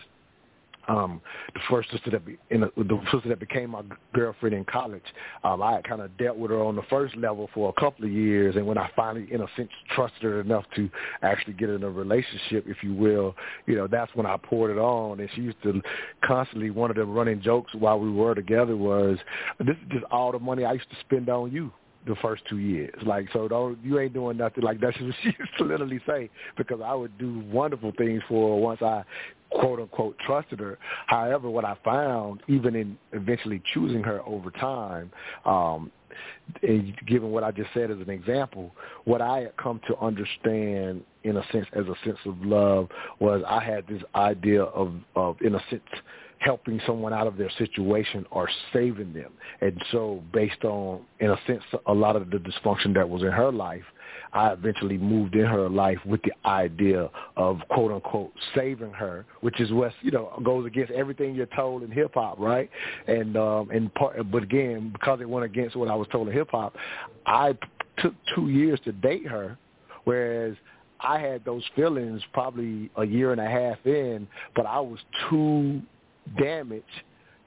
[0.87, 1.21] um,
[1.53, 3.81] the first sister that be, in a, the sister that became my
[4.13, 5.03] girlfriend in college,
[5.43, 8.05] um, I had kind of dealt with her on the first level for a couple
[8.05, 10.89] of years, and when I finally, in a sense, trusted her enough to
[11.21, 13.35] actually get in a relationship, if you will,
[13.65, 15.19] you know, that's when I poured it on.
[15.19, 15.81] And she used to
[16.23, 19.17] constantly one of the running jokes while we were together was,
[19.59, 21.71] "This is just all the money I used to spend on you."
[22.07, 22.93] The first two years.
[23.05, 26.29] Like, so don't you ain't doing nothing like that's what she used to literally say
[26.57, 29.03] because I would do wonderful things for her once I
[29.51, 30.77] quote unquote trusted her.
[31.07, 35.11] However, what I found, even in eventually choosing her over time,
[35.45, 35.91] um,
[36.63, 38.71] and given what I just said as an example,
[39.05, 42.89] what I had come to understand in a sense as a sense of love
[43.19, 45.83] was I had this idea of, of in a sense,
[46.39, 49.31] helping someone out of their situation or saving them.
[49.61, 53.31] And so based on, in a sense, a lot of the dysfunction that was in
[53.31, 53.83] her life,
[54.33, 59.59] I eventually moved in her life with the idea of quote unquote saving her, which
[59.59, 62.69] is what you know goes against everything you're told in hip hop, right?
[63.07, 66.33] And um and part, but again, because it went against what I was told in
[66.33, 66.75] hip hop,
[67.25, 67.57] I
[67.99, 69.57] took two years to date her,
[70.03, 70.55] whereas
[70.99, 74.99] I had those feelings probably a year and a half in, but I was
[75.29, 75.81] too
[76.39, 76.83] damage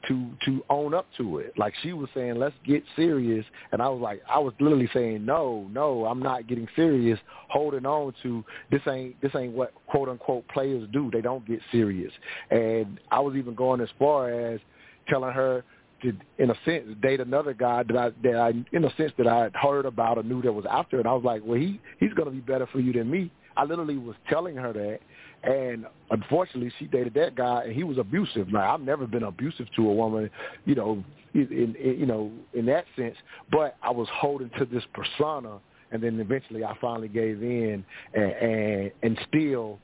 [0.08, 1.52] to to own up to it.
[1.58, 5.24] Like she was saying, let's get serious, and I was like, I was literally saying,
[5.24, 7.18] no, no, I'm not getting serious.
[7.48, 11.10] Holding on to this ain't this ain't what quote unquote players do.
[11.12, 12.12] They don't get serious,
[12.50, 14.60] and I was even going as far as
[15.08, 15.64] telling her
[16.02, 19.26] to, in a sense, date another guy that I that I in a sense that
[19.26, 21.80] I had heard about or knew that was there, and I was like, well, he
[21.98, 23.30] he's gonna be better for you than me.
[23.56, 25.00] I literally was telling her that,
[25.42, 28.48] and unfortunately, she dated that guy, and he was abusive.
[28.52, 30.30] Now, I've never been abusive to a woman,
[30.66, 31.02] you know,
[31.34, 33.16] in, in you know in that sense.
[33.50, 35.58] But I was holding to this persona,
[35.92, 37.84] and then eventually, I finally gave in,
[38.14, 39.78] and and, and still,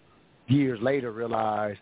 [0.47, 1.79] years later, realized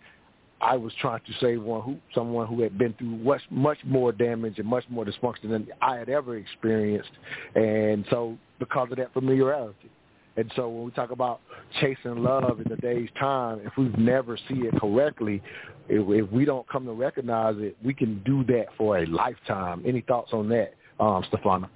[0.61, 4.13] I was trying to save one who someone who had been through much much more
[4.13, 7.11] damage and much more dysfunction than I had ever experienced,
[7.57, 9.91] and so because of that familiarity.
[10.37, 11.41] And so when we talk about
[11.81, 15.43] chasing love in today's time, if we never see it correctly,
[15.89, 19.83] if, if we don't come to recognize it, we can do that for a lifetime.
[19.87, 21.69] Any thoughts on that, um, Stefana?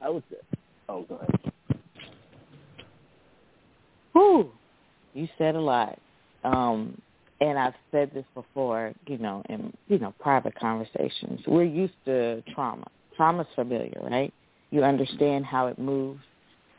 [0.00, 0.36] I would say,
[0.88, 1.52] oh, go ahead.
[4.12, 4.50] Whew,
[5.14, 5.98] you said a lot.
[6.44, 7.00] Um,
[7.40, 11.40] and I've said this before, you know, in you know private conversations.
[11.46, 12.86] We're used to trauma.
[13.16, 14.32] Trauma's familiar, right?
[14.70, 16.20] You understand how it moves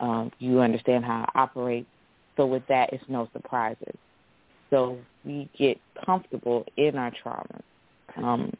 [0.00, 1.86] Um, you understand how I operate.
[2.36, 3.94] So with that, it's no surprises.
[4.70, 7.60] So we get comfortable in our trauma.
[8.16, 8.52] Um,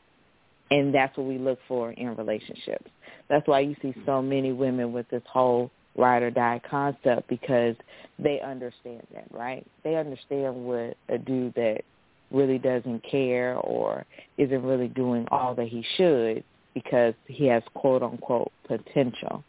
[0.70, 2.90] and that's what we look for in relationships.
[3.28, 7.74] That's why you see so many women with this whole ride or die concept because
[8.18, 9.66] they understand that, right?
[9.84, 11.82] They understand what a dude that
[12.30, 14.04] really doesn't care or
[14.36, 16.44] isn't really doing all that he should
[16.74, 19.42] because he has quote unquote potential.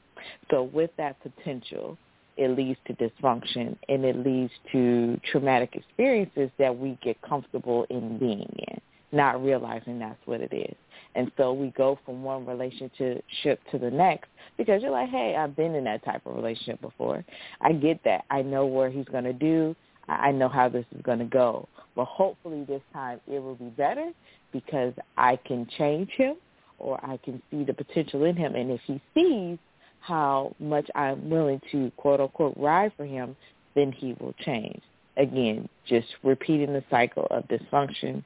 [0.49, 1.97] So with that potential,
[2.37, 8.17] it leads to dysfunction and it leads to traumatic experiences that we get comfortable in
[8.17, 8.81] being in,
[9.11, 10.75] not realizing that's what it is.
[11.15, 15.55] And so we go from one relationship to the next because you're like, hey, I've
[15.55, 17.25] been in that type of relationship before.
[17.61, 18.23] I get that.
[18.29, 19.75] I know where he's going to do.
[20.07, 21.67] I know how this is going to go.
[21.95, 24.11] But hopefully this time it will be better
[24.53, 26.35] because I can change him
[26.77, 28.55] or I can see the potential in him.
[28.55, 29.57] And if he sees
[30.01, 33.35] how much I'm willing to quote unquote ride for him,
[33.76, 34.81] then he will change.
[35.17, 38.23] Again, just repeating the cycle of dysfunction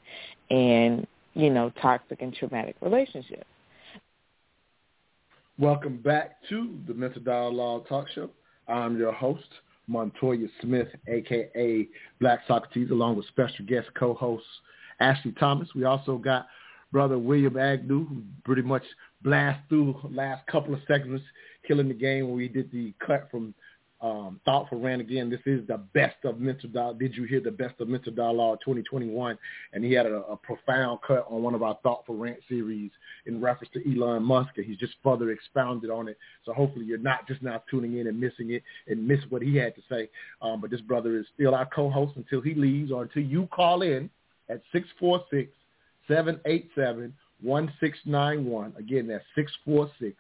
[0.49, 3.45] and, you know, toxic and traumatic relationships.
[5.59, 8.29] Welcome back to the Mental Dialogue Talk Show.
[8.67, 9.47] I'm your host,
[9.87, 11.87] Montoya Smith, aka
[12.19, 14.45] Black Socrates, along with special guest co-host
[14.99, 15.69] Ashley Thomas.
[15.75, 16.47] We also got
[16.91, 18.83] brother William Agnew, who pretty much
[19.23, 21.25] blast through last couple of segments,
[21.67, 23.53] killing the game when we did the cut from
[24.03, 25.29] um, Thoughtful Rant again.
[25.29, 26.99] This is the best of mental dialogue.
[26.99, 29.37] Did you hear the best of mental dialogue 2021?
[29.71, 32.91] And he had a, a profound cut on one of our Thoughtful Rant series
[33.25, 34.49] in reference to Elon Musk.
[34.57, 36.17] And he's just further expounded on it.
[36.45, 39.55] So hopefully you're not just now tuning in and missing it and miss what he
[39.55, 40.09] had to say.
[40.41, 43.83] Um, but this brother is still our co-host until he leaves or until you call
[43.83, 44.09] in
[44.49, 45.49] at 646
[46.09, 48.73] 787 1691.
[48.77, 50.17] Again, that's 646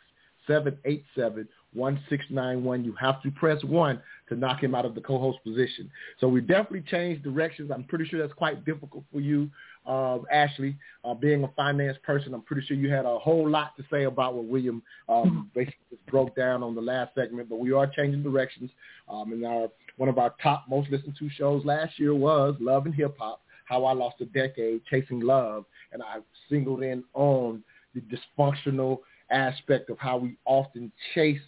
[0.47, 2.85] 787 1691.
[2.85, 5.89] You have to press 1 to knock him out of the co-host position.
[6.19, 7.71] So we definitely changed directions.
[7.73, 9.49] I'm pretty sure that's quite difficult for you,
[9.87, 10.77] uh, Ashley.
[11.03, 14.03] Uh, being a finance person, I'm pretty sure you had a whole lot to say
[14.03, 17.49] about what William um, basically just broke down on the last segment.
[17.49, 18.69] But we are changing directions.
[19.09, 19.67] Um, and our,
[19.97, 23.41] one of our top most listened to shows last year was Love and Hip Hop
[23.65, 26.17] how I lost a decade chasing love, and I
[26.49, 27.63] singled in on
[27.95, 28.99] the dysfunctional
[29.29, 31.41] aspect of how we often chase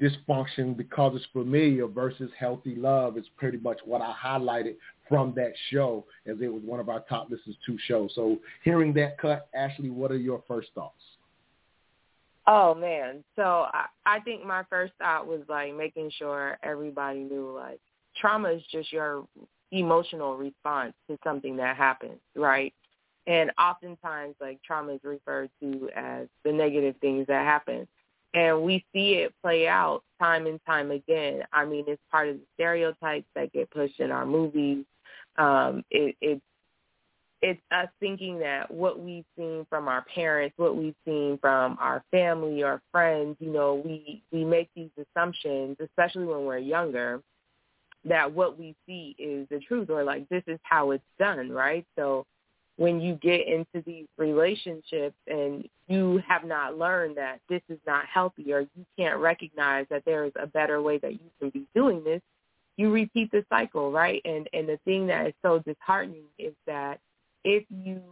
[0.00, 4.76] dysfunction because it's familiar versus healthy love is pretty much what I highlighted
[5.08, 8.10] from that show as it was one of our top listens to shows.
[8.14, 11.02] So hearing that cut, Ashley, what are your first thoughts?
[12.46, 17.52] Oh man, so I, I think my first thought was like making sure everybody knew
[17.52, 17.80] like
[18.20, 19.26] trauma is just your
[19.72, 22.72] emotional response to something that happens, right?
[23.26, 27.88] And oftentimes, like trauma is referred to as the negative things that happen.
[28.34, 31.42] And we see it play out time and time again.
[31.52, 34.84] I mean, it's part of the stereotypes that get pushed in our movies.
[35.38, 36.42] Um, it, it's
[37.42, 42.02] it's us thinking that what we've seen from our parents, what we've seen from our
[42.10, 47.22] family or friends, you know, we we make these assumptions, especially when we're younger,
[48.04, 51.84] that what we see is the truth or like this is how it's done, right?
[51.96, 52.24] So
[52.76, 58.04] when you get into these relationships and you have not learned that this is not
[58.06, 61.66] healthy or you can't recognize that there is a better way that you can be
[61.74, 62.20] doing this,
[62.76, 64.20] you repeat the cycle, right?
[64.24, 67.00] And and the thing that is so disheartening is that
[67.44, 68.02] if you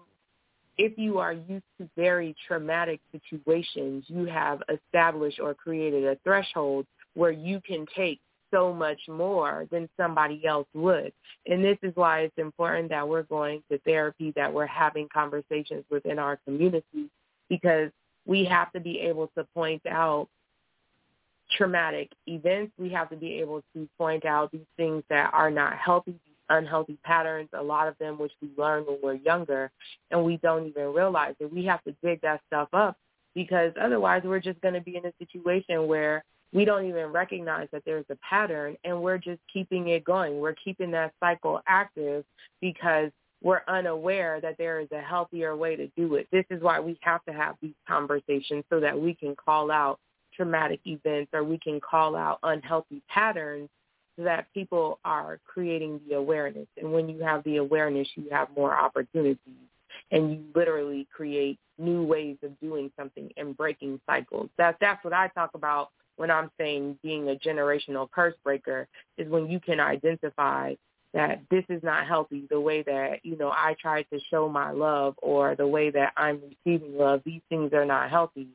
[0.79, 6.87] if you are used to very traumatic situations, you have established or created a threshold
[7.15, 8.21] where you can take
[8.55, 11.13] so much more than somebody else would.
[11.47, 15.85] And this is why it's important that we're going to therapy, that we're having conversations
[15.91, 17.11] within our community,
[17.49, 17.91] because
[18.27, 20.29] we have to be able to point out
[21.57, 22.73] traumatic events.
[22.79, 26.35] We have to be able to point out these things that are not healthy, these
[26.49, 29.71] unhealthy patterns, a lot of them which we learn when we're younger,
[30.11, 31.53] and we don't even realize it.
[31.53, 32.97] We have to dig that stuff up
[33.35, 36.25] because otherwise we're just going to be in a situation where
[36.55, 40.39] we don't even recognize that there's a pattern and we're just keeping it going.
[40.39, 42.25] We're keeping that cycle active
[42.61, 43.11] because
[43.43, 46.29] we're unaware that there is a healthier way to do it.
[46.31, 49.99] This is why we have to have these conversations so that we can call out
[50.35, 53.69] traumatic events or we can call out unhealthy patterns
[54.17, 56.69] so that people are creating the awareness.
[56.79, 59.39] And when you have the awareness, you have more opportunities
[60.13, 64.49] and you literally create new ways of doing something and breaking cycles.
[64.57, 68.89] That's that's what I talk about when I'm saying being a generational curse breaker
[69.19, 70.75] is when you can identify
[71.13, 74.73] that this is not healthy the way that you know I tried to show my
[74.73, 78.49] love or the way that I'm receiving love these things are not healthy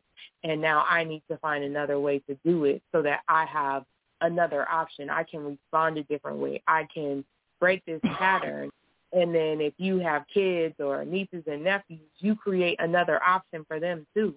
[0.44, 3.86] and now I need to find another way to do it so that I have
[4.22, 5.10] another option.
[5.10, 6.62] I can respond a different way.
[6.68, 7.24] I can
[7.60, 8.70] break this pattern.
[9.12, 13.80] And then if you have kids or nieces and nephews, you create another option for
[13.80, 14.36] them too.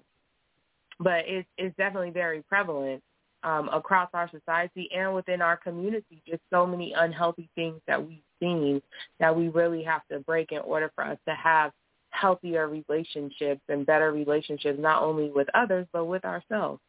[0.98, 3.02] But it's it's definitely very prevalent
[3.44, 6.22] um, across our society and within our community.
[6.26, 8.80] Just so many unhealthy things that we've seen
[9.20, 11.72] that we really have to break in order for us to have
[12.10, 16.80] healthier relationships and better relationships, not only with others but with ourselves.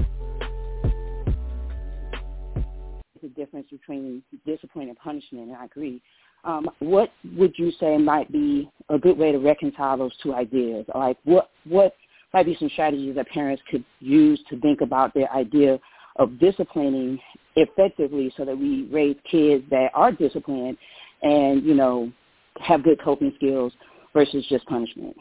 [3.23, 5.99] The difference between discipline and punishment, and I agree.
[6.43, 10.85] Um, what would you say might be a good way to reconcile those two ideas?
[10.95, 11.93] Like, what what
[12.33, 15.79] might be some strategies that parents could use to think about their idea
[16.17, 17.19] of disciplining
[17.55, 20.77] effectively so that we raise kids that are disciplined
[21.21, 22.11] and, you know,
[22.59, 23.73] have good coping skills
[24.13, 25.15] versus just punishment.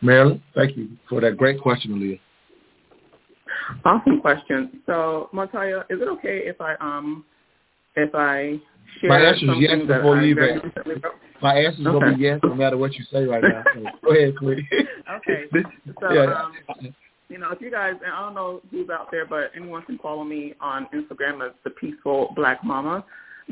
[0.00, 2.20] Marilyn, thank you for that great question, Aaliyah.
[3.84, 4.80] Awesome question.
[4.86, 7.24] So, Montoya, is it okay if I um
[7.96, 8.60] if I
[9.00, 10.72] share My answer is yes before you even.
[11.42, 11.98] My answer is Okay.
[11.98, 13.62] gonna be yes, no matter what you say right now.
[13.74, 14.66] So go ahead, Queen.
[15.16, 15.44] Okay.
[16.00, 16.32] So, yeah.
[16.32, 16.94] um,
[17.28, 19.98] you know, if you guys, and I don't know who's out there, but anyone can
[19.98, 23.04] follow me on Instagram as the Peaceful Black Mama,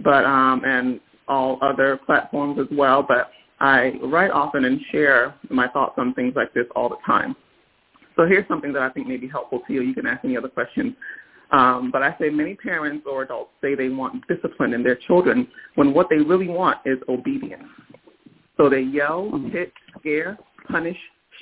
[0.04, 3.04] but um, and all other platforms as well.
[3.06, 7.36] But I write often and share my thoughts on things like this all the time.
[8.16, 9.82] So here's something that I think may be helpful to you.
[9.82, 10.94] You can ask any other questions.
[11.52, 15.46] Um, but I say many parents or adults say they want discipline in their children
[15.74, 17.68] when what they really want is obedience.
[18.56, 20.38] So they yell, hit, scare,
[20.70, 20.96] punish,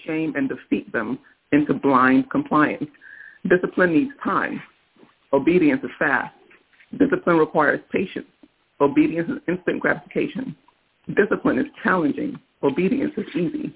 [0.04, 1.18] shame, and defeat them
[1.52, 2.90] into blind compliance.
[3.48, 4.60] Discipline needs time.
[5.32, 6.34] Obedience is fast.
[6.98, 8.26] Discipline requires patience.
[8.80, 10.56] Obedience is instant gratification.
[11.14, 12.38] Discipline is challenging.
[12.62, 13.74] Obedience is easy.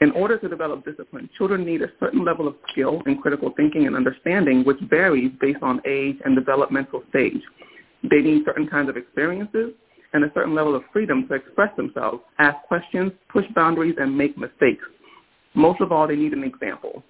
[0.00, 3.86] In order to develop discipline, children need a certain level of skill in critical thinking
[3.86, 7.40] and understanding, which varies based on age and developmental stage.
[8.02, 9.72] They need certain kinds of experiences
[10.12, 14.36] and a certain level of freedom to express themselves, ask questions, push boundaries, and make
[14.36, 14.84] mistakes.
[15.54, 17.02] Most of all, they need an example.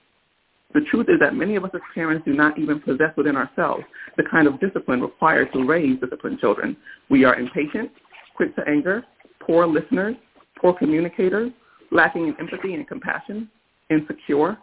[0.75, 3.85] The truth is that many of us as parents do not even possess within ourselves
[4.17, 6.77] the kind of discipline required to raise disciplined children.
[7.09, 7.91] We are impatient,
[8.37, 9.05] quick to anger,
[9.41, 10.17] poor listeners,
[10.61, 11.51] poor communicators,
[11.91, 13.49] lacking in empathy and compassion,
[13.91, 14.59] insecure,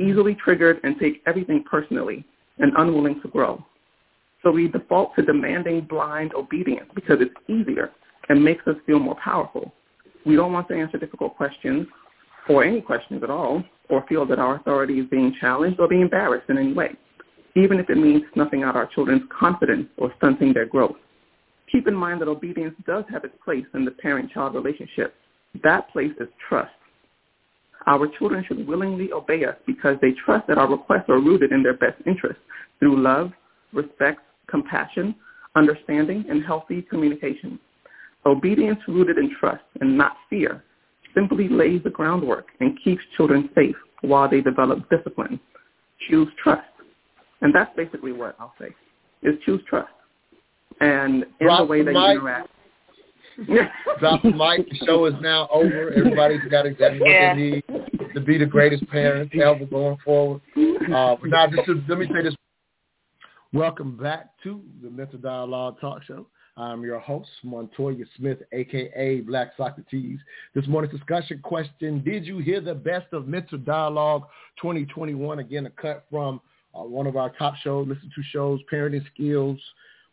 [0.00, 2.24] easily triggered and take everything personally,
[2.58, 3.64] and unwilling to grow.
[4.42, 7.92] So we default to demanding blind obedience because it's easier
[8.28, 9.72] and makes us feel more powerful.
[10.26, 11.86] We don't want to answer difficult questions
[12.48, 16.02] or any questions at all or feel that our authority is being challenged or being
[16.02, 16.96] embarrassed in any way,
[17.54, 20.96] even if it means snuffing out our children's confidence or stunting their growth.
[21.70, 25.14] Keep in mind that obedience does have its place in the parent-child relationship.
[25.62, 26.72] That place is trust.
[27.86, 31.62] Our children should willingly obey us because they trust that our requests are rooted in
[31.62, 32.38] their best interest
[32.78, 33.32] through love,
[33.72, 35.14] respect, compassion,
[35.56, 37.58] understanding, and healthy communication.
[38.24, 40.62] Obedience rooted in trust and not fear
[41.14, 45.38] simply lays the groundwork and keeps children safe while they develop discipline.
[46.08, 46.62] Choose trust.
[47.40, 48.68] And that's basically what I'll say,
[49.22, 49.90] is choose trust.
[50.80, 51.96] And in Drop the way that mic.
[51.96, 52.48] you interact.
[53.98, 54.68] Drop the mic.
[54.68, 55.92] The show is now over.
[55.92, 57.34] Everybody's got exactly what Yeah.
[57.34, 57.64] they need
[58.14, 60.40] to be the greatest parents ever going forward.
[60.56, 62.34] Uh, now, just to, let me say this.
[63.52, 66.26] Welcome back to the Mental Dialogue Talk Show.
[66.56, 69.20] I'm your host, Montoya Smith, a.k.a.
[69.22, 70.18] Black Socrates.
[70.54, 74.24] This morning's discussion question, did you hear the best of Mental Dialogue
[74.60, 75.38] 2021?
[75.38, 76.40] Again, a cut from
[76.74, 79.58] uh, one of our top shows, listen to shows, Parenting Skills,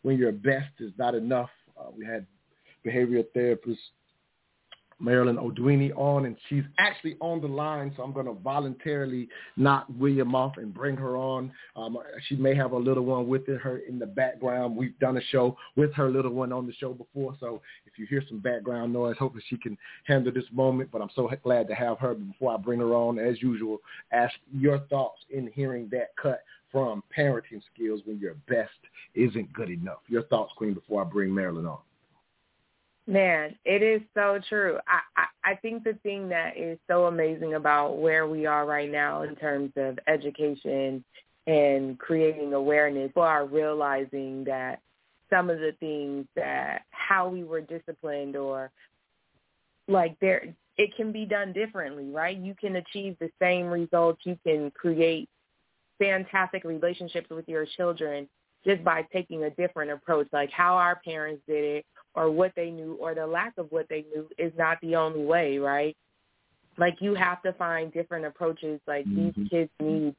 [0.02, 1.50] when your best is not enough.
[1.78, 2.26] Uh, we had
[2.84, 3.80] behavioral therapist
[5.00, 9.86] Marilyn Odwini on, and she's actually on the line, so I'm going to voluntarily knock
[9.98, 11.50] William off and bring her on.
[11.74, 11.98] Um,
[12.28, 14.76] she may have a little one with her in the background.
[14.76, 18.06] We've done a show with her little one on the show before, so if you
[18.06, 21.74] hear some background noise, hopefully she can handle this moment, but I'm so glad to
[21.74, 22.14] have her.
[22.14, 23.78] Before I bring her on, as usual,
[24.12, 28.70] ask your thoughts in hearing that cut from parenting skills when your best
[29.14, 29.98] isn't good enough.
[30.08, 31.78] Your thoughts, Queen, before I bring Marilyn on.
[33.10, 34.78] Man, it is so true.
[34.86, 38.88] I, I, I think the thing that is so amazing about where we are right
[38.88, 41.02] now in terms of education
[41.48, 44.78] and creating awareness, people are realizing that
[45.28, 48.70] some of the things that how we were disciplined or
[49.88, 52.36] like there it can be done differently, right?
[52.36, 54.20] You can achieve the same results.
[54.22, 55.28] You can create
[55.98, 58.28] fantastic relationships with your children
[58.64, 62.70] just by taking a different approach, like how our parents did it or what they
[62.70, 65.96] knew or the lack of what they knew is not the only way, right?
[66.76, 68.80] Like you have to find different approaches.
[68.86, 69.42] Like mm-hmm.
[69.42, 70.14] these kids need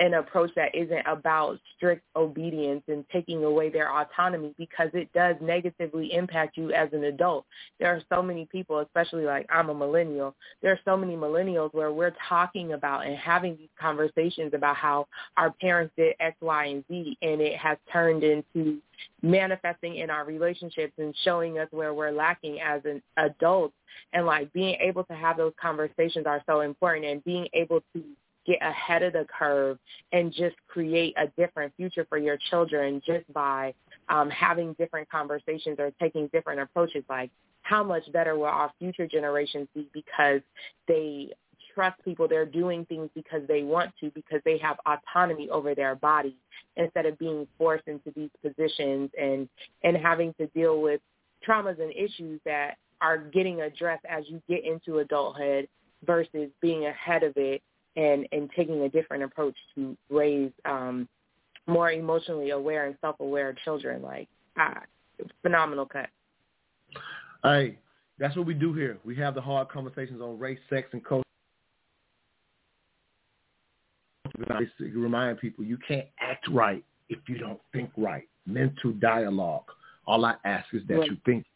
[0.00, 5.36] an approach that isn't about strict obedience and taking away their autonomy because it does
[5.42, 7.44] negatively impact you as an adult.
[7.78, 11.74] There are so many people, especially like I'm a millennial, there are so many millennials
[11.74, 15.06] where we're talking about and having these conversations about how
[15.36, 18.78] our parents did X, Y, and Z and it has turned into
[19.22, 23.72] manifesting in our relationships and showing us where we're lacking as an adult
[24.12, 28.02] and like being able to have those conversations are so important and being able to
[28.46, 29.78] get ahead of the curve
[30.12, 33.72] and just create a different future for your children just by
[34.08, 37.30] um, having different conversations or taking different approaches like
[37.62, 40.40] how much better will our future generations be because
[40.88, 41.30] they
[41.74, 45.94] trust people they're doing things because they want to because they have autonomy over their
[45.94, 46.36] body
[46.76, 49.48] instead of being forced into these positions and
[49.84, 51.00] and having to deal with
[51.46, 55.68] traumas and issues that are getting addressed as you get into adulthood
[56.04, 57.62] versus being ahead of it
[57.96, 61.08] and and taking a different approach to raise um
[61.66, 64.80] more emotionally aware and self-aware children like ah
[65.42, 66.08] phenomenal cut.
[67.42, 67.78] Hey
[68.20, 68.98] that's what we do here.
[69.02, 71.24] We have the hard conversations on race sex and culture.
[74.94, 78.28] Remind people you can't act right if you don't think right.
[78.46, 79.64] Mental dialogue.
[80.06, 81.10] All i ask is that right.
[81.10, 81.46] you think.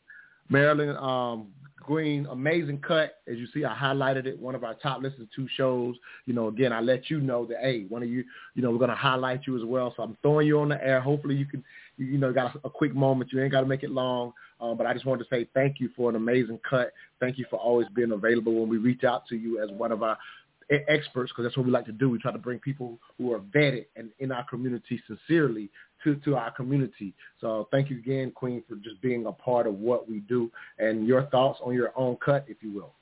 [0.49, 1.49] Marilyn um
[1.87, 3.19] Green, amazing cut.
[3.29, 4.39] As you see, I highlighted it.
[4.39, 5.97] One of our top listened to shows.
[6.27, 8.25] You know, again, I let you know that hey, one of you,
[8.55, 9.93] you know, we're gonna highlight you as well.
[9.97, 11.01] So I'm throwing you on the air.
[11.01, 11.63] Hopefully, you can,
[11.97, 13.33] you, you know, got a, a, quick moment.
[13.33, 14.33] You ain't got to make it long.
[14.61, 16.93] Um, but I just wanted to say thank you for an amazing cut.
[17.21, 20.03] Thank you for always being available when we reach out to you as one of
[20.03, 20.17] our
[20.89, 22.09] experts because that's what we like to do.
[22.09, 25.71] We try to bring people who are vetted and in our community sincerely
[26.05, 27.15] to, to our community.
[27.41, 31.07] So thank you again, Queen, for just being a part of what we do and
[31.07, 32.93] your thoughts on your own cut, if you will.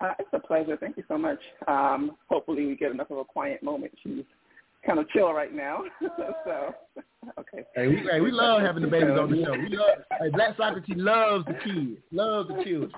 [0.00, 0.76] Uh, it's a pleasure.
[0.76, 1.38] Thank you so much.
[1.68, 3.92] Um, hopefully we get enough of a quiet moment.
[4.02, 4.24] She's
[4.84, 5.82] kind of chill right now.
[6.44, 6.74] so,
[7.38, 7.64] okay.
[7.74, 9.52] Hey, we, hey, we love having the babies on the show.
[9.52, 12.92] We love, hey, Black Socrates loves the kids, loves the children.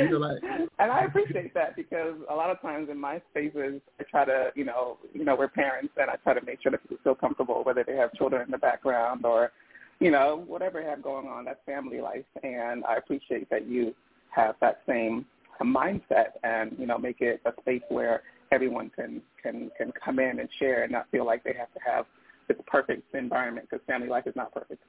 [0.00, 0.42] You know, like,
[0.78, 4.50] and I appreciate that because a lot of times in my spaces, I try to,
[4.54, 7.14] you know, you know, we're parents, and I try to make sure that people feel
[7.14, 9.52] comfortable, whether they have children in the background or,
[9.98, 11.44] you know, whatever they have going on.
[11.44, 13.94] That's family life, and I appreciate that you
[14.30, 15.26] have that same
[15.64, 18.22] mindset and you know make it a space where
[18.52, 21.80] everyone can can can come in and share and not feel like they have to
[21.84, 22.06] have
[22.48, 24.82] this perfect environment because family life is not perfect.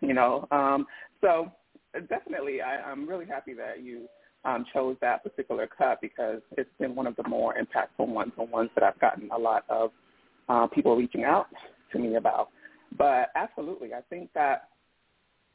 [0.00, 0.86] You know, um,
[1.20, 1.50] so
[2.08, 4.08] definitely, I, I'm really happy that you
[4.44, 8.44] um, chose that particular cut because it's been one of the more impactful ones, the
[8.44, 9.90] ones that I've gotten a lot of
[10.48, 11.46] uh, people reaching out
[11.92, 12.50] to me about.
[12.96, 14.68] But absolutely, I think that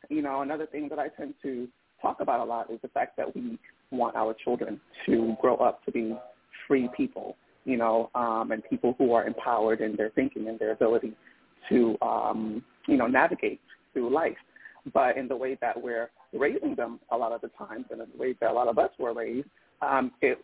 [0.10, 1.68] you know another thing that I tend to
[2.02, 3.60] talk about a lot is the fact that we
[3.92, 6.18] want our children to grow up to be
[6.72, 7.36] free people,
[7.66, 11.12] you know, um, and people who are empowered in their thinking and their ability
[11.68, 13.60] to, um, you know, navigate
[13.92, 14.38] through life.
[14.94, 18.08] But in the way that we're raising them a lot of the times and in
[18.14, 19.50] the way that a lot of us were raised,
[19.82, 20.38] um, it,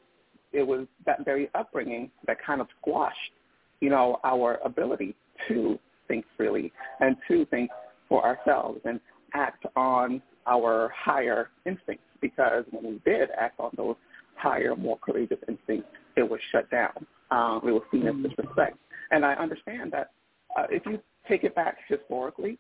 [0.52, 3.32] it was that very upbringing that kind of squashed,
[3.80, 5.16] you know, our ability
[5.48, 5.80] to
[6.10, 7.72] think freely and to think
[8.10, 9.00] for ourselves and
[9.34, 13.96] act on our higher instincts because when we did act on those
[14.36, 15.88] higher, more courageous instincts,
[16.18, 17.06] it was shut down.
[17.32, 18.78] Um, it was seen as disrespect.
[19.12, 20.12] And I understand that
[20.58, 21.00] uh, if you
[21.30, 22.58] take it back historically,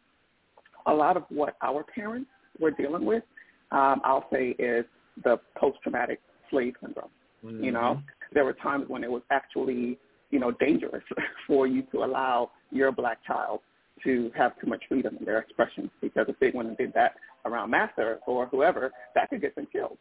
[0.85, 2.29] a lot of what our parents
[2.59, 3.23] were dealing with,
[3.71, 4.85] um, I'll say, is
[5.23, 7.09] the post-traumatic slave syndrome.
[7.43, 7.63] Mm-hmm.
[7.63, 8.34] You know, mm-hmm.
[8.34, 9.97] there were times when it was actually,
[10.31, 11.03] you know, dangerous
[11.47, 13.61] for you to allow your black child
[14.03, 17.15] to have too much freedom in their expression because if they went and did that
[17.45, 19.97] around Master or whoever, that could get them killed,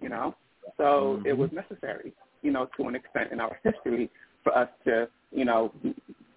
[0.00, 0.34] you know?
[0.76, 1.26] So mm-hmm.
[1.26, 2.12] it was necessary,
[2.44, 4.08] you know, to an extent in our history
[4.44, 5.72] for us to, you know,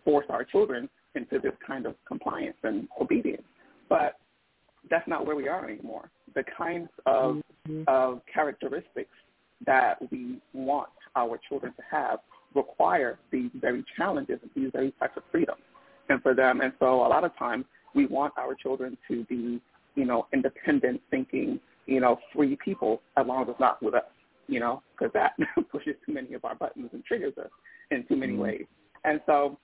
[0.04, 3.44] force our children into this kind of compliance and obedience.
[3.90, 4.16] But
[4.90, 6.10] that's not where we are anymore.
[6.34, 7.84] The kinds of, mm-hmm.
[7.88, 9.12] of characteristics
[9.66, 12.20] that we want our children to have
[12.56, 15.62] require these very challenges and these very types of freedoms
[16.10, 16.62] and for them.
[16.62, 19.62] And so a lot of times we want our children to be,
[19.96, 24.04] you know, independent thinking, you know, free people as long as it's not with us,
[24.48, 25.34] you know, because that
[25.72, 27.50] pushes too many of our buttons and triggers us
[27.92, 28.42] in too many mm-hmm.
[28.42, 28.66] ways.
[29.04, 29.58] And so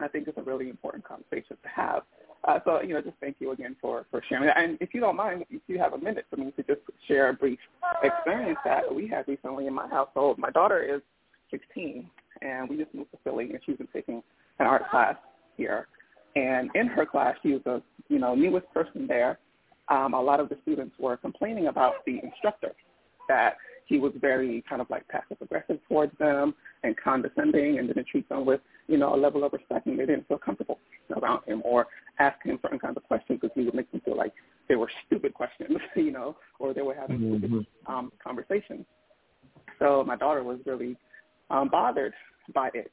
[0.00, 2.02] I think it's a really important conversation to have.
[2.44, 4.46] Uh, so, you know, just thank you again for, for sharing.
[4.46, 4.58] That.
[4.58, 7.30] And if you don't mind, if you have a minute for me to just share
[7.30, 7.58] a brief
[8.02, 10.38] experience that we had recently in my household.
[10.38, 11.00] My daughter is
[11.50, 12.08] 16,
[12.42, 14.22] and we just moved to Philly, and she's been taking
[14.58, 15.16] an art class
[15.56, 15.88] here.
[16.36, 19.38] And in her class, she was the you know newest person there.
[19.88, 22.72] Um, a lot of the students were complaining about the instructor,
[23.28, 23.56] that
[23.86, 28.28] he was very kind of like passive aggressive towards them and condescending, and didn't treat
[28.28, 30.78] them with you know a level of respect, and they didn't feel comfortable
[31.16, 31.86] around him or
[32.18, 34.32] ask him certain kinds of questions because he would make them feel like
[34.68, 37.38] they were stupid questions, you know, or they were having mm-hmm.
[37.38, 38.84] stupid um, conversations.
[39.78, 40.96] So my daughter was really
[41.50, 42.14] um, bothered
[42.54, 42.90] by it.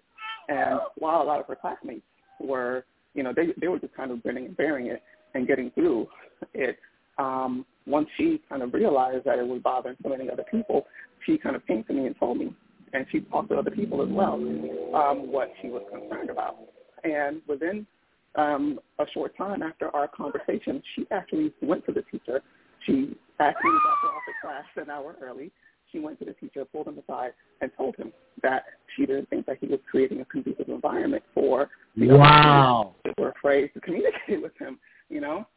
[0.49, 2.05] And while a lot of her classmates
[2.39, 5.01] were, you know, they they were just kind of grinning and bearing it
[5.33, 6.07] and getting through
[6.53, 6.77] it.
[7.17, 10.85] Um, once she kind of realized that it was bothering so many other people,
[11.25, 12.53] she kind of came to me and told me,
[12.93, 16.57] and she talked to other people as well, um, what she was concerned about.
[17.03, 17.85] And within
[18.35, 22.41] um, a short time after our conversation, she actually went to the teacher.
[22.85, 25.51] She actually got her off the class an hour early
[25.93, 27.31] she went to the teacher, pulled him aside,
[27.61, 28.11] and told him
[28.41, 28.65] that
[28.95, 32.95] she didn't think that he was creating a conducive environment for the wow.
[33.05, 34.79] that were afraid to communicate with him.
[35.09, 35.47] You know,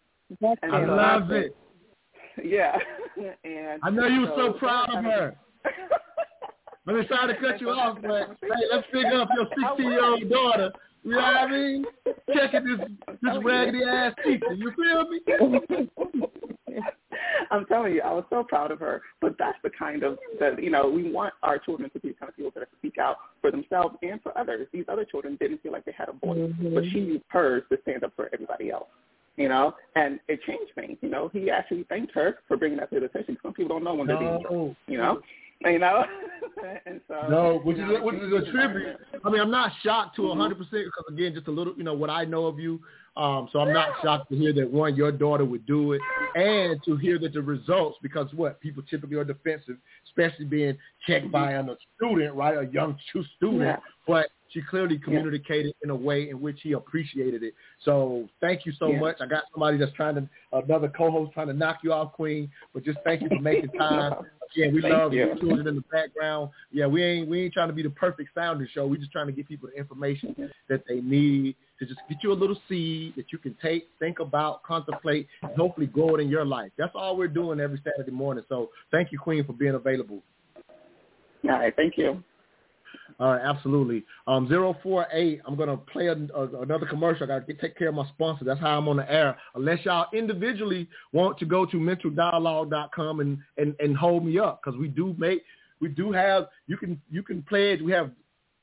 [0.63, 1.57] and I love it.
[2.43, 2.77] Yeah,
[3.45, 5.37] and I know you were so, so proud of her.
[6.89, 10.31] I'm sorry to cut you off, but hey, let's pick up your 16 year old
[10.31, 10.73] daughter.
[11.03, 11.85] You know what I mean?
[12.33, 12.89] Checking this
[13.23, 14.55] this raggedy ass teacher.
[14.55, 15.21] You feel me?
[17.51, 19.03] I'm telling you, I was so proud of her.
[19.21, 22.15] But that's the kind of that you know we want our children to be the
[22.15, 24.69] kind of people that speak out for themselves and for others.
[24.73, 26.75] These other children didn't feel like they had a voice, mm-hmm.
[26.75, 28.89] but she used hers to stand up for everybody else.
[29.37, 30.97] You know, and it changed things.
[31.03, 33.37] You know, he actually thanked her for bringing that to the attention.
[33.43, 34.75] Some people don't know when they're being no.
[34.87, 35.21] You know,
[35.65, 36.05] you know,
[36.87, 38.97] and so no, which is which is a tribute.
[39.25, 41.85] I mean, I'm not shocked to a hundred percent because again, just a little, you
[41.85, 42.81] know, what I know of you.
[43.17, 46.03] Um, so I'm not shocked to hear that one, your daughter would do it,
[46.35, 49.77] and to hear that the results, because what people typically are defensive,
[50.07, 50.77] especially being
[51.07, 51.65] checked by a
[51.97, 52.99] student, right, a young
[53.37, 53.63] student.
[53.63, 53.77] Yeah.
[54.07, 55.85] But she clearly communicated yeah.
[55.85, 57.55] in a way in which he appreciated it.
[57.85, 59.01] So thank you so yeah.
[59.01, 59.17] much.
[59.21, 62.51] I got somebody that's trying to, another co-host trying to knock you off, Queen.
[62.73, 64.15] But just thank you for making time.
[64.55, 65.35] Yeah, we thank love you.
[65.41, 66.51] children in the background.
[66.71, 68.87] Yeah, we ain't we ain't trying to be the perfect sounding show.
[68.87, 72.33] We just trying to give people the information that they need to just get you
[72.33, 76.29] a little seed that you can take, think about, contemplate, and hopefully grow it in
[76.29, 76.71] your life.
[76.79, 78.45] That's all we're doing every Saturday morning.
[78.49, 80.23] So thank you, Queen, for being available.
[81.45, 82.23] All right, thank you.
[83.19, 84.05] Right, absolutely.
[84.27, 87.25] Um, 048, I'm going to play a, a, another commercial.
[87.25, 88.45] I got to take care of my sponsor.
[88.45, 89.37] That's how I'm on the air.
[89.55, 94.79] Unless y'all individually want to go to mentaldialogue.com and, and, and hold me up because
[94.79, 95.43] we do make,
[95.81, 97.81] we do have, you can, you can pledge.
[97.81, 98.11] We have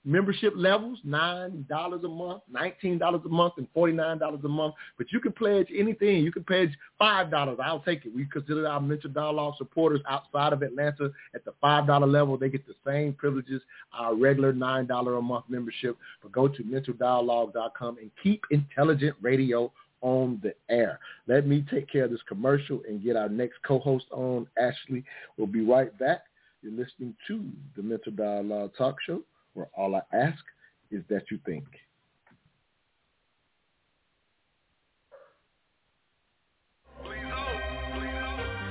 [0.05, 4.75] membership levels, $9 a month, $19 a month, and $49 a month.
[4.97, 6.23] But you can pledge anything.
[6.23, 6.69] You can pledge
[7.01, 7.59] $5.
[7.59, 8.13] I'll take it.
[8.15, 12.37] We consider our mental dialogue supporters outside of Atlanta at the $5 level.
[12.37, 13.61] They get the same privileges,
[13.93, 15.97] our regular $9 a month membership.
[16.21, 19.71] But go to mentaldialogue.com and keep intelligent radio
[20.01, 20.99] on the air.
[21.27, 24.47] Let me take care of this commercial and get our next co-host on.
[24.59, 25.03] Ashley
[25.37, 26.25] We'll be right back.
[26.61, 27.43] You're listening to
[27.75, 29.21] the Mental Dialogue Talk Show
[29.53, 30.43] where all I ask
[30.91, 31.65] is that you think.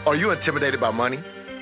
[0.04, 1.18] Are you intimidated by money?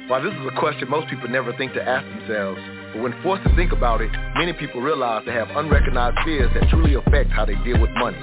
[0.09, 2.59] While this is a question most people never think to ask themselves,
[2.93, 6.69] but when forced to think about it, many people realize they have unrecognized fears that
[6.71, 8.19] truly affect how they deal with money.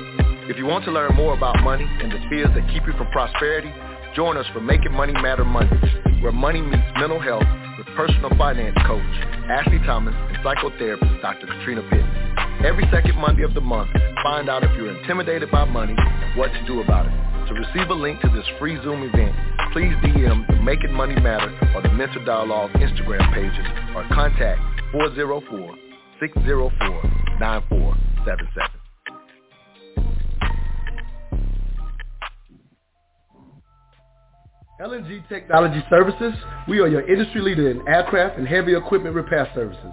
[0.50, 3.08] If you want to learn more about money and the fears that keep you from
[3.12, 3.72] prosperity,
[4.16, 7.46] join us for Making Money Matter Mondays, where money meets mental health
[7.96, 9.02] personal finance coach
[9.50, 11.48] Ashley Thomas and psychotherapist Dr.
[11.48, 12.08] Katrina Pitts.
[12.66, 13.90] Every second Monday of the month,
[14.24, 15.96] find out if you're intimidated by money
[16.36, 17.12] what to do about it.
[17.48, 19.34] To receive a link to this free Zoom event,
[19.72, 23.66] please DM the Making Money Matter or the Mental Dialogue Instagram pages
[23.96, 24.60] or contact
[26.22, 28.77] 404-604-9477.
[34.80, 36.34] LNG Technology Services,
[36.68, 39.92] we are your industry leader in aircraft and heavy equipment repair services.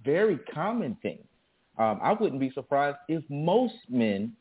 [0.03, 1.19] very common thing.
[1.77, 4.33] Um, I wouldn't be surprised if most men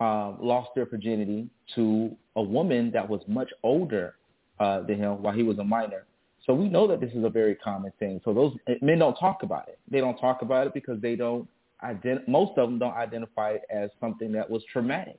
[0.00, 4.14] uh, lost their virginity to a woman that was much older
[4.58, 6.04] uh, than him while he was a minor.
[6.46, 8.20] So we know that this is a very common thing.
[8.24, 9.78] So those men don't talk about it.
[9.90, 11.48] They don't talk about it because they don't.
[11.84, 15.18] Ident- most of them don't identify it as something that was traumatic.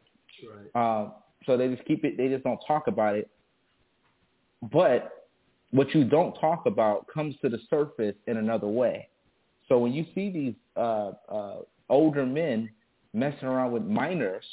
[0.73, 1.01] Right.
[1.01, 1.09] Uh,
[1.45, 2.17] so they just keep it.
[2.17, 3.29] They just don't talk about it.
[4.71, 5.27] But
[5.71, 9.07] what you don't talk about comes to the surface in another way.
[9.67, 11.55] So when you see these uh, uh,
[11.89, 12.69] older men
[13.13, 14.45] messing around with minors,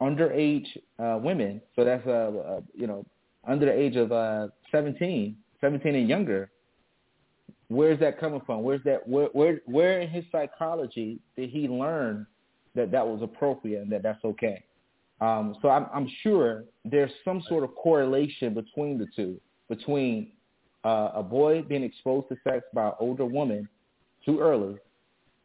[0.00, 0.66] underage
[0.98, 3.04] uh, women, so that's uh, uh, you know
[3.46, 6.50] under the age of uh, 17, 17 and younger,
[7.68, 8.62] where's that coming from?
[8.62, 9.06] Where's that?
[9.08, 12.26] Where, where, where in his psychology did he learn
[12.74, 14.64] that that was appropriate and that that's okay?
[15.20, 19.38] Um, so I'm, I'm sure there's some sort of correlation between the two,
[19.68, 20.32] between
[20.84, 23.68] uh, a boy being exposed to sex by an older woman
[24.24, 24.76] too early,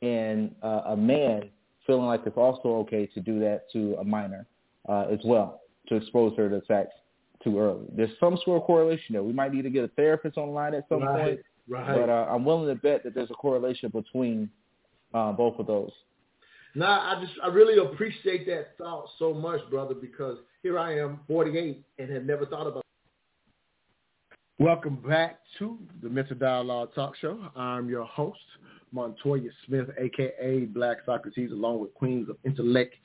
[0.01, 1.49] and uh, a man
[1.85, 4.47] feeling like it's also okay to do that to a minor
[4.87, 6.89] uh, as well, to expose her to sex
[7.45, 7.85] too early.
[7.95, 9.23] There's some sort of correlation there.
[9.23, 11.39] We might need to get a therapist online at some Right, point,
[11.69, 11.95] right.
[11.95, 14.49] but uh, I'm willing to bet that there's a correlation between
[15.13, 15.91] uh, both of those.
[16.73, 21.21] Nah, I just I really appreciate that thought so much, brother, because here I am,
[21.27, 22.81] 48, and had never thought about.
[24.59, 27.39] Welcome back to the Mental Dialogue Talk Show.
[27.55, 28.39] I'm your host,
[28.91, 32.95] Montoya Smith, aka Black Socrates, along with Queens of Intellect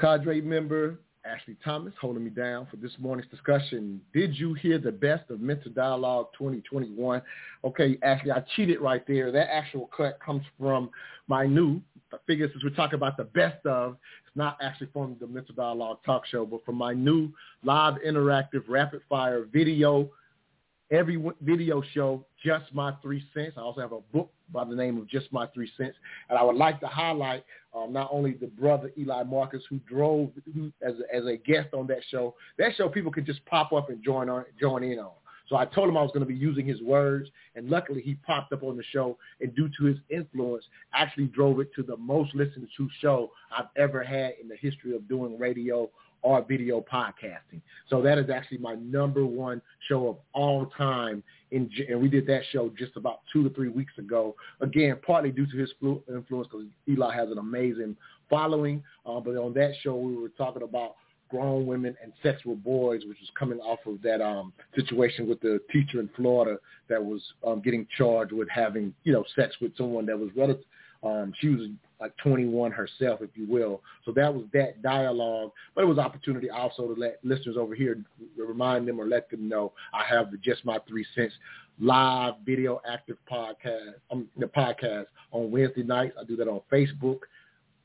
[0.00, 4.00] cadre member Ashley Thomas, holding me down for this morning's discussion.
[4.12, 7.22] Did you hear the best of Mental Dialogue 2021?
[7.64, 9.30] Okay, Ashley, I cheated right there.
[9.30, 10.90] That actual cut comes from
[11.28, 11.80] my new.
[12.26, 13.96] Figure since we're talking about the best of,
[14.26, 17.30] it's not actually from the Mental Dialogue Talk Show, but from my new
[17.64, 20.10] live interactive rapid fire video
[20.92, 23.54] every video show, Just My Three Cents.
[23.56, 25.96] I also have a book by the name of Just My Three Cents.
[26.28, 27.44] And I would like to highlight
[27.74, 31.68] um, not only the brother Eli Marcus who drove who, as, a, as a guest
[31.72, 32.34] on that show.
[32.58, 35.12] That show people could just pop up and join on, join in on.
[35.48, 38.14] So I told him I was going to be using his words, and luckily he
[38.14, 40.64] popped up on the show, and due to his influence,
[40.94, 44.94] actually drove it to the most listened to show I've ever had in the history
[44.94, 45.90] of doing radio
[46.22, 47.60] or video podcasting.
[47.88, 51.22] So that is actually my number one show of all time.
[51.50, 54.34] In, and we did that show just about two to three weeks ago.
[54.60, 57.96] Again, partly due to his flu- influence because Eli has an amazing
[58.30, 58.82] following.
[59.04, 60.94] Uh, but on that show, we were talking about
[61.28, 65.40] grown women and sex with boys, which was coming off of that um, situation with
[65.40, 66.58] the teacher in Florida
[66.88, 70.64] that was um, getting charged with having, you know, sex with someone that was relative.
[71.02, 71.68] Um, she was
[72.02, 73.80] like 21 herself, if you will.
[74.04, 75.52] So that was that dialogue.
[75.74, 77.96] But it was opportunity also to let listeners over here
[78.36, 81.32] remind them or let them know I have the Just My Three Cents
[81.78, 86.16] live video active podcast, um, the podcast on Wednesday nights.
[86.20, 87.20] I do that on Facebook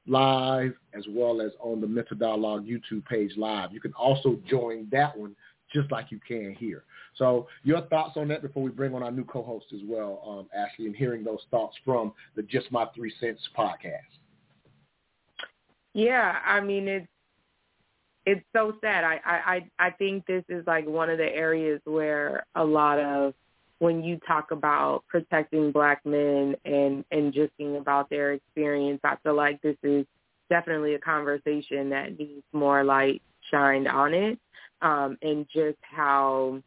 [0.07, 3.71] live as well as on the Mental Dialogue YouTube page live.
[3.71, 5.35] You can also join that one
[5.73, 6.83] just like you can here.
[7.17, 10.47] So your thoughts on that before we bring on our new co-host as well, um,
[10.55, 14.01] Ashley, and hearing those thoughts from the Just My Three Cents podcast.
[15.93, 17.07] Yeah, I mean it's
[18.25, 19.03] it's so sad.
[19.03, 23.33] I, I I think this is like one of the areas where a lot of
[23.79, 29.35] when you talk about protecting black men and and just about their experience, I feel
[29.35, 30.05] like this is
[30.49, 34.39] definitely a conversation that needs more light shined on it,
[34.81, 36.61] um, and just how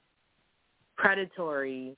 [0.97, 1.97] predatory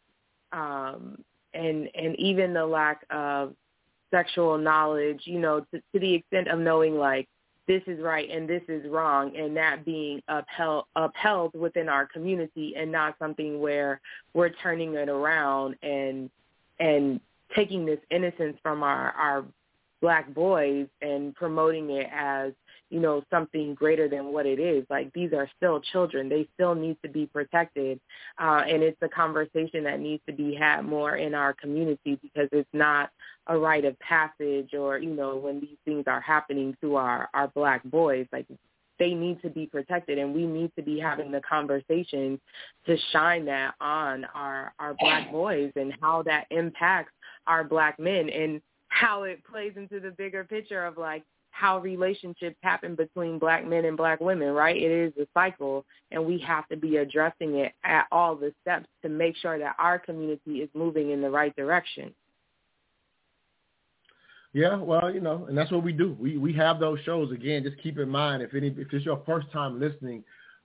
[0.53, 1.19] um,
[1.55, 3.55] and and even the lack of
[4.11, 7.29] sexual knowledge, you know, to, to the extent of knowing like
[7.69, 12.75] this is right and this is wrong and that being upheld upheld within our community
[12.77, 14.01] and not something where
[14.35, 16.29] we're turning it around and
[16.81, 17.21] and
[17.55, 19.45] taking this innocence from our our
[20.01, 22.53] black boys and promoting it as
[22.93, 24.85] you know something greater than what it is.
[24.91, 26.29] Like these are still children.
[26.29, 27.99] They still need to be protected
[28.39, 32.49] uh and it's a conversation that needs to be had more in our community because
[32.53, 33.11] it's not
[33.47, 37.49] a rite of passage or you know when these things are happening to our our
[37.49, 38.27] black boys.
[38.31, 38.47] Like
[38.99, 42.39] they need to be protected and we need to be having the conversation
[42.87, 47.13] to shine that on our our black boys and how that impacts
[47.47, 52.57] our black men and how it plays into the bigger picture of like how relationships
[52.63, 54.77] happen between black men and black women, right?
[54.77, 58.87] It is a cycle and we have to be addressing it at all the steps
[59.03, 62.13] to make sure that our community is moving in the right direction.
[64.55, 66.17] Yeah, well, you know, and that's what we do.
[66.21, 67.63] We we have those shows again.
[67.63, 70.25] Just keep in mind if any if it's your first time listening,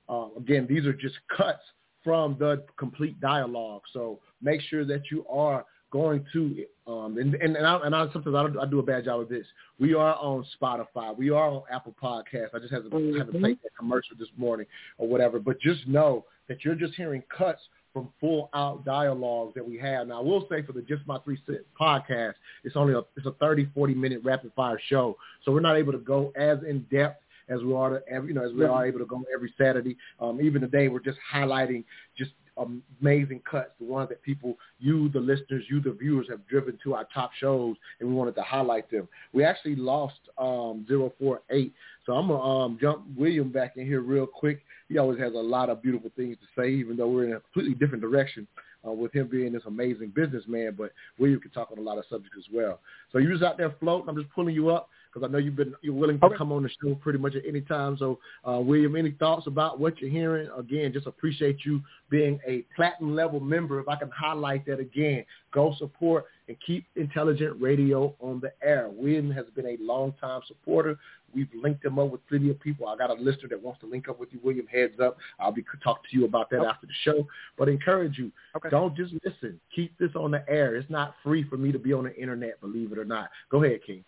[0.09, 1.63] uh, again, these are just cuts
[2.03, 3.83] from the complete dialogue.
[3.93, 8.11] So make sure that you are going to um and and and I, and I
[8.11, 9.45] sometimes I, don't, I do a bad job of this.
[9.79, 11.15] We are on Spotify.
[11.17, 12.53] We are on Apple Podcasts.
[12.53, 13.17] I just had to mm-hmm.
[13.17, 14.65] had to take that commercial this morning
[14.97, 15.39] or whatever.
[15.39, 17.61] But just know that you're just hearing cuts
[17.93, 20.07] from full out dialogues that we have.
[20.07, 22.33] Now I will say for the Just My Three Cents podcast,
[22.63, 25.17] it's only a it's a 30, 40 minute rapid fire show.
[25.43, 28.45] So we're not able to go as in depth as we are to, you know
[28.45, 29.97] as we are able to go every Saturday.
[30.19, 31.83] Um, even today, we're just highlighting
[32.17, 36.77] just amazing cuts, the ones that people, you, the listeners, you, the viewers, have driven
[36.83, 39.07] to our top shows, and we wanted to highlight them.
[39.33, 41.73] We actually lost um, 048,
[42.05, 44.63] so I'm to um, jump William back in here real quick.
[44.89, 47.39] He always has a lot of beautiful things to say, even though we're in a
[47.39, 48.47] completely different direction
[48.87, 52.05] uh, with him being this amazing businessman, but William can talk on a lot of
[52.09, 52.79] subjects as well.
[53.11, 54.09] So you was out there floating.
[54.09, 56.35] I'm just pulling you up because I know you've been you're willing to okay.
[56.37, 57.97] come on the show pretty much at any time.
[57.97, 60.49] So, uh, William, any thoughts about what you're hearing?
[60.57, 63.79] Again, just appreciate you being a platinum level member.
[63.79, 68.89] If I can highlight that again, go support and keep intelligent radio on the air.
[68.91, 70.97] William has been a long time supporter.
[71.33, 72.87] We've linked him up with plenty of people.
[72.87, 74.65] I got a lister that wants to link up with you, William.
[74.67, 75.17] Heads up.
[75.39, 76.69] I'll be talk to you about that okay.
[76.69, 77.27] after the show.
[77.57, 78.31] But encourage you.
[78.55, 78.69] Okay.
[78.69, 79.59] Don't just listen.
[79.75, 80.75] Keep this on the air.
[80.75, 83.29] It's not free for me to be on the internet, believe it or not.
[83.51, 84.03] Go ahead, King.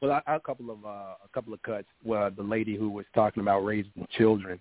[0.00, 1.86] Well, I, a couple of uh, a couple of cuts.
[2.04, 4.58] Well, the lady who was talking about raising children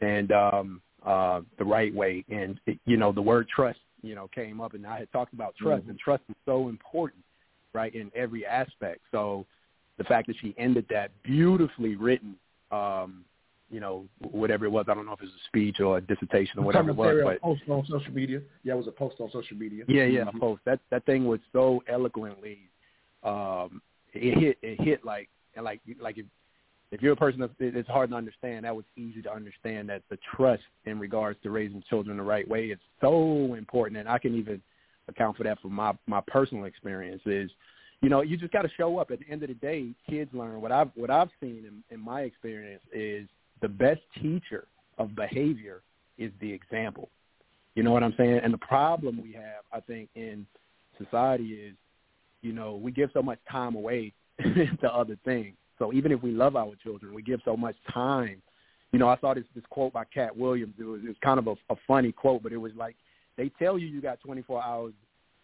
[0.00, 4.60] and um, uh, the right way, and you know the word trust, you know, came
[4.60, 5.90] up, and I had talked about trust, mm-hmm.
[5.90, 7.22] and trust is so important,
[7.72, 9.00] right, in every aspect.
[9.12, 9.46] So
[9.98, 12.34] the fact that she ended that beautifully written,
[12.72, 13.24] um,
[13.70, 16.00] you know, whatever it was, I don't know if it was a speech or a
[16.00, 18.40] dissertation or whatever it was, but post on social media.
[18.64, 19.84] Yeah, it was a post on social media.
[19.86, 20.36] Yeah, yeah, mm-hmm.
[20.36, 20.62] a post.
[20.64, 22.58] That that thing was so eloquently
[23.22, 23.82] um,
[24.14, 25.28] it hit it hit like
[25.60, 26.26] like like if
[26.92, 30.02] if you're a person that it's hard to understand, that was easy to understand that
[30.10, 34.18] the trust in regards to raising children the right way is so important, and I
[34.18, 34.60] can even
[35.08, 37.22] account for that from my my personal experience.
[37.26, 37.50] Is
[38.00, 39.10] you know you just got to show up.
[39.10, 40.60] At the end of the day, kids learn.
[40.60, 43.28] What I've what I've seen in, in my experience is
[43.62, 44.66] the best teacher
[44.98, 45.82] of behavior
[46.18, 47.08] is the example.
[47.74, 48.40] You know what I'm saying?
[48.42, 50.44] And the problem we have, I think, in
[50.98, 51.74] society is
[52.42, 54.12] you know, we give so much time away
[54.80, 55.54] to other things.
[55.78, 58.42] So even if we love our children, we give so much time.
[58.92, 60.74] You know, I saw this this quote by Katt Williams.
[60.78, 62.96] It was, it was kind of a, a funny quote, but it was like,
[63.36, 64.92] they tell you you got 24 hours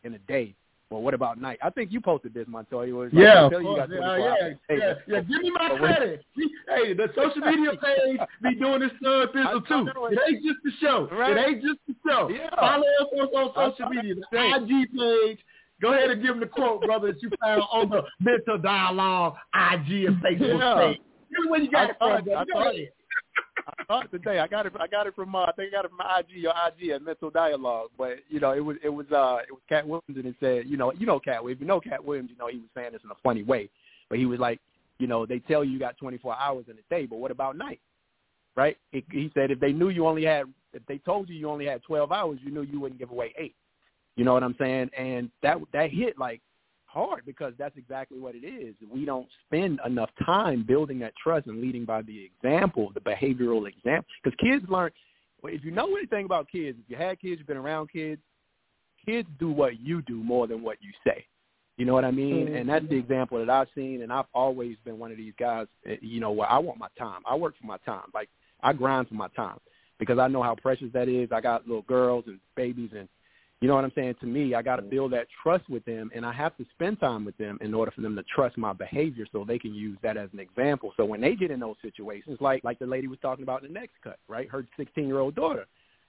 [0.05, 0.55] in a day.
[0.91, 1.59] Well, what about night?
[1.63, 2.95] I think you posted this, Montoya.
[2.95, 5.21] Was like, yeah, tell you got 24 uh, yeah, hours yeah, yeah.
[5.21, 6.25] Give me my credit.
[6.37, 9.91] hey, the social media page be doing this third thistle too.
[10.13, 11.09] It ain't just the show.
[11.11, 11.37] Right.
[11.37, 12.29] It ain't just the show.
[12.29, 12.51] Yeah.
[12.55, 14.15] Follow us on, on social media.
[14.31, 15.39] The IG page
[15.81, 19.35] Go ahead and give him the quote, brother, that you found on the Mental Dialogue
[19.55, 20.75] IG and Facebook yeah.
[20.75, 21.01] page.
[21.29, 22.95] Here's where you got I it from, I thought, it.
[23.89, 24.39] I it today.
[24.39, 24.73] I got it.
[24.81, 25.35] I got it from.
[25.35, 27.91] Uh, I think I got it from my IG or IG at Mental Dialogue.
[27.99, 30.67] But you know, it was it was uh it was Katt Williams, and it said,
[30.67, 31.61] you know, you know Katt Williams.
[31.61, 32.31] You know Katt Williams.
[32.31, 33.69] You know he was saying this in a funny way,
[34.09, 34.61] but he was like,
[34.99, 37.57] you know, they tell you you got 24 hours in a day, but what about
[37.57, 37.81] night?
[38.57, 38.77] Right?
[38.93, 41.67] It, he said if they knew you only had, if they told you you only
[41.67, 43.55] had 12 hours, you knew you wouldn't give away eight.
[44.17, 44.91] You know what I'm saying?
[44.97, 46.41] And that that hit like
[46.87, 48.75] hard because that's exactly what it is.
[48.91, 53.69] We don't spend enough time building that trust and leading by the example, the behavioral
[53.69, 54.07] example.
[54.23, 54.91] Because kids learn.
[55.45, 58.21] If you know anything about kids, if you had kids, you've been around kids.
[59.05, 61.25] Kids do what you do more than what you say.
[61.77, 62.47] You know what I mean?
[62.47, 62.57] Mm-hmm.
[62.57, 64.03] And that's the example that I've seen.
[64.03, 65.67] And I've always been one of these guys.
[65.87, 67.21] Eh, you know, where I want my time.
[67.27, 68.09] I work for my time.
[68.15, 68.31] Like
[68.63, 69.59] I grind for my time
[69.99, 71.29] because I know how precious that is.
[71.31, 73.09] I got little girls and babies and
[73.61, 74.17] You know what I'm saying?
[74.21, 77.01] To me, I got to build that trust with them, and I have to spend
[77.01, 79.97] time with them in order for them to trust my behavior, so they can use
[80.03, 80.93] that as an example.
[80.97, 83.73] So when they get in those situations, like like the lady was talking about in
[83.73, 84.49] the next cut, right?
[84.49, 85.67] Her 16 year old daughter,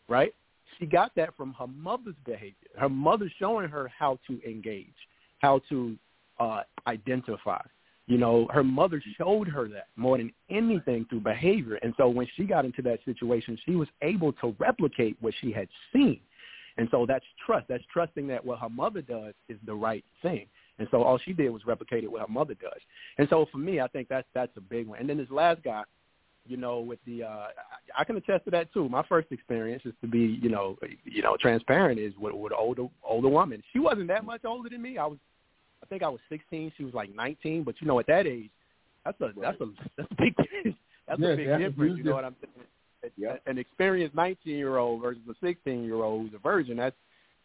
[0.09, 0.33] right?
[0.77, 2.67] She got that from her mother's behavior.
[2.77, 4.93] Her mother showing her how to engage,
[5.39, 5.95] how to
[6.39, 7.61] uh, identify.
[8.07, 11.75] You know, her mother showed her that more than anything through behavior.
[11.81, 15.51] And so when she got into that situation, she was able to replicate what she
[15.51, 16.19] had seen.
[16.77, 17.67] And so that's trust.
[17.67, 20.45] That's trusting that what her mother does is the right thing.
[20.79, 22.79] And so all she did was replicate it what her mother does.
[23.17, 24.99] And so for me, I think that's that's a big one.
[24.99, 25.83] And then this last guy,
[26.45, 27.47] you know, with the uh
[27.97, 28.87] I can attest to that too.
[28.87, 32.87] My first experience is to be, you know, you know, transparent is with with older
[33.03, 33.63] older woman.
[33.73, 34.97] She wasn't that much older than me.
[34.97, 35.17] I was
[35.81, 38.49] I think I was 16, she was like 19, but you know at that age,
[39.05, 39.65] that's a that's a
[39.97, 40.35] that's a big
[41.07, 42.67] that's Yes, a big that's difference, you know what I'm saying?
[43.45, 46.95] An experienced 19 year old versus a 16 year old who's a virgin, that's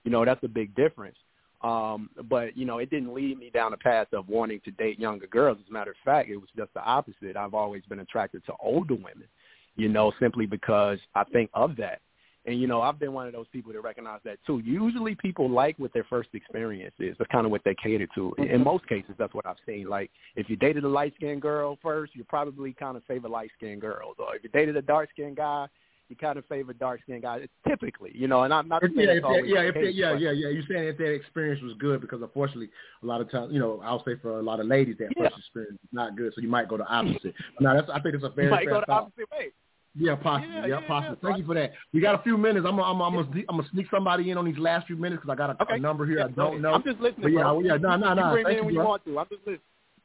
[0.05, 1.17] you know, that's a big difference.
[1.63, 4.99] Um, but you know, it didn't lead me down the path of wanting to date
[4.99, 5.59] younger girls.
[5.63, 7.37] As a matter of fact, it was just the opposite.
[7.37, 9.29] I've always been attracted to older women,
[9.77, 12.01] you know, simply because I think of that.
[12.45, 14.61] And you know, I've been one of those people that recognize that too.
[14.65, 17.15] Usually, people like what their first experience is.
[17.19, 18.35] That's kind of what they cater to.
[18.39, 19.89] In most cases, that's what I've seen.
[19.89, 23.51] Like, if you dated a light skinned girl first, you probably kind of favor light
[23.57, 24.17] skinned girls.
[24.19, 25.67] Or if you dated a dark skinned guy,
[26.09, 27.43] you kind of favor dark skinned guys.
[27.45, 28.43] It's Typically, you know.
[28.43, 30.49] And I'm not saying yeah, always yeah, the case, yeah, yeah, yeah.
[30.49, 32.71] You're saying if that experience was good because unfortunately,
[33.05, 35.29] a lot of times, you know, I'll say for a lot of ladies, that Yeah.
[35.29, 37.35] first experience is not good, so you might go the opposite.
[37.61, 39.03] no, that's I think it's a very You might fair go the thought.
[39.05, 39.53] opposite way.
[39.95, 40.71] Yeah, possibly.
[40.71, 41.19] Yeah, possibly.
[41.23, 41.73] Thank you for that.
[41.93, 42.65] We got a few minutes.
[42.67, 44.97] I'm gonna, I'm gonna, I'm gonna, I'm gonna sneak somebody in on these last few
[44.97, 46.73] minutes because I got a, a number here I don't know.
[46.73, 47.23] I'm just listening.
[47.23, 47.61] But yeah, bro.
[47.61, 48.31] yeah, no, no, You no.
[48.33, 49.19] bring Thank me in you, when you want to.
[49.19, 49.61] I'm just listening.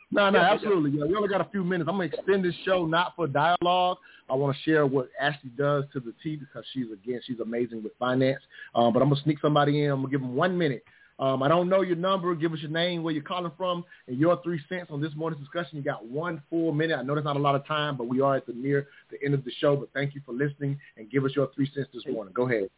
[0.10, 0.92] No, no, Yeah, yeah, absolutely.
[0.92, 1.88] Yeah, we only got a few minutes.
[1.90, 3.98] I'm gonna extend this show not for dialogue.
[4.30, 7.84] I want to share what Ashley does to the T because she's again she's amazing
[7.84, 8.42] with finance.
[8.76, 9.92] Um, but I'm gonna sneak somebody in.
[9.92, 10.84] I'm gonna give them one minute.
[11.20, 12.34] Um, I don't know your number.
[12.36, 15.42] Give us your name, where you're calling from, and your three cents on this morning's
[15.42, 15.78] discussion.
[15.78, 16.98] You got one full minute.
[16.98, 19.24] I know that's not a lot of time, but we are at the near the
[19.24, 19.76] end of the show.
[19.76, 22.34] But thank you for listening and give us your three cents this morning.
[22.34, 22.70] Go ahead.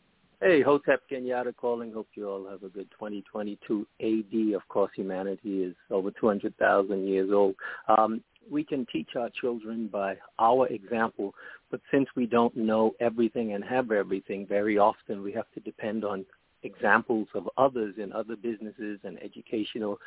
[0.41, 1.91] Hey, Hotep Kenyatta calling.
[1.91, 4.56] Hope you all have a good 2022 AD.
[4.56, 7.56] Of course, humanity is over 200,000 years old.
[7.90, 11.36] Um, we can teach our children by our example,
[11.70, 16.06] but since we don't know everything and have everything, very often we have to depend
[16.06, 16.26] on
[16.64, 19.99] examples of others in other businesses and educational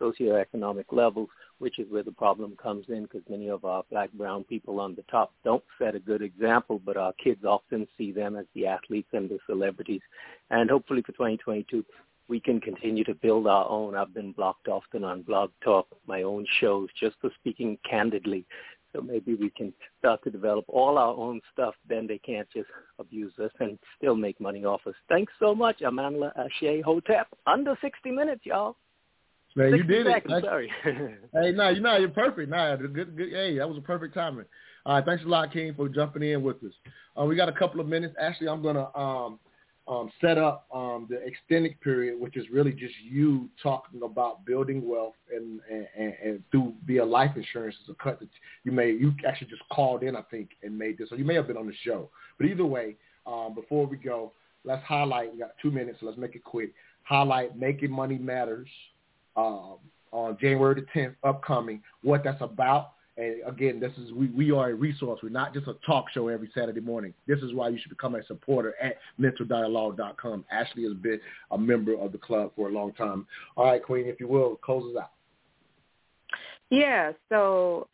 [0.00, 4.44] socioeconomic levels, which is where the problem comes in because many of our black, brown
[4.44, 8.36] people on the top don't set a good example, but our kids often see them
[8.36, 10.00] as the athletes and the celebrities.
[10.50, 11.84] And hopefully for 2022,
[12.28, 13.96] we can continue to build our own.
[13.96, 18.46] I've been blocked often on Blog Talk, my own shows, just for speaking candidly.
[18.92, 21.74] So maybe we can start to develop all our own stuff.
[21.88, 22.68] Then they can't just
[22.98, 24.94] abuse us and still make money off us.
[25.08, 27.28] Thanks so much, Amandla Ashe Hotep.
[27.46, 28.76] Under 60 minutes, y'all.
[29.56, 30.12] Man, you did it.
[30.12, 30.72] seconds, Thank- sorry.
[31.32, 32.50] Hey, no, you're know you're perfect.
[32.50, 33.30] Nah, good, good.
[33.32, 34.44] Hey, that was a perfect timing.
[34.86, 36.72] All right, thanks a lot, King, for jumping in with us.
[37.20, 38.14] Uh, we got a couple of minutes.
[38.18, 39.38] Actually, I'm gonna um,
[39.90, 44.88] um, set up um, the extended period, which is really just you talking about building
[44.88, 48.28] wealth and and, and, and through via life insurance is a cut that
[48.62, 51.34] you may you actually just called in, I think, and made this, or you may
[51.34, 52.08] have been on the show.
[52.38, 52.96] But either way,
[53.26, 54.32] um, before we go,
[54.64, 55.32] let's highlight.
[55.32, 56.72] We got two minutes, so let's make it quick.
[57.02, 58.68] Highlight making money matters
[59.36, 59.78] um,
[60.12, 62.92] on January the 10th, upcoming, what that's about.
[63.20, 65.20] And again, this is we, we are a resource.
[65.22, 67.12] We're not just a talk show every Saturday morning.
[67.26, 70.46] This is why you should become a supporter at mentaldialogue.com.
[70.50, 71.20] Ashley has been
[71.50, 73.26] a member of the club for a long time.
[73.58, 75.10] All right, Queen, if you will, close us out.
[76.70, 77.88] Yeah, so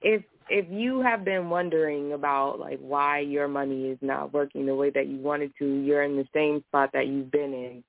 [0.00, 4.74] if if you have been wondering about like why your money is not working the
[4.74, 7.84] way that you wanted to, you're in the same spot that you've been in.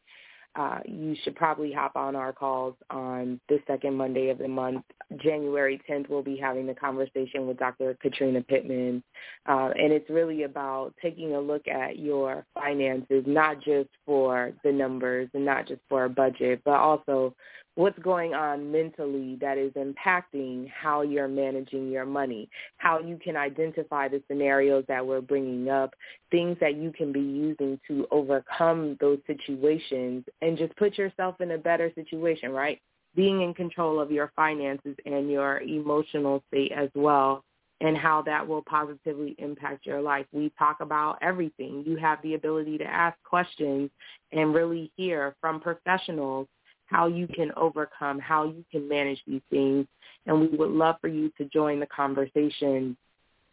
[0.56, 4.84] Uh, you should probably hop on our calls on the second Monday of the month.
[5.18, 7.98] January 10th, we'll be having the conversation with Dr.
[8.02, 9.02] Katrina Pittman.
[9.48, 14.72] Uh, and it's really about taking a look at your finances, not just for the
[14.72, 17.34] numbers and not just for a budget, but also
[17.76, 23.38] what's going on mentally that is impacting how you're managing your money, how you can
[23.38, 25.94] identify the scenarios that we're bringing up,
[26.32, 31.52] things that you can be using to overcome those situations and just put yourself in
[31.52, 32.80] a better situation, right?
[33.16, 37.44] Being in control of your finances and your emotional state as well
[37.82, 40.26] and how that will positively impact your life.
[40.32, 41.84] We talk about everything.
[41.86, 43.90] You have the ability to ask questions
[44.32, 46.48] and really hear from professionals
[46.92, 49.88] how you can overcome, how you can manage these things.
[50.26, 52.98] And we would love for you to join the conversation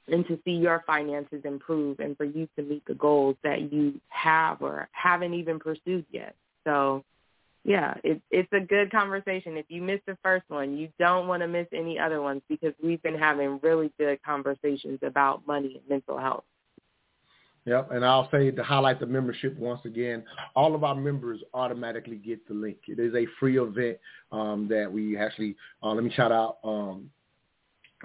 [0.09, 4.01] and to see your finances improve and for you to meet the goals that you
[4.09, 6.35] have or haven't even pursued yet.
[6.65, 7.05] So
[7.65, 9.57] yeah, it's it's a good conversation.
[9.57, 12.73] If you missed the first one, you don't want to miss any other ones because
[12.83, 16.45] we've been having really good conversations about money and mental health.
[17.69, 20.25] Yep, and I'll say to highlight the membership once again,
[20.57, 22.79] all of our members automatically get the link.
[22.87, 23.99] It is a free event
[24.33, 27.11] um, that we actually, uh, let me shout out um,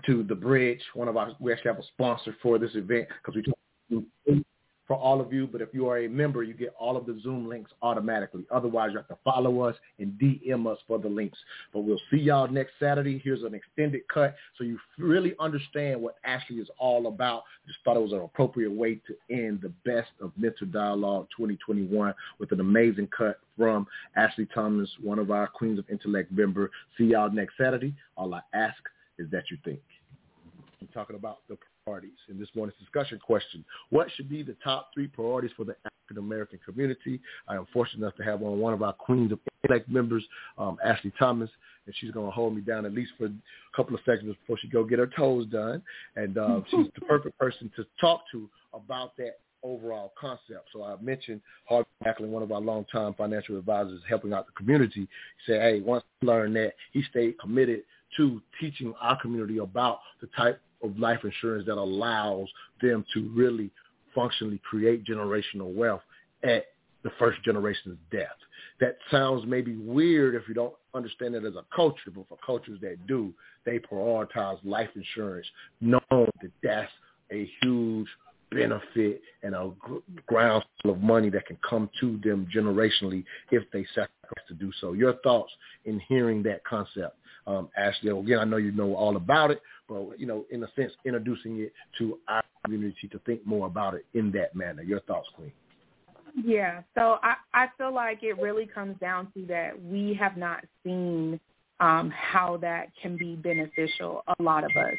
[0.06, 3.41] to The Bridge, one of our, we actually have a sponsor for this event because
[3.90, 4.44] we
[4.88, 7.19] for all of you, but if you are a member, you get all of the
[7.23, 8.45] Zoom links automatically.
[8.51, 11.38] Otherwise, you have to follow us and DM us for the links.
[11.72, 13.22] But we'll see y'all next Saturday.
[13.23, 17.43] Here's an extended cut so you really understand what Ashley is all about.
[17.65, 22.14] Just thought it was an appropriate way to end the best of Mental Dialogue 2021
[22.39, 26.72] with an amazing cut from Ashley Thomas, one of our Queens of Intellect member.
[26.97, 27.93] See y'all next Saturday.
[28.18, 28.77] All I ask
[29.18, 29.80] is that you think.
[30.81, 33.64] I'm talking about the priorities in this morning's discussion question.
[33.89, 37.19] What should be the top three priorities for the African American community?
[37.47, 40.23] I am fortunate enough to have on one of our Queens of Intellect members,
[40.57, 41.49] um, Ashley Thomas,
[41.85, 43.31] and she's going to hold me down at least for a
[43.76, 45.81] couple of seconds before she go get her toes done.
[46.15, 50.69] And um, she's the perfect person to talk to about that overall concept.
[50.73, 55.01] So I mentioned Harvey Macklin, one of our longtime financial advisors helping out the community.
[55.01, 57.84] He said, hey, once he learned that, he stayed committed
[58.18, 62.47] to teaching our community about the type of life insurance that allows
[62.81, 63.72] them to really
[64.14, 66.01] functionally create generational wealth
[66.43, 66.65] at
[67.03, 68.27] the first generation's death.
[68.80, 72.80] That sounds maybe weird if you don't understand it as a culture, but for cultures
[72.81, 73.34] that do,
[73.65, 75.47] they prioritize life insurance,
[75.81, 76.01] knowing
[76.41, 76.91] that that's
[77.31, 78.07] a huge
[78.51, 79.72] benefit and a
[80.27, 84.93] groundswell of money that can come to them generationally if they sacrifice to do so.
[84.93, 85.51] Your thoughts
[85.85, 87.18] in hearing that concept,
[87.48, 88.10] um, Ashley?
[88.10, 91.60] Again, I know you know all about it, but you know, in a sense, introducing
[91.60, 94.84] it to our community to think more about it in that manner.
[94.84, 95.52] Your thoughts, Queen?
[96.44, 100.64] Yeah, so I, I feel like it really comes down to that we have not
[100.84, 101.40] seen
[101.80, 104.95] um, how that can be beneficial, a lot of us.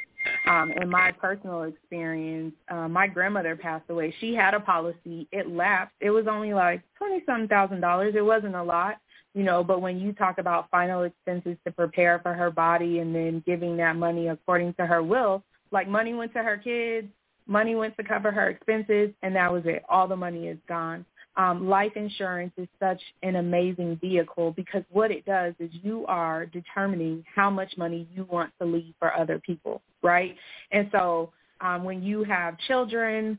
[0.46, 4.14] Um, in my personal experience, uh, my grandmother passed away.
[4.20, 5.26] She had a policy.
[5.32, 5.94] It lapsed.
[6.00, 8.14] It was only like twenty some thousand dollars.
[8.16, 8.96] It wasn't a lot,
[9.34, 9.62] you know.
[9.62, 13.76] But when you talk about final expenses to prepare for her body and then giving
[13.78, 17.08] that money according to her will, like money went to her kids,
[17.46, 19.82] money went to cover her expenses, and that was it.
[19.88, 21.04] All the money is gone
[21.36, 26.46] um, life insurance is such an amazing vehicle because what it does is you are
[26.46, 30.36] determining how much money you want to leave for other people, right?
[30.70, 33.38] And so um, when you have children,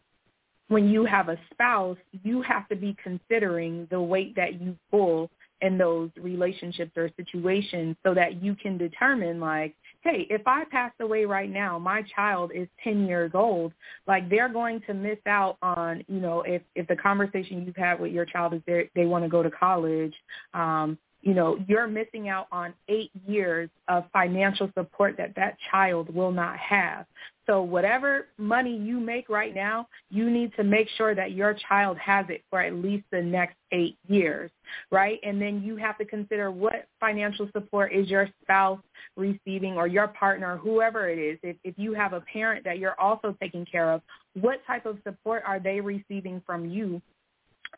[0.67, 5.29] when you have a spouse, you have to be considering the weight that you pull
[5.61, 9.75] in those relationships or situations so that you can determine like
[10.05, 13.73] hey, if I pass away right now, my child is 10 years old,
[14.05, 17.99] like they're going to miss out on, you know, if, if the conversation you've had
[17.99, 20.13] with your child is they they want to go to college,
[20.53, 26.13] um, you know, you're missing out on eight years of financial support that that child
[26.13, 27.07] will not have.
[27.47, 31.97] So whatever money you make right now, you need to make sure that your child
[31.97, 34.51] has it for at least the next eight years,
[34.91, 35.19] right?
[35.23, 38.79] And then you have to consider what financial support is your spouse
[39.15, 41.39] receiving or your partner, whoever it is.
[41.41, 44.01] If, if you have a parent that you're also taking care of,
[44.39, 47.01] what type of support are they receiving from you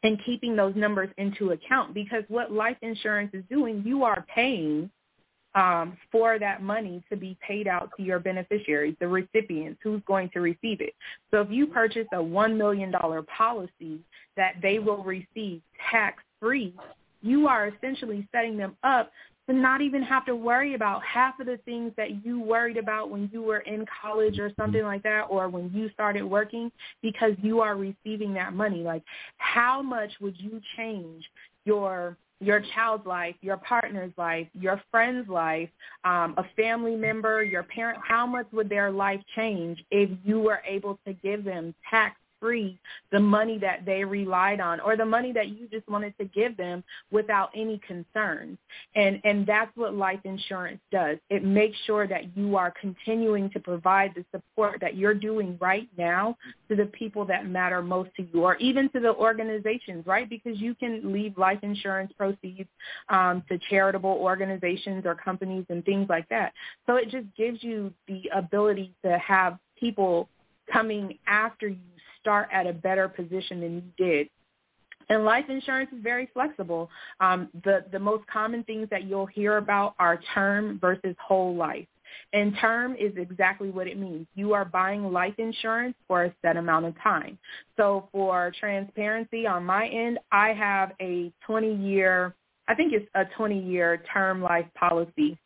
[0.03, 4.89] and keeping those numbers into account because what life insurance is doing, you are paying
[5.55, 10.29] um, for that money to be paid out to your beneficiaries, the recipients, who's going
[10.33, 10.93] to receive it.
[11.31, 12.91] So if you purchase a $1 million
[13.35, 13.99] policy
[14.35, 15.61] that they will receive
[15.91, 16.75] tax-free,
[17.23, 19.11] you are essentially setting them up
[19.49, 23.09] to not even have to worry about half of the things that you worried about
[23.09, 26.71] when you were in college or something like that or when you started working
[27.01, 28.81] because you are receiving that money.
[28.81, 29.03] Like
[29.37, 31.23] how much would you change
[31.65, 35.69] your your child's life, your partner's life, your friend's life,
[36.03, 40.61] um, a family member, your parent, how much would their life change if you were
[40.67, 42.79] able to give them tax free
[43.11, 46.57] the money that they relied on or the money that you just wanted to give
[46.57, 48.57] them without any concerns.
[48.95, 51.17] And and that's what life insurance does.
[51.29, 55.87] It makes sure that you are continuing to provide the support that you're doing right
[55.97, 56.37] now
[56.69, 60.29] to the people that matter most to you or even to the organizations, right?
[60.29, 62.69] Because you can leave life insurance proceeds
[63.09, 66.53] um, to charitable organizations or companies and things like that.
[66.85, 70.29] So it just gives you the ability to have people
[70.71, 71.77] coming after you
[72.27, 74.29] start at a better position than you did.
[75.07, 76.89] And life insurance is very flexible.
[77.21, 81.87] Um, the, the most common things that you'll hear about are term versus whole life.
[82.33, 84.27] And term is exactly what it means.
[84.35, 87.37] You are buying life insurance for a set amount of time.
[87.77, 92.35] So for transparency on my end, I have a 20-year,
[92.67, 95.37] I think it's a 20-year term life policy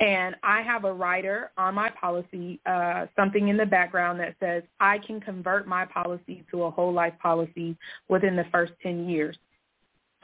[0.00, 4.62] and I have a rider on my policy, uh, something in the background that says
[4.80, 7.76] I can convert my policy to a whole life policy
[8.08, 9.36] within the first 10 years.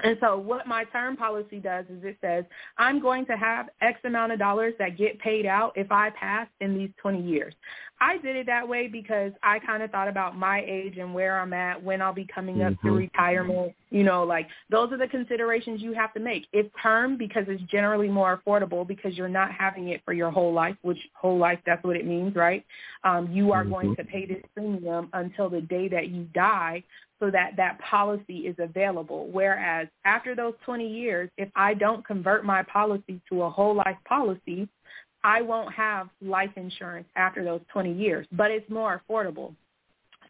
[0.05, 2.45] And so what my term policy does is it says
[2.79, 6.47] I'm going to have X amount of dollars that get paid out if I pass
[6.61, 7.55] in these 20 years.
[8.01, 11.41] I did it that way because I kind of thought about my age and where
[11.41, 12.97] I'm at, when I'll be coming up to Mhm.
[12.99, 13.75] retirement.
[13.91, 16.47] You know, like those are the considerations you have to make.
[16.53, 20.53] It's term because it's generally more affordable because you're not having it for your whole
[20.53, 22.65] life, which whole life, that's what it means, right?
[23.03, 26.85] Um, you are going to pay this premium until the day that you die
[27.21, 29.29] so that that policy is available.
[29.29, 33.97] Whereas after those 20 years, if I don't convert my policy to a whole life
[34.07, 34.69] policy,
[35.25, 39.55] I won't have life insurance after those 20 years, but it's more affordable.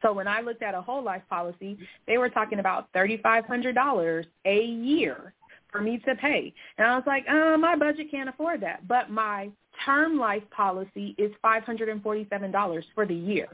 [0.02, 4.64] So when I looked at a whole life policy, they were talking about $3,500 a
[4.64, 5.34] year
[5.70, 6.52] for me to pay.
[6.78, 8.86] And I was like, uh, my budget can't afford that.
[8.86, 9.50] But my
[9.84, 13.48] term life policy is $547 for the year.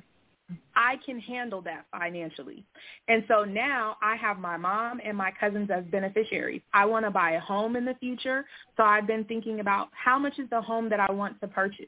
[0.77, 2.65] I can handle that financially.
[3.09, 6.63] And so now I have my mom and my cousins as beneficiaries.
[6.73, 8.45] I want to buy a home in the future.
[8.77, 11.87] So I've been thinking about how much is the home that I want to purchase?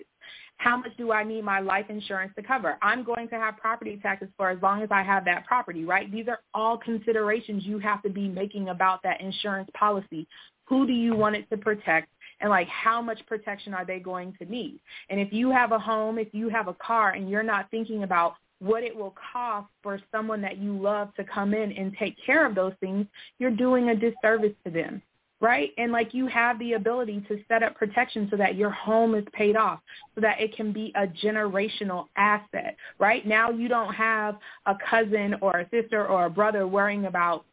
[0.59, 2.79] How much do I need my life insurance to cover?
[2.81, 6.11] I'm going to have property taxes for as long as I have that property, right?
[6.11, 10.27] These are all considerations you have to be making about that insurance policy.
[10.65, 12.09] Who do you want it to protect?
[12.41, 14.79] and like how much protection are they going to need?
[15.09, 18.03] And if you have a home, if you have a car and you're not thinking
[18.03, 22.17] about what it will cost for someone that you love to come in and take
[22.25, 23.07] care of those things,
[23.39, 25.03] you're doing a disservice to them.
[25.39, 25.73] Right?
[25.77, 29.25] And like you have the ability to set up protection so that your home is
[29.35, 29.81] paid off,
[30.15, 32.75] so that it can be a generational asset.
[32.99, 33.27] Right?
[33.27, 37.45] Now you don't have a cousin or a sister or a brother worrying about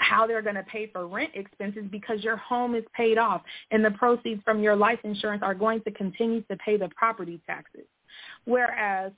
[0.00, 3.84] how they're going to pay for rent expenses because your home is paid off and
[3.84, 7.84] the proceeds from your life insurance are going to continue to pay the property taxes.
[8.44, 9.12] Whereas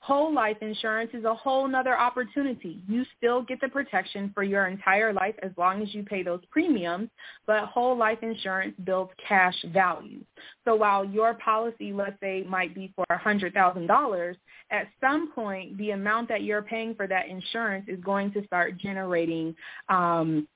[0.00, 2.80] whole life insurance is a whole nother opportunity.
[2.88, 6.40] You still get the protection for your entire life as long as you pay those
[6.50, 7.10] premiums,
[7.46, 10.20] but whole life insurance builds cash value.
[10.64, 14.36] So while your policy, let's say, might be for $100,000,
[14.70, 18.78] at some point the amount that you're paying for that insurance is going to start
[18.78, 19.54] generating
[19.88, 20.46] um,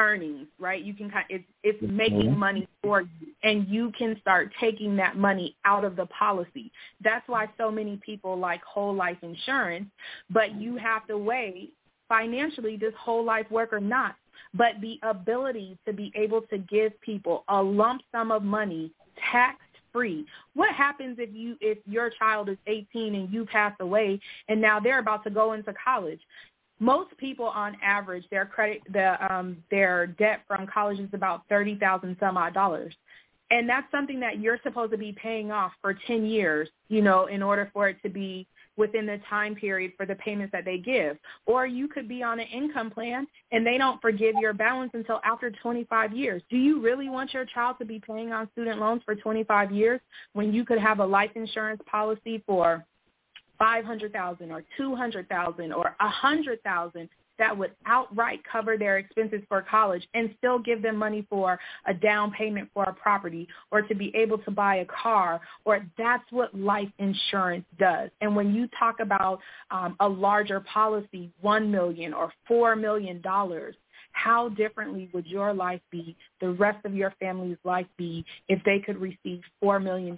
[0.00, 0.82] earnings, right?
[0.82, 5.16] You can kind it's it's making money for you and you can start taking that
[5.16, 6.72] money out of the policy.
[7.04, 9.86] That's why so many people like whole life insurance,
[10.30, 11.68] but you have to weigh
[12.08, 14.16] financially does whole life work or not.
[14.54, 18.90] But the ability to be able to give people a lump sum of money
[19.30, 19.58] tax
[19.92, 20.24] free.
[20.54, 24.80] What happens if you if your child is 18 and you pass away and now
[24.80, 26.20] they're about to go into college?
[26.80, 31.76] Most people on average their credit the um their debt from college is about thirty
[31.76, 32.94] thousand some odd dollars.
[33.52, 37.26] And that's something that you're supposed to be paying off for ten years you know
[37.26, 38.46] in order for it to be
[38.76, 41.18] within the time period for the payments that they give.
[41.46, 45.20] Or you could be on an income plan and they don't forgive your balance until
[45.22, 46.42] after 25 years.
[46.50, 50.00] Do you really want your child to be paying on student loans for 25 years
[50.32, 52.84] when you could have a life insurance policy for
[53.60, 57.08] five hundred thousand or two hundred thousand or a hundred thousand
[57.40, 61.94] that would outright cover their expenses for college and still give them money for a
[61.94, 66.30] down payment for a property or to be able to buy a car or that's
[66.30, 68.10] what life insurance does.
[68.20, 73.74] And when you talk about um, a larger policy one million or four million dollars
[74.12, 78.78] how differently would your life be, the rest of your family's life be, if they
[78.78, 80.16] could receive $4 million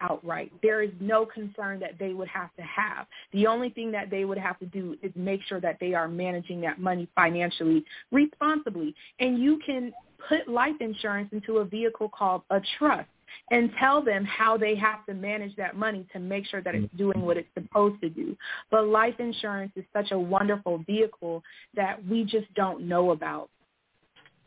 [0.00, 0.52] outright?
[0.62, 3.06] There is no concern that they would have to have.
[3.32, 6.08] The only thing that they would have to do is make sure that they are
[6.08, 8.94] managing that money financially responsibly.
[9.18, 9.92] And you can
[10.28, 13.08] put life insurance into a vehicle called a trust
[13.50, 16.86] and tell them how they have to manage that money to make sure that it's
[16.86, 16.96] mm-hmm.
[16.96, 18.36] doing what it's supposed to do.
[18.70, 21.42] But life insurance is such a wonderful vehicle
[21.74, 23.50] that we just don't know about.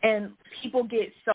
[0.04, 1.34] And people get so